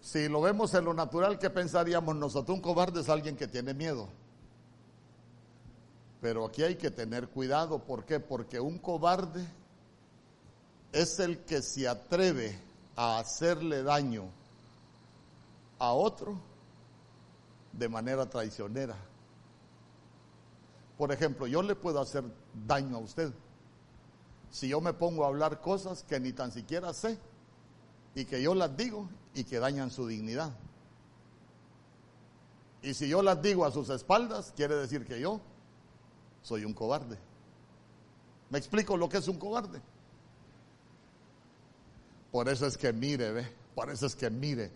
Si 0.00 0.28
lo 0.28 0.40
vemos 0.40 0.74
en 0.74 0.86
lo 0.86 0.92
natural, 0.92 1.38
¿qué 1.38 1.50
pensaríamos 1.50 2.16
nosotros? 2.16 2.56
Un 2.56 2.62
cobarde 2.62 3.00
es 3.00 3.08
alguien 3.08 3.36
que 3.36 3.46
tiene 3.46 3.72
miedo. 3.74 4.08
Pero 6.22 6.46
aquí 6.46 6.62
hay 6.62 6.76
que 6.76 6.92
tener 6.92 7.28
cuidado. 7.28 7.80
¿Por 7.80 8.04
qué? 8.04 8.20
Porque 8.20 8.60
un 8.60 8.78
cobarde 8.78 9.44
es 10.92 11.18
el 11.18 11.40
que 11.40 11.60
se 11.60 11.88
atreve 11.88 12.56
a 12.94 13.18
hacerle 13.18 13.82
daño 13.82 14.30
a 15.80 15.92
otro 15.92 16.40
de 17.72 17.88
manera 17.88 18.30
traicionera. 18.30 18.94
Por 20.96 21.10
ejemplo, 21.10 21.48
yo 21.48 21.60
le 21.60 21.74
puedo 21.74 22.00
hacer 22.00 22.22
daño 22.66 22.98
a 22.98 23.00
usted 23.00 23.32
si 24.52 24.68
yo 24.68 24.80
me 24.80 24.92
pongo 24.92 25.24
a 25.24 25.28
hablar 25.28 25.60
cosas 25.60 26.04
que 26.04 26.20
ni 26.20 26.32
tan 26.32 26.52
siquiera 26.52 26.92
sé 26.92 27.18
y 28.14 28.26
que 28.26 28.40
yo 28.40 28.54
las 28.54 28.76
digo 28.76 29.08
y 29.34 29.42
que 29.42 29.58
dañan 29.58 29.90
su 29.90 30.06
dignidad. 30.06 30.52
Y 32.82 32.94
si 32.94 33.08
yo 33.08 33.22
las 33.22 33.42
digo 33.42 33.64
a 33.64 33.72
sus 33.72 33.88
espaldas, 33.88 34.52
quiere 34.54 34.76
decir 34.76 35.04
que 35.04 35.18
yo 35.18 35.40
soy 36.42 36.64
un 36.64 36.74
cobarde. 36.74 37.18
¿Me 38.50 38.58
explico 38.58 38.96
lo 38.96 39.08
que 39.08 39.18
es 39.18 39.28
un 39.28 39.38
cobarde? 39.38 39.80
Por 42.30 42.48
eso 42.48 42.66
es 42.66 42.76
que 42.76 42.92
mire, 42.92 43.32
ve, 43.32 43.46
por 43.74 43.90
eso 43.90 44.06
es 44.06 44.16
que 44.16 44.30
mire, 44.30 44.70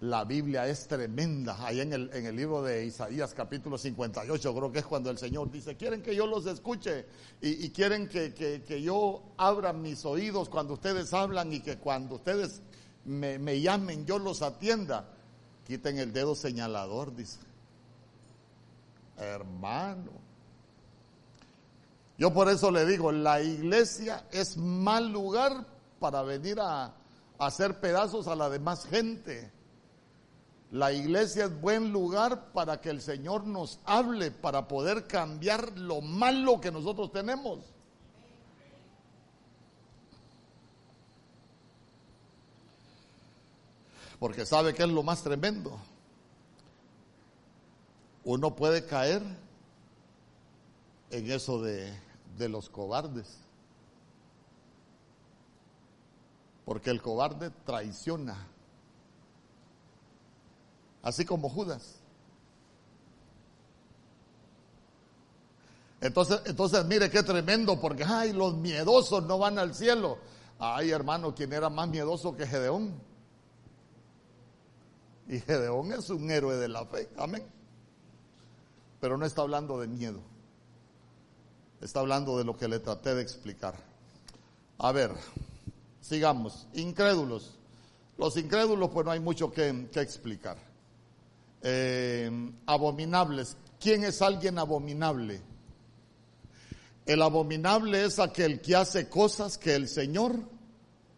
la 0.00 0.24
Biblia 0.24 0.66
es 0.66 0.86
tremenda. 0.86 1.56
Ahí 1.66 1.80
en 1.80 1.92
el, 1.92 2.10
en 2.12 2.26
el 2.26 2.36
libro 2.36 2.62
de 2.62 2.84
Isaías 2.84 3.32
capítulo 3.34 3.78
58 3.78 4.54
creo 4.54 4.72
que 4.72 4.80
es 4.80 4.86
cuando 4.86 5.10
el 5.10 5.18
Señor 5.18 5.50
dice, 5.50 5.76
quieren 5.76 6.02
que 6.02 6.14
yo 6.14 6.26
los 6.26 6.46
escuche 6.46 7.06
y, 7.40 7.70
quieren 7.70 8.08
que, 8.08 8.34
que, 8.34 8.82
yo 8.82 9.22
abra 9.36 9.72
mis 9.72 10.04
oídos 10.04 10.48
cuando 10.48 10.74
ustedes 10.74 11.12
hablan 11.12 11.52
y 11.52 11.60
que 11.60 11.78
cuando 11.78 12.16
ustedes 12.16 12.60
me, 13.04 13.38
me 13.38 13.60
llamen 13.60 14.04
yo 14.04 14.18
los 14.18 14.42
atienda. 14.42 15.12
Quiten 15.66 15.98
el 15.98 16.12
dedo 16.12 16.34
señalador, 16.34 17.14
dice. 17.16 17.38
Hermano. 19.16 20.25
Yo 22.18 22.32
por 22.32 22.48
eso 22.48 22.70
le 22.70 22.86
digo, 22.86 23.12
la 23.12 23.42
iglesia 23.42 24.26
es 24.30 24.56
mal 24.56 25.12
lugar 25.12 25.66
para 25.98 26.22
venir 26.22 26.58
a, 26.60 26.94
hacer 27.38 27.78
pedazos 27.80 28.26
a 28.28 28.34
la 28.34 28.48
demás 28.48 28.86
gente. 28.86 29.52
La 30.70 30.92
iglesia 30.92 31.44
es 31.44 31.60
buen 31.60 31.92
lugar 31.92 32.52
para 32.52 32.80
que 32.80 32.88
el 32.88 33.02
Señor 33.02 33.46
nos 33.46 33.80
hable, 33.84 34.30
para 34.30 34.66
poder 34.66 35.06
cambiar 35.06 35.78
lo 35.78 36.00
malo 36.00 36.60
que 36.60 36.72
nosotros 36.72 37.12
tenemos. 37.12 37.60
Porque 44.18 44.46
sabe 44.46 44.72
que 44.72 44.82
es 44.82 44.88
lo 44.88 45.02
más 45.02 45.22
tremendo. 45.22 45.78
Uno 48.24 48.56
puede 48.56 48.86
caer 48.86 49.22
en 51.10 51.30
eso 51.30 51.62
de, 51.62 51.92
de 52.36 52.48
los 52.48 52.68
cobardes. 52.68 53.38
Porque 56.64 56.90
el 56.90 57.00
cobarde 57.00 57.50
traiciona. 57.64 58.48
Así 61.02 61.24
como 61.24 61.48
Judas. 61.48 62.00
Entonces, 66.00 66.40
entonces 66.44 66.84
mire 66.84 67.10
qué 67.10 67.22
tremendo, 67.22 67.80
porque 67.80 68.04
ay, 68.04 68.32
los 68.32 68.56
miedosos 68.56 69.24
no 69.24 69.38
van 69.38 69.58
al 69.58 69.74
cielo. 69.74 70.18
Ay, 70.58 70.90
hermano, 70.90 71.34
¿quién 71.34 71.52
era 71.52 71.70
más 71.70 71.88
miedoso 71.88 72.36
que 72.36 72.46
Gedeón? 72.46 72.94
Y 75.28 75.40
Gedeón 75.40 75.92
es 75.92 76.10
un 76.10 76.30
héroe 76.30 76.56
de 76.56 76.68
la 76.68 76.84
fe, 76.86 77.08
amén. 77.16 77.44
Pero 79.00 79.16
no 79.16 79.26
está 79.26 79.42
hablando 79.42 79.80
de 79.80 79.88
miedo. 79.88 80.20
Está 81.86 82.00
hablando 82.00 82.36
de 82.36 82.44
lo 82.44 82.56
que 82.56 82.66
le 82.66 82.80
traté 82.80 83.14
de 83.14 83.22
explicar. 83.22 83.76
A 84.78 84.90
ver, 84.90 85.12
Sigamos, 86.08 86.68
incrédulos. 86.74 87.50
Los 88.16 88.36
incrédulos, 88.36 88.90
pues 88.90 89.04
no 89.04 89.10
hay 89.10 89.18
mucho 89.18 89.50
que, 89.50 89.88
explicar. 89.94 90.56
Eh, 91.62 92.30
abominables. 92.64 93.56
¿Quién 93.80 94.04
es 94.04 94.22
alguien 94.22 94.56
abominable? 94.58 95.40
El 97.06 97.22
abominable 97.22 98.04
es 98.04 98.20
aquel 98.20 98.60
que 98.60 98.76
hace 98.76 99.08
cosas 99.08 99.58
que 99.58 99.74
el 99.74 99.88
Señor 99.88 100.38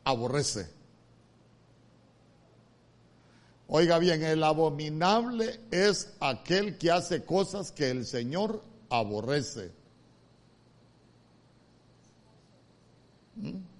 aborrece. 0.05 0.71
Oiga 3.67 3.99
bien, 3.99 4.23
el 4.23 4.43
abominable 4.43 5.61
es 5.71 6.15
aquel 6.21 6.79
que 6.79 6.91
hace 6.91 7.27
cosas 7.27 7.73
que 7.73 7.91
el 7.91 8.07
Señor 8.07 8.63
aborrece. 8.89 9.78
¿Mm? 13.39 13.79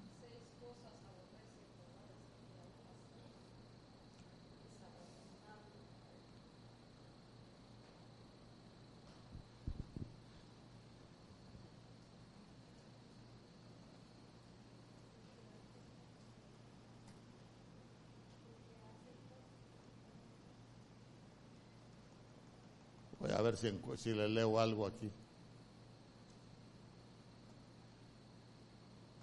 a 23.35 23.41
ver 23.41 23.55
si, 23.57 23.71
si 23.97 24.13
le 24.13 24.27
leo 24.27 24.59
algo 24.59 24.85
aquí. 24.85 25.09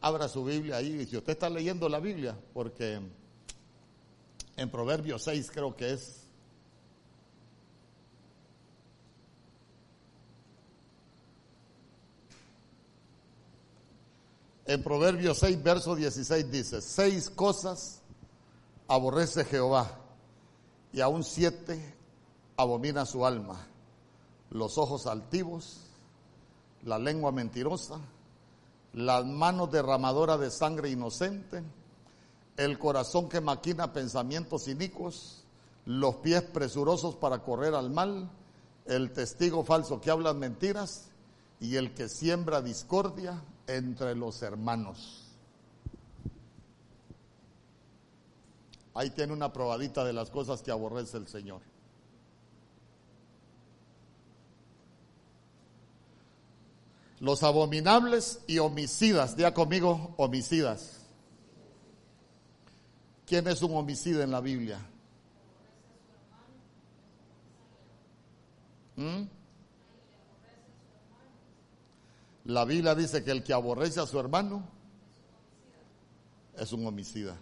Abra 0.06 0.28
su 0.28 0.44
Biblia 0.44 0.76
ahí, 0.76 1.00
y 1.00 1.06
si 1.06 1.16
usted 1.16 1.32
está 1.32 1.50
leyendo 1.50 1.88
la 1.88 1.98
Biblia, 1.98 2.38
porque 2.54 3.00
en 4.56 4.70
Proverbios 4.70 5.24
6 5.24 5.50
creo 5.50 5.74
que 5.74 5.94
es. 5.94 6.22
En 14.66 14.80
Proverbios 14.84 15.38
6, 15.38 15.60
verso 15.60 15.96
16 15.96 16.50
dice, 16.52 16.80
seis 16.82 17.28
cosas 17.28 18.00
aborrece 18.86 19.44
Jehová 19.44 19.90
y 20.92 21.00
aún 21.00 21.24
siete 21.24 21.96
abomina 22.56 23.04
su 23.06 23.26
alma 23.26 23.66
los 24.50 24.78
ojos 24.78 25.08
altivos, 25.08 25.80
la 26.84 27.00
lengua 27.00 27.32
mentirosa, 27.32 27.98
las 28.92 29.24
manos 29.24 29.70
derramadoras 29.70 30.40
de 30.40 30.50
sangre 30.50 30.90
inocente, 30.90 31.62
el 32.56 32.78
corazón 32.78 33.28
que 33.28 33.40
maquina 33.40 33.92
pensamientos 33.92 34.68
inicuos, 34.68 35.44
los 35.84 36.16
pies 36.16 36.42
presurosos 36.42 37.14
para 37.14 37.40
correr 37.40 37.74
al 37.74 37.90
mal, 37.90 38.30
el 38.86 39.12
testigo 39.12 39.64
falso 39.64 40.00
que 40.00 40.10
habla 40.10 40.32
mentiras 40.32 41.10
y 41.60 41.76
el 41.76 41.94
que 41.94 42.08
siembra 42.08 42.62
discordia 42.62 43.42
entre 43.66 44.14
los 44.14 44.42
hermanos. 44.42 45.22
Ahí 48.94 49.10
tiene 49.10 49.32
una 49.32 49.52
probadita 49.52 50.04
de 50.04 50.14
las 50.14 50.30
cosas 50.30 50.62
que 50.62 50.70
aborrece 50.70 51.18
el 51.18 51.28
Señor. 51.28 51.60
Los 57.20 57.42
abominables 57.42 58.40
y 58.46 58.58
homicidas, 58.58 59.36
ya 59.36 59.54
conmigo, 59.54 60.14
homicidas. 60.18 61.00
¿Quién 63.26 63.48
es 63.48 63.62
un 63.62 63.74
homicida 63.74 64.22
en 64.22 64.30
la 64.30 64.40
Biblia? 64.40 64.78
¿Mm? 68.96 69.22
La 72.44 72.64
Biblia 72.64 72.94
dice 72.94 73.24
que 73.24 73.32
el 73.32 73.42
que 73.42 73.52
aborrece 73.52 73.98
a 73.98 74.06
su 74.06 74.20
hermano 74.20 74.62
es 76.56 76.72
un 76.72 76.86
homicida. 76.86 77.36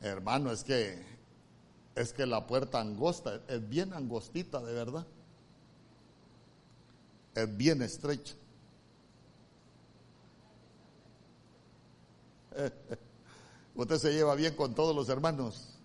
Hermano, 0.00 0.52
es 0.52 0.62
que 0.62 1.16
es 1.94 2.12
que 2.12 2.26
la 2.26 2.46
puerta 2.46 2.78
angosta 2.78 3.40
es 3.48 3.66
bien 3.68 3.94
angostita, 3.94 4.60
de 4.60 4.74
verdad 4.74 5.06
es 7.36 7.56
bien 7.56 7.82
estrecho. 7.82 8.34
Usted 13.74 13.98
se 13.98 14.12
lleva 14.12 14.34
bien 14.34 14.56
con 14.56 14.74
todos 14.74 14.96
los 14.96 15.08
hermanos. 15.10 15.78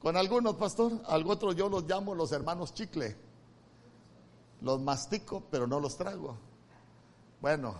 Con 0.00 0.16
algunos, 0.16 0.56
pastor, 0.56 1.00
algo 1.06 1.30
otro 1.32 1.52
yo 1.52 1.68
los 1.68 1.84
llamo 1.84 2.14
los 2.14 2.32
hermanos 2.32 2.74
chicle. 2.74 3.16
Los 4.60 4.80
mastico, 4.80 5.44
pero 5.50 5.66
no 5.66 5.78
los 5.78 5.96
trago. 5.96 6.36
Bueno. 7.40 7.76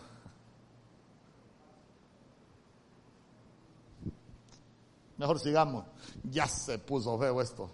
Mejor 5.19 5.41
sigamos. 5.41 5.85
Ya 6.31 6.47
se 6.47 6.79
puso 6.79 7.19
feo 7.19 7.41
esto. 7.41 7.71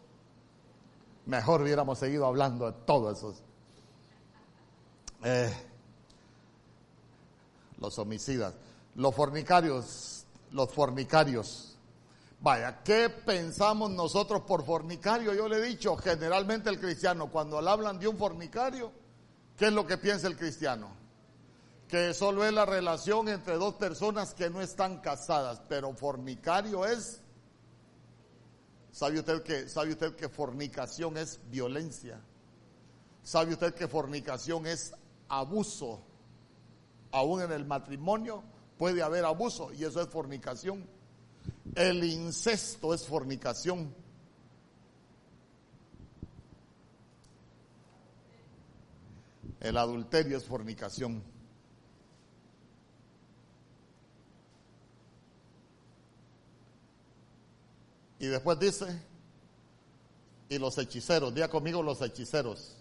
Mejor 1.27 1.61
hubiéramos 1.63 1.99
seguido 1.99 2.25
hablando 2.27 2.67
de 2.67 2.73
todo 2.87 3.11
eso. 3.13 3.35
Eh, 5.23 5.53
los 7.79 7.99
homicidas, 7.99 8.55
los 8.95 9.15
fornicarios, 9.15 10.25
los 10.53 10.71
fornicarios. 10.71 11.77
Vaya, 12.41 12.83
¿qué 12.83 13.11
pensamos 13.11 13.91
nosotros 13.91 14.43
por 14.43 14.65
fornicario? 14.65 15.35
Yo 15.35 15.47
le 15.49 15.57
he 15.57 15.63
dicho, 15.63 15.97
generalmente 15.97 16.71
el 16.71 16.81
cristiano, 16.81 17.31
cuando 17.31 17.61
le 17.61 17.69
hablan 17.69 17.99
de 17.99 18.09
un 18.09 18.17
fornicario, 18.17 18.93
¿qué 19.59 19.67
es 19.67 19.73
lo 19.73 19.87
que 19.87 19.99
piensa 19.99 20.27
el 20.27 20.37
cristiano? 20.37 20.91
Que 21.87 22.15
solo 22.15 22.45
es 22.45 22.53
la 22.53 22.65
relación 22.65 23.29
entre 23.29 23.57
dos 23.57 23.75
personas 23.75 24.33
que 24.33 24.49
no 24.49 24.63
están 24.63 25.01
casadas, 25.01 25.61
pero 25.69 25.93
fornicario 25.93 26.87
es, 26.87 27.21
¿sabe 28.91 29.19
usted 29.19 29.43
que, 29.43 29.69
sabe 29.69 29.91
usted 29.91 30.17
que 30.17 30.31
fornicación 30.31 31.19
es 31.19 31.41
violencia? 31.51 32.21
¿Sabe 33.23 33.53
usted 33.53 33.75
que 33.75 33.87
fornicación 33.87 34.67
es 34.67 34.95
abuso? 35.31 36.03
Aún 37.13 37.41
en 37.41 37.53
el 37.53 37.65
matrimonio 37.65 38.43
puede 38.77 39.03
haber 39.03 39.25
abuso 39.25 39.73
y 39.73 39.85
eso 39.85 40.01
es 40.03 40.09
fornicación. 40.09 40.87
El 41.75 42.05
incesto 42.05 42.93
es 42.93 43.07
fornicación. 43.07 43.95
El 49.61 49.77
adulterio 49.77 50.37
es 50.37 50.45
fornicación. 50.45 51.23
Y 58.19 58.27
después 58.27 58.59
dice, 58.59 59.03
y 60.51 60.59
los 60.59 60.77
hechiceros, 60.77 61.35
día 61.35 61.49
conmigo 61.49 61.83
los 61.83 62.03
hechiceros. 62.03 62.80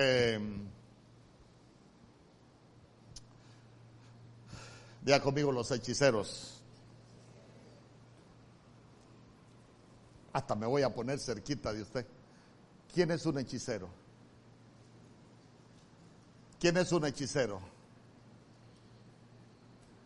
Eh, 0.00 0.38
ya 5.04 5.20
conmigo 5.20 5.50
los 5.50 5.70
hechiceros. 5.72 6.62
Hasta 10.32 10.54
me 10.54 10.66
voy 10.66 10.82
a 10.82 10.94
poner 10.94 11.18
cerquita 11.18 11.72
de 11.72 11.82
usted. 11.82 12.06
¿Quién 12.94 13.10
es 13.10 13.26
un 13.26 13.38
hechicero? 13.38 13.88
¿Quién 16.60 16.76
es 16.76 16.92
un 16.92 17.04
hechicero? 17.04 17.60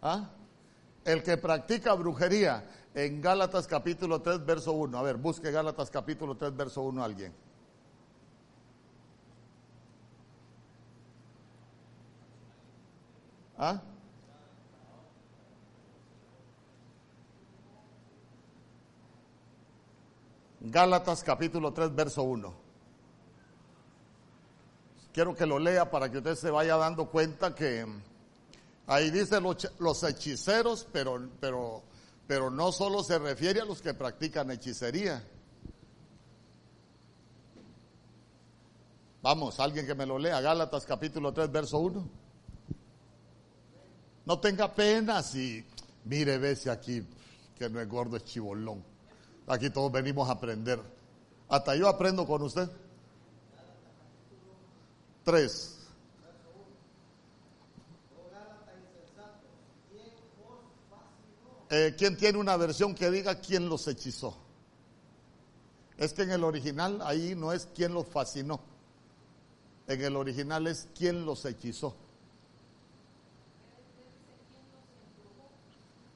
¿Ah? 0.00 0.30
El 1.04 1.22
que 1.22 1.36
practica 1.36 1.92
brujería 1.92 2.64
en 2.94 3.20
Gálatas 3.20 3.66
capítulo 3.66 4.22
3, 4.22 4.46
verso 4.46 4.72
1. 4.72 4.96
A 4.96 5.02
ver, 5.02 5.16
busque 5.16 5.50
Gálatas 5.50 5.90
capítulo 5.90 6.34
3, 6.36 6.56
verso 6.56 6.80
1 6.82 7.04
alguien. 7.04 7.51
¿Ah? 13.64 13.80
Gálatas 20.58 21.22
capítulo 21.22 21.72
3, 21.72 21.94
verso 21.94 22.24
1. 22.24 22.54
Quiero 25.12 25.36
que 25.36 25.46
lo 25.46 25.60
lea 25.60 25.88
para 25.88 26.10
que 26.10 26.18
usted 26.18 26.34
se 26.34 26.50
vaya 26.50 26.76
dando 26.76 27.08
cuenta 27.08 27.54
que 27.54 27.86
ahí 28.88 29.12
dice 29.12 29.40
los, 29.40 30.02
hechiceros, 30.02 30.88
pero, 30.92 31.28
pero, 31.38 31.84
pero 32.26 32.50
no 32.50 32.72
solo 32.72 33.04
se 33.04 33.16
refiere 33.20 33.60
a 33.60 33.64
los 33.64 33.80
que 33.80 33.94
practican 33.94 34.50
hechicería. 34.50 35.24
Vamos, 39.22 39.60
alguien 39.60 39.86
que 39.86 39.94
me 39.94 40.04
lo 40.04 40.18
lea, 40.18 40.40
Gálatas 40.40 40.84
capítulo 40.84 41.32
3, 41.32 41.52
verso 41.52 41.78
1. 41.78 42.21
No 44.24 44.38
tenga 44.38 44.72
pena 44.72 45.22
si, 45.22 45.64
mire, 46.04 46.38
ve 46.38 46.54
si 46.54 46.68
aquí, 46.68 47.04
que 47.58 47.68
no 47.68 47.80
es 47.80 47.88
gordo, 47.88 48.16
es 48.16 48.24
chibolón. 48.24 48.84
Aquí 49.46 49.70
todos 49.70 49.90
venimos 49.90 50.28
a 50.28 50.32
aprender. 50.32 50.80
Hasta 51.48 51.74
yo 51.74 51.88
aprendo 51.88 52.26
con 52.26 52.42
usted. 52.42 52.68
Tres. 55.24 55.78
Eh, 61.70 61.94
¿Quién 61.96 62.16
tiene 62.16 62.38
una 62.38 62.56
versión 62.56 62.94
que 62.94 63.10
diga 63.10 63.40
quién 63.40 63.68
los 63.68 63.88
hechizó? 63.88 64.36
Es 65.96 66.12
que 66.12 66.22
en 66.22 66.32
el 66.32 66.44
original 66.44 67.00
ahí 67.02 67.34
no 67.34 67.52
es 67.52 67.66
quién 67.74 67.94
los 67.94 68.06
fascinó. 68.06 68.60
En 69.86 70.02
el 70.02 70.16
original 70.16 70.66
es 70.66 70.88
quién 70.94 71.24
los 71.24 71.44
hechizó. 71.44 71.96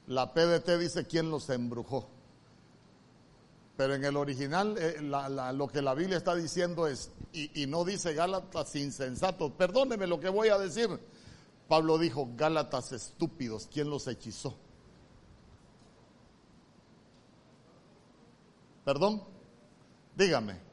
La 0.07 0.33
PDT 0.33 0.77
dice 0.79 1.05
quién 1.05 1.29
los 1.29 1.49
embrujó. 1.49 2.07
Pero 3.75 3.93
en 3.93 4.03
el 4.03 4.17
original 4.17 4.75
eh, 4.79 5.01
lo 5.01 5.67
que 5.67 5.81
la 5.81 5.93
Biblia 5.93 6.17
está 6.17 6.33
diciendo 6.33 6.87
es, 6.87 7.11
y, 7.31 7.63
y 7.63 7.67
no 7.67 7.85
dice 7.85 8.13
Gálatas 8.13 8.75
insensatos, 8.75 9.51
perdóneme 9.51 10.07
lo 10.07 10.19
que 10.19 10.29
voy 10.29 10.49
a 10.49 10.57
decir. 10.57 10.89
Pablo 11.67 11.97
dijo, 11.97 12.29
Gálatas 12.35 12.91
estúpidos, 12.93 13.67
¿quién 13.71 13.89
los 13.89 14.07
hechizó? 14.07 14.57
¿Perdón? 18.85 19.21
Dígame. 20.15 20.66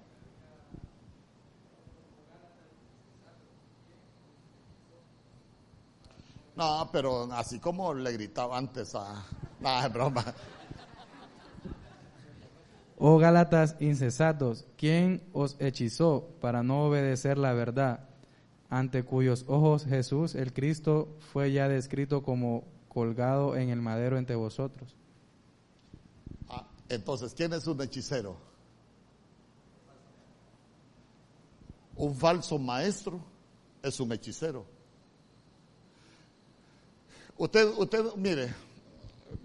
No, 6.56 6.88
pero 6.92 7.32
así 7.32 7.58
como 7.58 7.92
le 7.94 8.12
gritaba 8.12 8.58
antes 8.58 8.94
a... 8.94 9.24
No, 9.60 9.80
es 9.80 9.92
broma. 9.92 10.24
Oh 12.98 13.18
Gálatas 13.18 13.76
incesados, 13.80 14.66
¿quién 14.76 15.22
os 15.32 15.56
hechizó 15.58 16.28
para 16.40 16.62
no 16.62 16.84
obedecer 16.86 17.38
la 17.38 17.52
verdad? 17.52 18.08
Ante 18.68 19.04
cuyos 19.04 19.44
ojos 19.48 19.84
Jesús 19.84 20.34
el 20.34 20.52
Cristo 20.52 21.16
fue 21.32 21.52
ya 21.52 21.68
descrito 21.68 22.22
como 22.22 22.64
colgado 22.88 23.56
en 23.56 23.70
el 23.70 23.80
madero 23.80 24.16
entre 24.16 24.36
vosotros. 24.36 24.94
Ah, 26.48 26.66
entonces, 26.88 27.34
¿quién 27.34 27.52
es 27.52 27.66
un 27.66 27.80
hechicero? 27.82 28.36
Un 31.96 32.14
falso 32.14 32.58
maestro 32.58 33.20
es 33.82 33.98
un 33.98 34.12
hechicero. 34.12 34.73
Usted, 37.36 37.66
usted, 37.76 38.14
mire, 38.16 38.54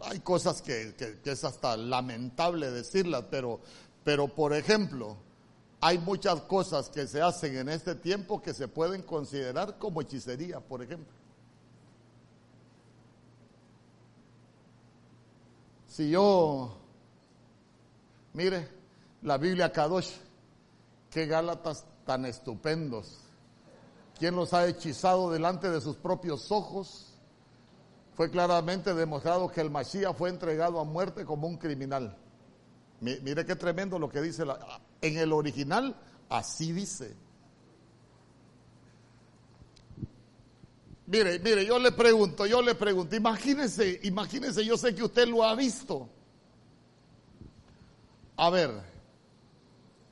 hay 0.01 0.19
cosas 0.19 0.61
que, 0.61 0.93
es 1.23 1.43
hasta 1.43 1.75
lamentable 1.75 2.69
decirlas, 2.71 3.25
pero, 3.29 3.59
pero 4.03 4.27
por 4.27 4.53
ejemplo, 4.53 5.17
hay 5.81 5.97
muchas 5.97 6.41
cosas 6.41 6.89
que 6.89 7.07
se 7.07 7.21
hacen 7.21 7.57
en 7.57 7.69
este 7.69 7.95
tiempo 7.95 8.41
que 8.41 8.53
se 8.53 8.67
pueden 8.67 9.01
considerar 9.01 9.77
como 9.77 10.01
hechicería, 10.01 10.59
por 10.59 10.83
ejemplo. 10.83 11.13
Si 15.87 16.11
yo, 16.11 16.77
mire, 18.33 18.67
la 19.23 19.37
Biblia 19.37 19.71
Kadosh, 19.71 20.11
qué 21.09 21.25
Gálatas 21.25 21.85
tan 22.05 22.25
estupendos. 22.25 23.17
¿Quién 24.17 24.35
los 24.35 24.53
ha 24.53 24.67
hechizado 24.67 25.31
delante 25.31 25.69
de 25.69 25.81
sus 25.81 25.95
propios 25.95 26.51
ojos? 26.51 27.08
Fue 28.19 28.29
claramente 28.29 28.93
demostrado 28.93 29.47
que 29.47 29.61
el 29.61 29.71
Mashiach 29.71 30.13
fue 30.13 30.29
entregado 30.29 30.77
a 30.81 30.83
muerte 30.83 31.23
como 31.23 31.47
un 31.47 31.55
criminal. 31.55 32.17
Mire 32.99 33.45
qué 33.45 33.55
tremendo 33.55 33.97
lo 33.97 34.09
que 34.09 34.21
dice 34.21 34.43
en 35.01 35.17
el 35.17 35.31
original, 35.31 35.95
así 36.27 36.73
dice. 36.73 37.15
Mire, 41.05 41.39
mire, 41.39 41.65
yo 41.65 41.79
le 41.79 41.93
pregunto, 41.93 42.45
yo 42.45 42.61
le 42.61 42.75
pregunto, 42.75 43.15
imagínese, 43.15 44.01
imagínese, 44.03 44.65
yo 44.65 44.75
sé 44.75 44.93
que 44.93 45.03
usted 45.03 45.25
lo 45.25 45.45
ha 45.45 45.55
visto. 45.55 46.09
A 48.35 48.49
ver, 48.49 48.81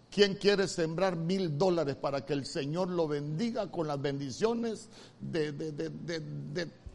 ¿quién 0.10 0.36
quiere 0.36 0.70
sembrar 0.70 1.18
mil 1.18 1.58
dólares 1.58 1.97
para 1.97 2.26
que 2.26 2.32
el 2.32 2.45
Señor 2.45 2.88
lo 2.88 3.05
bendiga 3.10 3.70
con 3.70 3.86
las 3.86 4.01
bendiciones 4.01 4.88
de, 5.20 5.51
de, 5.51 5.74
de, 5.74 5.89
de 6.22 6.86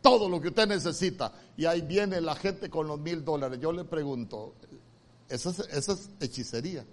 todo 0.00 0.28
lo 0.28 0.40
que 0.40 0.48
usted 0.48 0.68
necesita. 0.68 1.32
Y 1.56 1.64
ahí 1.64 1.80
viene 1.80 2.20
la 2.20 2.34
gente 2.34 2.70
con 2.70 2.86
los 2.86 2.98
mil 2.98 3.24
dólares. 3.24 3.58
Yo 3.60 3.72
le 3.72 3.84
pregunto, 3.84 4.54
eso 5.28 5.50
es, 5.50 5.88
es 5.88 6.10
hechicería. 6.20 6.84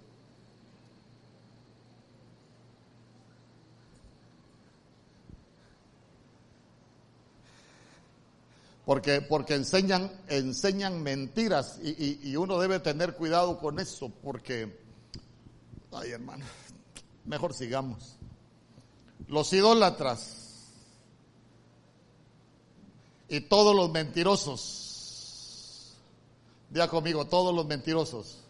Porque, 8.84 9.22
porque 9.22 9.54
enseñan, 9.54 10.10
enseñan 10.28 11.02
mentiras 11.02 11.78
y, 11.82 12.20
y 12.22 12.36
uno 12.36 12.58
debe 12.58 12.80
tener 12.80 13.14
cuidado 13.14 13.58
con 13.58 13.78
eso 13.78 14.12
porque, 14.22 14.78
ay 15.90 16.10
hermano, 16.10 16.44
mejor 17.24 17.54
sigamos. 17.54 18.16
Los 19.26 19.50
idólatras 19.54 20.43
y 23.36 23.40
todos 23.40 23.74
los 23.74 23.90
mentirosos. 23.90 25.94
Diga 26.70 26.88
conmigo, 26.88 27.24
todos 27.24 27.54
los 27.54 27.66
mentirosos. 27.66 28.43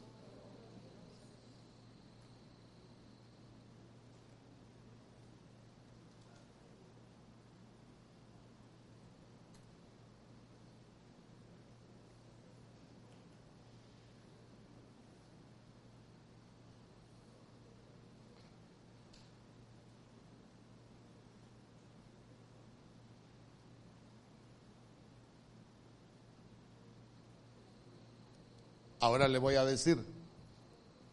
Ahora 29.05 29.28
le 29.28 29.38
voy 29.38 29.55
a 29.57 29.66
decir, 29.66 30.02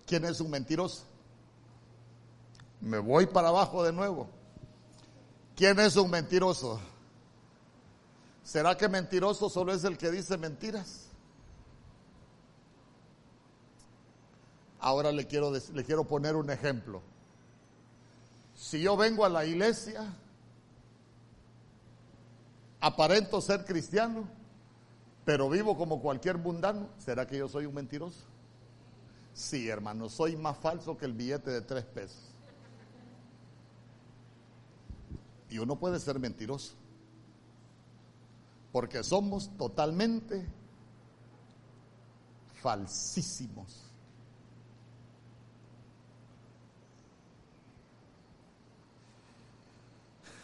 ¿quién 0.05 0.23
es 0.23 0.39
un 0.39 0.49
mentiroso? 0.49 1.03
Me 2.79 2.99
voy 2.99 3.25
para 3.25 3.49
abajo 3.49 3.83
de 3.83 3.91
nuevo. 3.91 4.29
¿Quién 5.57 5.77
es 5.77 5.97
un 5.97 6.09
mentiroso? 6.09 6.79
¿Será 8.45 8.77
que 8.77 8.87
mentiroso 8.87 9.49
solo 9.49 9.73
es 9.73 9.83
el 9.83 9.97
que 9.97 10.09
dice 10.09 10.37
mentiras? 10.37 11.09
Ahora 14.79 15.11
le 15.11 15.27
quiero, 15.27 15.51
le 15.51 15.83
quiero 15.83 16.05
poner 16.05 16.37
un 16.37 16.49
ejemplo. 16.49 17.01
Si 18.55 18.81
yo 18.81 18.95
vengo 18.95 19.25
a 19.25 19.29
la 19.29 19.45
iglesia, 19.45 20.15
aparento 22.79 23.41
ser 23.41 23.65
cristiano, 23.65 24.29
pero 25.31 25.49
vivo 25.49 25.77
como 25.77 26.01
cualquier 26.01 26.37
mundano, 26.37 26.89
¿será 26.97 27.25
que 27.25 27.37
yo 27.37 27.47
soy 27.47 27.65
un 27.65 27.73
mentiroso? 27.73 28.19
Sí, 29.33 29.69
hermano, 29.69 30.09
soy 30.09 30.35
más 30.35 30.57
falso 30.57 30.97
que 30.97 31.05
el 31.05 31.13
billete 31.13 31.51
de 31.51 31.61
tres 31.61 31.85
pesos. 31.85 32.19
Y 35.49 35.57
uno 35.57 35.79
puede 35.79 36.01
ser 36.01 36.19
mentiroso, 36.19 36.73
porque 38.73 39.01
somos 39.03 39.55
totalmente 39.55 40.45
falsísimos. 42.55 43.85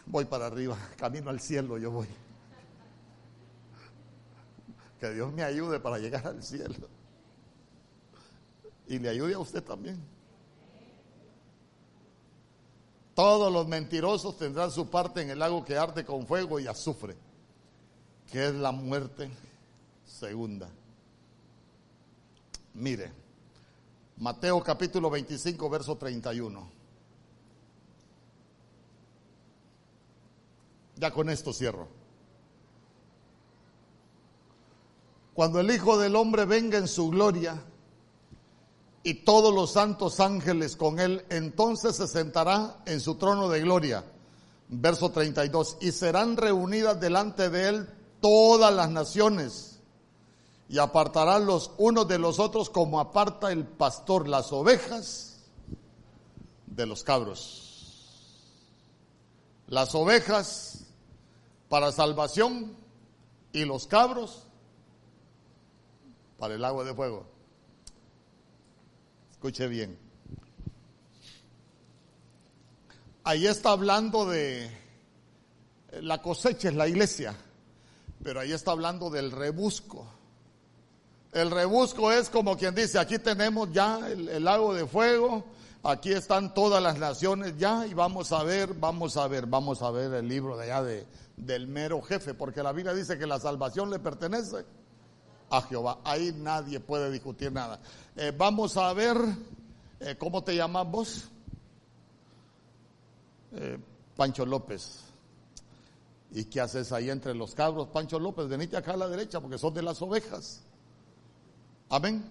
Voy 0.05 0.23
para 0.23 0.45
arriba, 0.45 0.77
camino 0.97 1.29
al 1.29 1.41
cielo 1.41 1.77
yo 1.77 1.91
voy. 1.91 2.07
Que 4.99 5.13
Dios 5.13 5.31
me 5.31 5.43
ayude 5.43 5.79
para 5.79 5.97
llegar 5.97 6.25
al 6.27 6.43
cielo. 6.43 6.89
Y 8.87 8.99
le 8.99 9.09
ayude 9.09 9.33
a 9.33 9.39
usted 9.39 9.63
también. 9.63 10.01
Todos 13.13 13.51
los 13.51 13.67
mentirosos 13.67 14.37
tendrán 14.37 14.69
su 14.71 14.89
parte 14.89 15.21
en 15.21 15.31
el 15.31 15.39
lago 15.39 15.65
que 15.65 15.75
arde 15.75 16.05
con 16.05 16.27
fuego 16.27 16.59
y 16.59 16.67
azufre, 16.67 17.15
que 18.31 18.47
es 18.47 18.53
la 18.53 18.71
muerte 18.71 19.29
segunda. 20.05 20.69
Mire, 22.75 23.11
Mateo 24.17 24.63
capítulo 24.63 25.09
25, 25.09 25.69
verso 25.69 25.97
31. 25.97 26.69
Ya 30.95 31.11
con 31.11 31.29
esto 31.29 31.53
cierro. 31.53 31.96
Cuando 35.37 35.59
el 35.59 35.69
Hijo 35.69 35.99
del 35.99 36.15
Hombre 36.15 36.45
venga 36.45 36.79
en 36.79 36.87
su 36.87 37.11
gloria 37.11 37.61
y 39.03 39.13
todos 39.23 39.53
los 39.53 39.69
santos 39.71 40.19
ángeles 40.19 40.75
con 40.75 40.99
él, 40.99 41.23
entonces 41.29 41.95
se 41.95 42.07
sentará 42.07 42.81
en 42.87 42.99
su 42.99 43.19
trono 43.19 43.47
de 43.47 43.59
gloria. 43.59 44.03
Verso 44.67 45.11
32. 45.11 45.77
Y 45.81 45.91
serán 45.91 46.37
reunidas 46.37 46.99
delante 46.99 47.51
de 47.51 47.69
él 47.69 47.89
todas 48.19 48.73
las 48.73 48.89
naciones 48.89 49.79
y 50.69 50.79
apartarán 50.79 51.45
los 51.45 51.69
unos 51.77 52.07
de 52.07 52.17
los 52.17 52.39
otros 52.39 52.71
como 52.71 52.99
aparta 52.99 53.51
el 53.51 53.63
pastor 53.63 54.27
las 54.27 54.51
ovejas 54.51 55.37
de 56.65 56.87
los 56.87 57.03
cabros. 57.03 57.93
Las 59.67 59.93
ovejas 59.93 60.87
para 61.69 61.91
salvación 61.91 62.75
y 63.53 63.65
los 63.65 63.85
cabros 63.85 64.46
para 66.37 66.55
el 66.55 66.63
agua 66.63 66.83
de 66.83 66.93
fuego. 66.93 67.25
Escuche 69.31 69.67
bien. 69.67 69.97
Ahí 73.23 73.45
está 73.45 73.71
hablando 73.71 74.25
de 74.25 74.71
la 76.01 76.21
cosecha 76.21 76.69
es 76.69 76.75
la 76.75 76.87
iglesia, 76.87 77.35
pero 78.23 78.39
ahí 78.39 78.51
está 78.51 78.71
hablando 78.71 79.09
del 79.09 79.31
rebusco. 79.31 80.07
El 81.33 81.51
rebusco 81.51 82.11
es 82.11 82.29
como 82.29 82.57
quien 82.57 82.73
dice, 82.73 82.99
aquí 82.99 83.19
tenemos 83.19 83.71
ya 83.71 83.99
el, 84.09 84.29
el 84.29 84.43
lago 84.43 84.73
de 84.73 84.87
fuego, 84.87 85.45
aquí 85.83 86.11
están 86.11 86.53
todas 86.53 86.81
las 86.81 86.97
naciones 86.97 87.57
ya 87.57 87.85
y 87.85 87.93
vamos 87.93 88.31
a 88.31 88.43
ver, 88.43 88.73
vamos 88.73 89.17
a 89.17 89.27
ver, 89.27 89.45
vamos 89.45 89.81
a 89.81 89.91
ver 89.91 90.13
el 90.13 90.27
libro 90.27 90.57
de 90.57 90.63
allá 90.63 90.83
de, 90.83 91.05
del 91.35 91.67
mero 91.67 92.01
jefe, 92.01 92.33
porque 92.33 92.63
la 92.63 92.71
Biblia 92.71 92.93
dice 92.93 93.17
que 93.17 93.27
la 93.27 93.39
salvación 93.39 93.89
le 93.89 93.99
pertenece 93.99 94.65
a 95.49 95.61
Jehová. 95.61 95.99
Ahí 96.03 96.33
nadie 96.35 96.79
puede 96.79 97.11
discutir 97.11 97.51
nada. 97.51 97.79
Eh, 98.15 98.33
vamos 98.35 98.77
a 98.77 98.91
ver, 98.93 99.17
eh, 99.99 100.15
¿cómo 100.17 100.43
te 100.43 100.55
llamas 100.55 100.89
vos? 100.89 101.29
Eh, 103.53 103.77
Pancho 104.15 104.45
López. 104.45 105.03
¿Y 106.31 106.45
qué 106.45 106.59
haces 106.59 106.91
ahí 106.91 107.09
entre 107.09 107.33
los 107.33 107.55
cabros? 107.55 107.87
Pancho 107.87 108.19
López, 108.19 108.47
venite 108.47 108.75
acá 108.75 108.93
a 108.93 108.97
la 108.97 109.07
derecha 109.07 109.39
porque 109.39 109.57
son 109.57 109.73
de 109.73 109.81
las 109.81 110.01
ovejas. 110.01 110.61
Amén. 111.89 112.29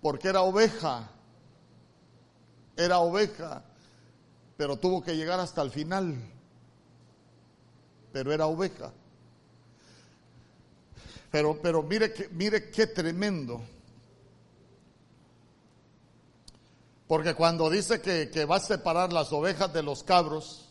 Porque 0.00 0.28
era 0.28 0.42
oveja. 0.42 1.10
Era 2.76 3.00
oveja. 3.00 3.64
Pero 4.56 4.76
tuvo 4.76 5.02
que 5.02 5.16
llegar 5.16 5.40
hasta 5.40 5.62
el 5.62 5.70
final. 5.70 6.16
Pero 8.12 8.32
era 8.32 8.46
oveja. 8.46 8.92
Pero, 11.30 11.58
pero 11.60 11.82
mire, 11.82 12.12
que, 12.12 12.28
mire 12.28 12.70
qué 12.70 12.86
tremendo. 12.86 13.60
Porque 17.06 17.34
cuando 17.34 17.70
dice 17.70 18.00
que, 18.00 18.30
que 18.30 18.44
va 18.44 18.56
a 18.56 18.60
separar 18.60 19.12
las 19.12 19.32
ovejas 19.32 19.72
de 19.72 19.82
los 19.82 20.02
cabros, 20.02 20.68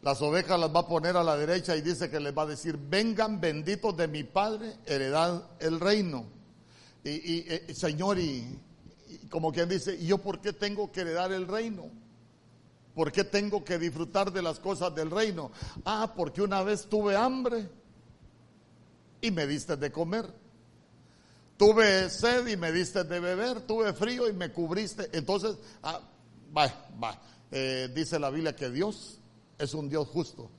las 0.00 0.20
ovejas 0.22 0.58
las 0.58 0.74
va 0.74 0.80
a 0.80 0.88
poner 0.88 1.16
a 1.16 1.24
la 1.24 1.36
derecha 1.36 1.76
y 1.76 1.80
dice 1.80 2.10
que 2.10 2.20
les 2.20 2.36
va 2.36 2.42
a 2.42 2.46
decir, 2.46 2.76
vengan 2.76 3.40
benditos 3.40 3.96
de 3.96 4.08
mi 4.08 4.24
Padre, 4.24 4.76
heredad 4.86 5.44
el 5.60 5.78
reino. 5.78 6.24
Y, 7.04 7.10
y, 7.10 7.44
eh, 7.48 7.74
Señor, 7.74 8.18
y, 8.18 8.58
y 9.08 9.26
como 9.28 9.52
quien 9.52 9.68
dice, 9.68 9.94
¿y 9.94 10.06
yo 10.06 10.18
por 10.18 10.40
qué 10.40 10.52
tengo 10.52 10.90
que 10.90 11.02
heredar 11.02 11.32
el 11.32 11.46
reino? 11.46 11.90
¿Por 12.94 13.10
qué 13.10 13.24
tengo 13.24 13.64
que 13.64 13.78
disfrutar 13.78 14.32
de 14.32 14.42
las 14.42 14.60
cosas 14.60 14.94
del 14.94 15.10
reino? 15.10 15.50
Ah, 15.84 16.12
porque 16.16 16.42
una 16.42 16.62
vez 16.62 16.86
tuve 16.88 17.16
hambre 17.16 17.68
y 19.22 19.30
me 19.30 19.46
diste 19.46 19.76
de 19.78 19.90
comer. 19.90 20.26
Tuve 21.56 22.10
sed 22.10 22.46
y 22.48 22.56
me 22.56 22.72
diste 22.72 23.04
de 23.04 23.20
beber, 23.20 23.60
tuve 23.62 23.94
frío 23.94 24.28
y 24.28 24.32
me 24.32 24.52
cubriste. 24.52 25.08
Entonces, 25.12 25.56
ah, 25.82 26.00
va, 26.54 26.66
va. 27.02 27.18
Eh, 27.50 27.90
dice 27.94 28.18
la 28.18 28.30
Biblia 28.30 28.54
que 28.54 28.68
Dios 28.68 29.20
es 29.58 29.72
un 29.72 29.88
Dios 29.88 30.08
justo. 30.08 30.50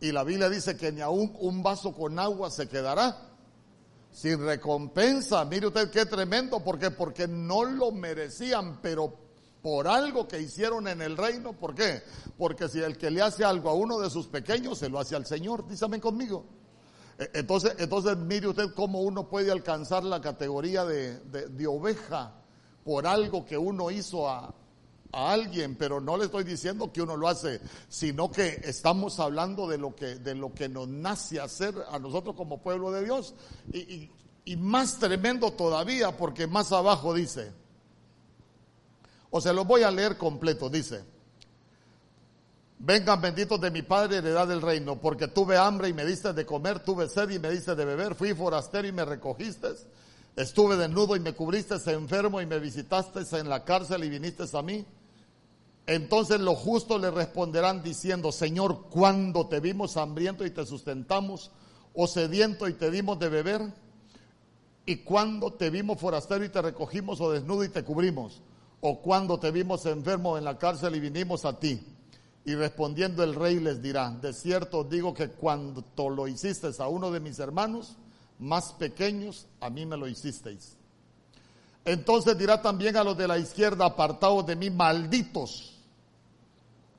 Y 0.00 0.12
la 0.12 0.24
Biblia 0.24 0.48
dice 0.48 0.76
que 0.76 0.90
ni 0.90 1.02
aún 1.02 1.36
un 1.40 1.62
vaso 1.62 1.92
con 1.92 2.18
agua 2.18 2.50
se 2.50 2.68
quedará 2.68 3.16
sin 4.10 4.42
recompensa. 4.44 5.44
Mire 5.44 5.66
usted 5.66 5.90
qué 5.90 6.06
tremendo, 6.06 6.60
porque 6.64 6.90
porque 6.90 7.28
no 7.28 7.64
lo 7.64 7.92
merecían, 7.92 8.80
pero 8.80 9.14
por 9.60 9.86
algo 9.86 10.26
que 10.26 10.40
hicieron 10.40 10.88
en 10.88 11.02
el 11.02 11.18
reino, 11.18 11.52
¿por 11.52 11.74
qué? 11.74 12.02
Porque 12.38 12.66
si 12.68 12.80
el 12.80 12.96
que 12.96 13.10
le 13.10 13.20
hace 13.20 13.44
algo 13.44 13.68
a 13.68 13.74
uno 13.74 13.98
de 13.98 14.08
sus 14.08 14.26
pequeños 14.26 14.78
se 14.78 14.88
lo 14.88 14.98
hace 14.98 15.16
al 15.16 15.26
Señor, 15.26 15.68
dígame 15.68 16.00
conmigo. 16.00 16.59
Entonces, 17.34 17.74
entonces 17.78 18.16
mire 18.16 18.48
usted 18.48 18.72
cómo 18.74 19.02
uno 19.02 19.28
puede 19.28 19.50
alcanzar 19.52 20.04
la 20.04 20.20
categoría 20.22 20.84
de, 20.86 21.18
de, 21.20 21.48
de 21.48 21.66
oveja 21.66 22.32
por 22.82 23.06
algo 23.06 23.44
que 23.44 23.58
uno 23.58 23.90
hizo 23.90 24.26
a, 24.28 24.54
a 25.12 25.32
alguien, 25.32 25.76
pero 25.76 26.00
no 26.00 26.16
le 26.16 26.24
estoy 26.24 26.44
diciendo 26.44 26.90
que 26.92 27.02
uno 27.02 27.16
lo 27.18 27.28
hace, 27.28 27.60
sino 27.90 28.30
que 28.30 28.60
estamos 28.64 29.20
hablando 29.20 29.68
de 29.68 29.76
lo 29.76 29.94
que, 29.94 30.14
de 30.16 30.34
lo 30.34 30.54
que 30.54 30.68
nos 30.70 30.88
nace 30.88 31.38
hacer 31.40 31.74
a 31.90 31.98
nosotros 31.98 32.34
como 32.36 32.62
pueblo 32.62 32.90
de 32.90 33.04
Dios. 33.04 33.34
Y, 33.72 33.78
y- 33.80 34.10
y 34.46 34.56
más 34.56 34.98
tremendo 34.98 35.52
todavía, 35.52 36.16
porque 36.16 36.46
más 36.46 36.72
abajo 36.72 37.12
dice, 37.12 37.52
o 39.30 39.40
se 39.40 39.52
lo 39.52 39.66
voy 39.66 39.82
a 39.82 39.90
leer 39.90 40.16
completo, 40.16 40.70
dice, 40.70 41.04
vengan 42.80 43.20
benditos 43.20 43.60
de 43.60 43.70
mi 43.70 43.82
Padre, 43.82 44.16
heredad 44.16 44.48
del 44.48 44.62
reino, 44.62 44.98
porque 44.98 45.28
tuve 45.28 45.56
hambre 45.56 45.88
y 45.88 45.92
me 45.92 46.04
diste 46.04 46.32
de 46.32 46.46
comer, 46.46 46.80
tuve 46.80 47.08
sed 47.08 47.28
y 47.28 47.38
me 47.38 47.50
diste 47.50 47.74
de 47.74 47.84
beber, 47.84 48.14
fui 48.14 48.34
forastero 48.34 48.88
y 48.88 48.92
me 48.92 49.04
recogiste, 49.04 49.68
estuve 50.34 50.76
desnudo 50.76 51.14
y 51.14 51.20
me 51.20 51.34
cubriste, 51.34 51.74
enfermo 51.92 52.40
y 52.40 52.46
me 52.46 52.58
visitaste 52.58 53.20
en 53.38 53.50
la 53.50 53.64
cárcel 53.64 54.02
y 54.04 54.08
viniste 54.08 54.44
a 54.52 54.62
mí. 54.62 54.84
Entonces 55.86 56.40
los 56.40 56.56
justos 56.58 57.00
le 57.00 57.10
responderán 57.10 57.82
diciendo, 57.82 58.32
Señor, 58.32 58.86
¿cuándo 58.88 59.46
te 59.46 59.60
vimos 59.60 59.96
hambriento 59.98 60.46
y 60.46 60.50
te 60.50 60.64
sustentamos, 60.64 61.50
o 61.92 62.06
sediento 62.06 62.66
y 62.66 62.74
te 62.74 62.90
dimos 62.90 63.18
de 63.18 63.28
beber? 63.28 63.60
¿Y 64.86 64.98
cuándo 64.98 65.52
te 65.52 65.68
vimos 65.68 66.00
forastero 66.00 66.44
y 66.44 66.48
te 66.48 66.62
recogimos, 66.62 67.20
o 67.20 67.30
desnudo 67.30 67.62
y 67.62 67.68
te 67.68 67.84
cubrimos? 67.84 68.40
¿O 68.80 69.02
cuándo 69.02 69.38
te 69.38 69.50
vimos 69.50 69.84
enfermo 69.84 70.38
en 70.38 70.44
la 70.44 70.56
cárcel 70.56 70.96
y 70.96 71.00
vinimos 71.00 71.44
a 71.44 71.58
ti? 71.58 71.84
Y 72.44 72.54
respondiendo 72.54 73.22
el 73.22 73.34
rey 73.34 73.60
les 73.60 73.82
dirá, 73.82 74.10
de 74.10 74.32
cierto 74.32 74.84
digo 74.84 75.12
que 75.12 75.28
cuando 75.28 75.84
lo 76.10 76.26
hiciste 76.26 76.70
a 76.78 76.88
uno 76.88 77.10
de 77.10 77.20
mis 77.20 77.38
hermanos 77.38 77.96
más 78.38 78.72
pequeños, 78.72 79.46
a 79.60 79.68
mí 79.68 79.84
me 79.84 79.96
lo 79.96 80.08
hicisteis. 80.08 80.76
Entonces 81.84 82.36
dirá 82.38 82.60
también 82.60 82.96
a 82.96 83.04
los 83.04 83.16
de 83.16 83.28
la 83.28 83.38
izquierda, 83.38 83.84
apartados 83.84 84.46
de 84.46 84.56
mí, 84.56 84.70
malditos, 84.70 85.78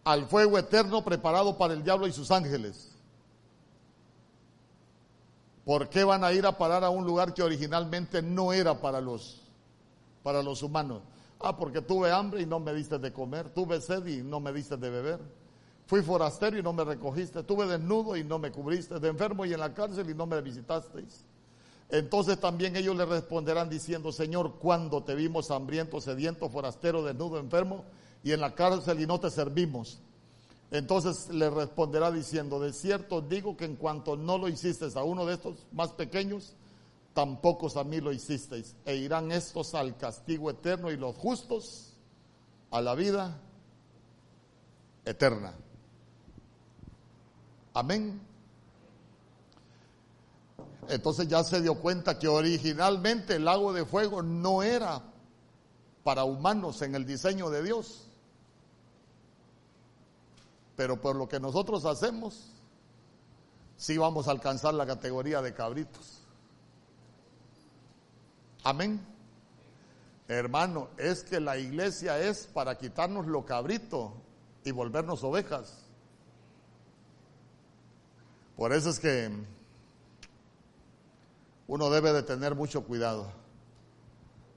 al 0.04 0.28
fuego 0.28 0.58
eterno 0.58 1.04
preparado 1.04 1.58
para 1.58 1.74
el 1.74 1.84
diablo 1.84 2.08
y 2.08 2.12
sus 2.12 2.32
ángeles. 2.32 2.92
¿Por 5.66 5.89
qué 5.89 6.04
van 6.04 6.24
a 6.24 6.34
ir 6.34 6.46
a 6.46 6.58
parar 6.58 6.84
a 6.84 6.89
un 6.89 7.06
lugar 7.06 7.34
que 7.34 7.44
originalmente 7.44 8.22
no 8.22 8.54
era 8.54 8.80
para 8.80 9.00
los, 9.00 9.42
para 10.24 10.42
los 10.42 10.64
humanos? 10.64 11.02
Ah, 11.44 11.58
porque 11.58 11.82
tuve 11.82 12.12
hambre 12.12 12.42
y 12.42 12.46
no 12.46 12.60
me 12.60 12.74
diste 12.74 13.00
de 13.00 13.12
comer, 13.12 13.50
tuve 13.50 13.82
sed 13.82 14.06
y 14.06 14.22
no 14.22 14.39
me 14.39 14.54
diste 14.54 14.78
de 14.78 14.89
beber. 14.89 15.20
Fui 15.88 16.02
forastero 16.02 16.58
y 16.58 16.64
no 16.64 16.72
me 16.72 16.84
recogiste, 16.84 17.44
tuve 17.44 17.68
desnudo 17.68 18.16
y 18.16 18.24
no 18.24 18.39
me 18.39 18.52
cubriste, 18.52 19.00
de 19.00 19.10
enfermo 19.10 19.46
y 19.46 19.54
en 19.54 19.60
la 19.60 19.74
cárcel 19.74 20.10
y 20.10 20.14
no 20.14 20.26
me 20.26 20.39
visitasteis. 20.42 21.26
Entonces 21.89 22.39
también 22.39 22.76
ellos 22.78 22.96
le 22.96 23.06
responderán 23.06 23.70
diciendo, 23.70 24.12
Señor, 24.14 24.56
¿cuándo 24.60 25.04
te 25.04 25.16
vimos 25.16 25.52
hambriento, 25.52 26.00
sediento, 26.00 26.50
forastero, 26.50 27.04
desnudo, 27.04 27.38
enfermo 27.38 27.84
y 28.24 28.32
en 28.32 28.39
la 28.39 28.56
cárcel 28.56 29.02
y 29.02 29.06
no 29.06 29.20
te 29.20 29.30
servimos? 29.30 30.00
Entonces 30.72 31.28
le 31.34 31.50
responderá 31.50 32.12
diciendo, 32.12 32.62
de 32.62 32.72
cierto 32.72 33.20
digo 33.20 33.58
que 33.58 33.66
en 33.66 33.76
cuanto 33.76 34.16
no 34.16 34.38
lo 34.38 34.48
hiciste 34.48 34.88
a 34.96 35.04
uno 35.04 35.26
de 35.26 35.34
estos 35.34 35.68
más 35.74 35.92
pequeños, 35.92 36.56
tampoco 37.14 37.68
a 37.80 37.84
mí 37.84 37.99
lo 37.99 38.12
hicisteis. 38.12 38.76
E 38.86 38.95
irán 38.95 39.32
estos 39.32 39.74
al 39.76 39.97
castigo 39.97 40.49
eterno 40.49 40.91
y 40.91 40.97
los 40.97 41.16
justos 41.16 41.93
a 42.72 42.82
la 42.82 42.95
vida 42.95 43.38
eterna. 45.05 45.53
Amén. 47.74 48.22
Entonces 50.89 51.28
ya 51.28 51.43
se 51.43 51.62
dio 51.62 51.76
cuenta 51.76 52.20
que 52.20 52.28
originalmente 52.28 53.36
el 53.36 53.45
lago 53.45 53.72
de 53.72 53.86
fuego 53.86 54.22
no 54.22 54.64
era 54.64 55.01
para 56.03 56.24
humanos 56.24 56.82
en 56.82 56.95
el 56.95 57.05
diseño 57.05 57.49
de 57.49 57.64
Dios. 57.64 58.07
Pero 60.76 60.99
por 60.99 61.16
lo 61.16 61.30
que 61.30 61.39
nosotros 61.39 61.86
hacemos, 61.86 62.51
sí 63.78 63.97
vamos 63.97 64.28
a 64.28 64.32
alcanzar 64.32 64.74
la 64.74 64.86
categoría 64.86 65.41
de 65.41 65.53
cabritos. 65.53 66.21
Amén. 68.64 69.05
Hermano, 70.28 70.89
es 70.97 71.24
que 71.24 71.39
la 71.39 71.57
iglesia 71.57 72.20
es 72.20 72.47
para 72.47 72.78
quitarnos 72.78 73.28
lo 73.28 73.45
cabrito 73.45 74.14
y 74.64 74.72
volvernos 74.72 75.24
ovejas. 75.24 75.86
Por 78.55 78.74
eso 78.74 78.91
es 78.91 78.99
que 78.99 79.32
uno 81.68 81.89
debe 81.89 82.14
de 82.14 82.24
tener 82.24 82.55
mucho 82.55 82.84
cuidado 82.84 83.32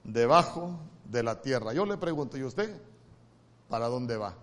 debajo 0.04 0.78
de 1.06 1.22
la 1.22 1.40
tierra. 1.40 1.72
Yo 1.72 1.86
le 1.86 1.96
pregunto, 1.96 2.36
¿y 2.36 2.44
usted 2.44 2.80
para 3.68 3.88
dónde 3.88 4.16
va? 4.16 4.34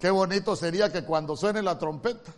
Qué 0.00 0.10
bonito 0.10 0.56
sería 0.56 0.90
que 0.90 1.04
cuando 1.04 1.36
suene 1.36 1.62
la 1.62 1.78
trompeta, 1.78 2.32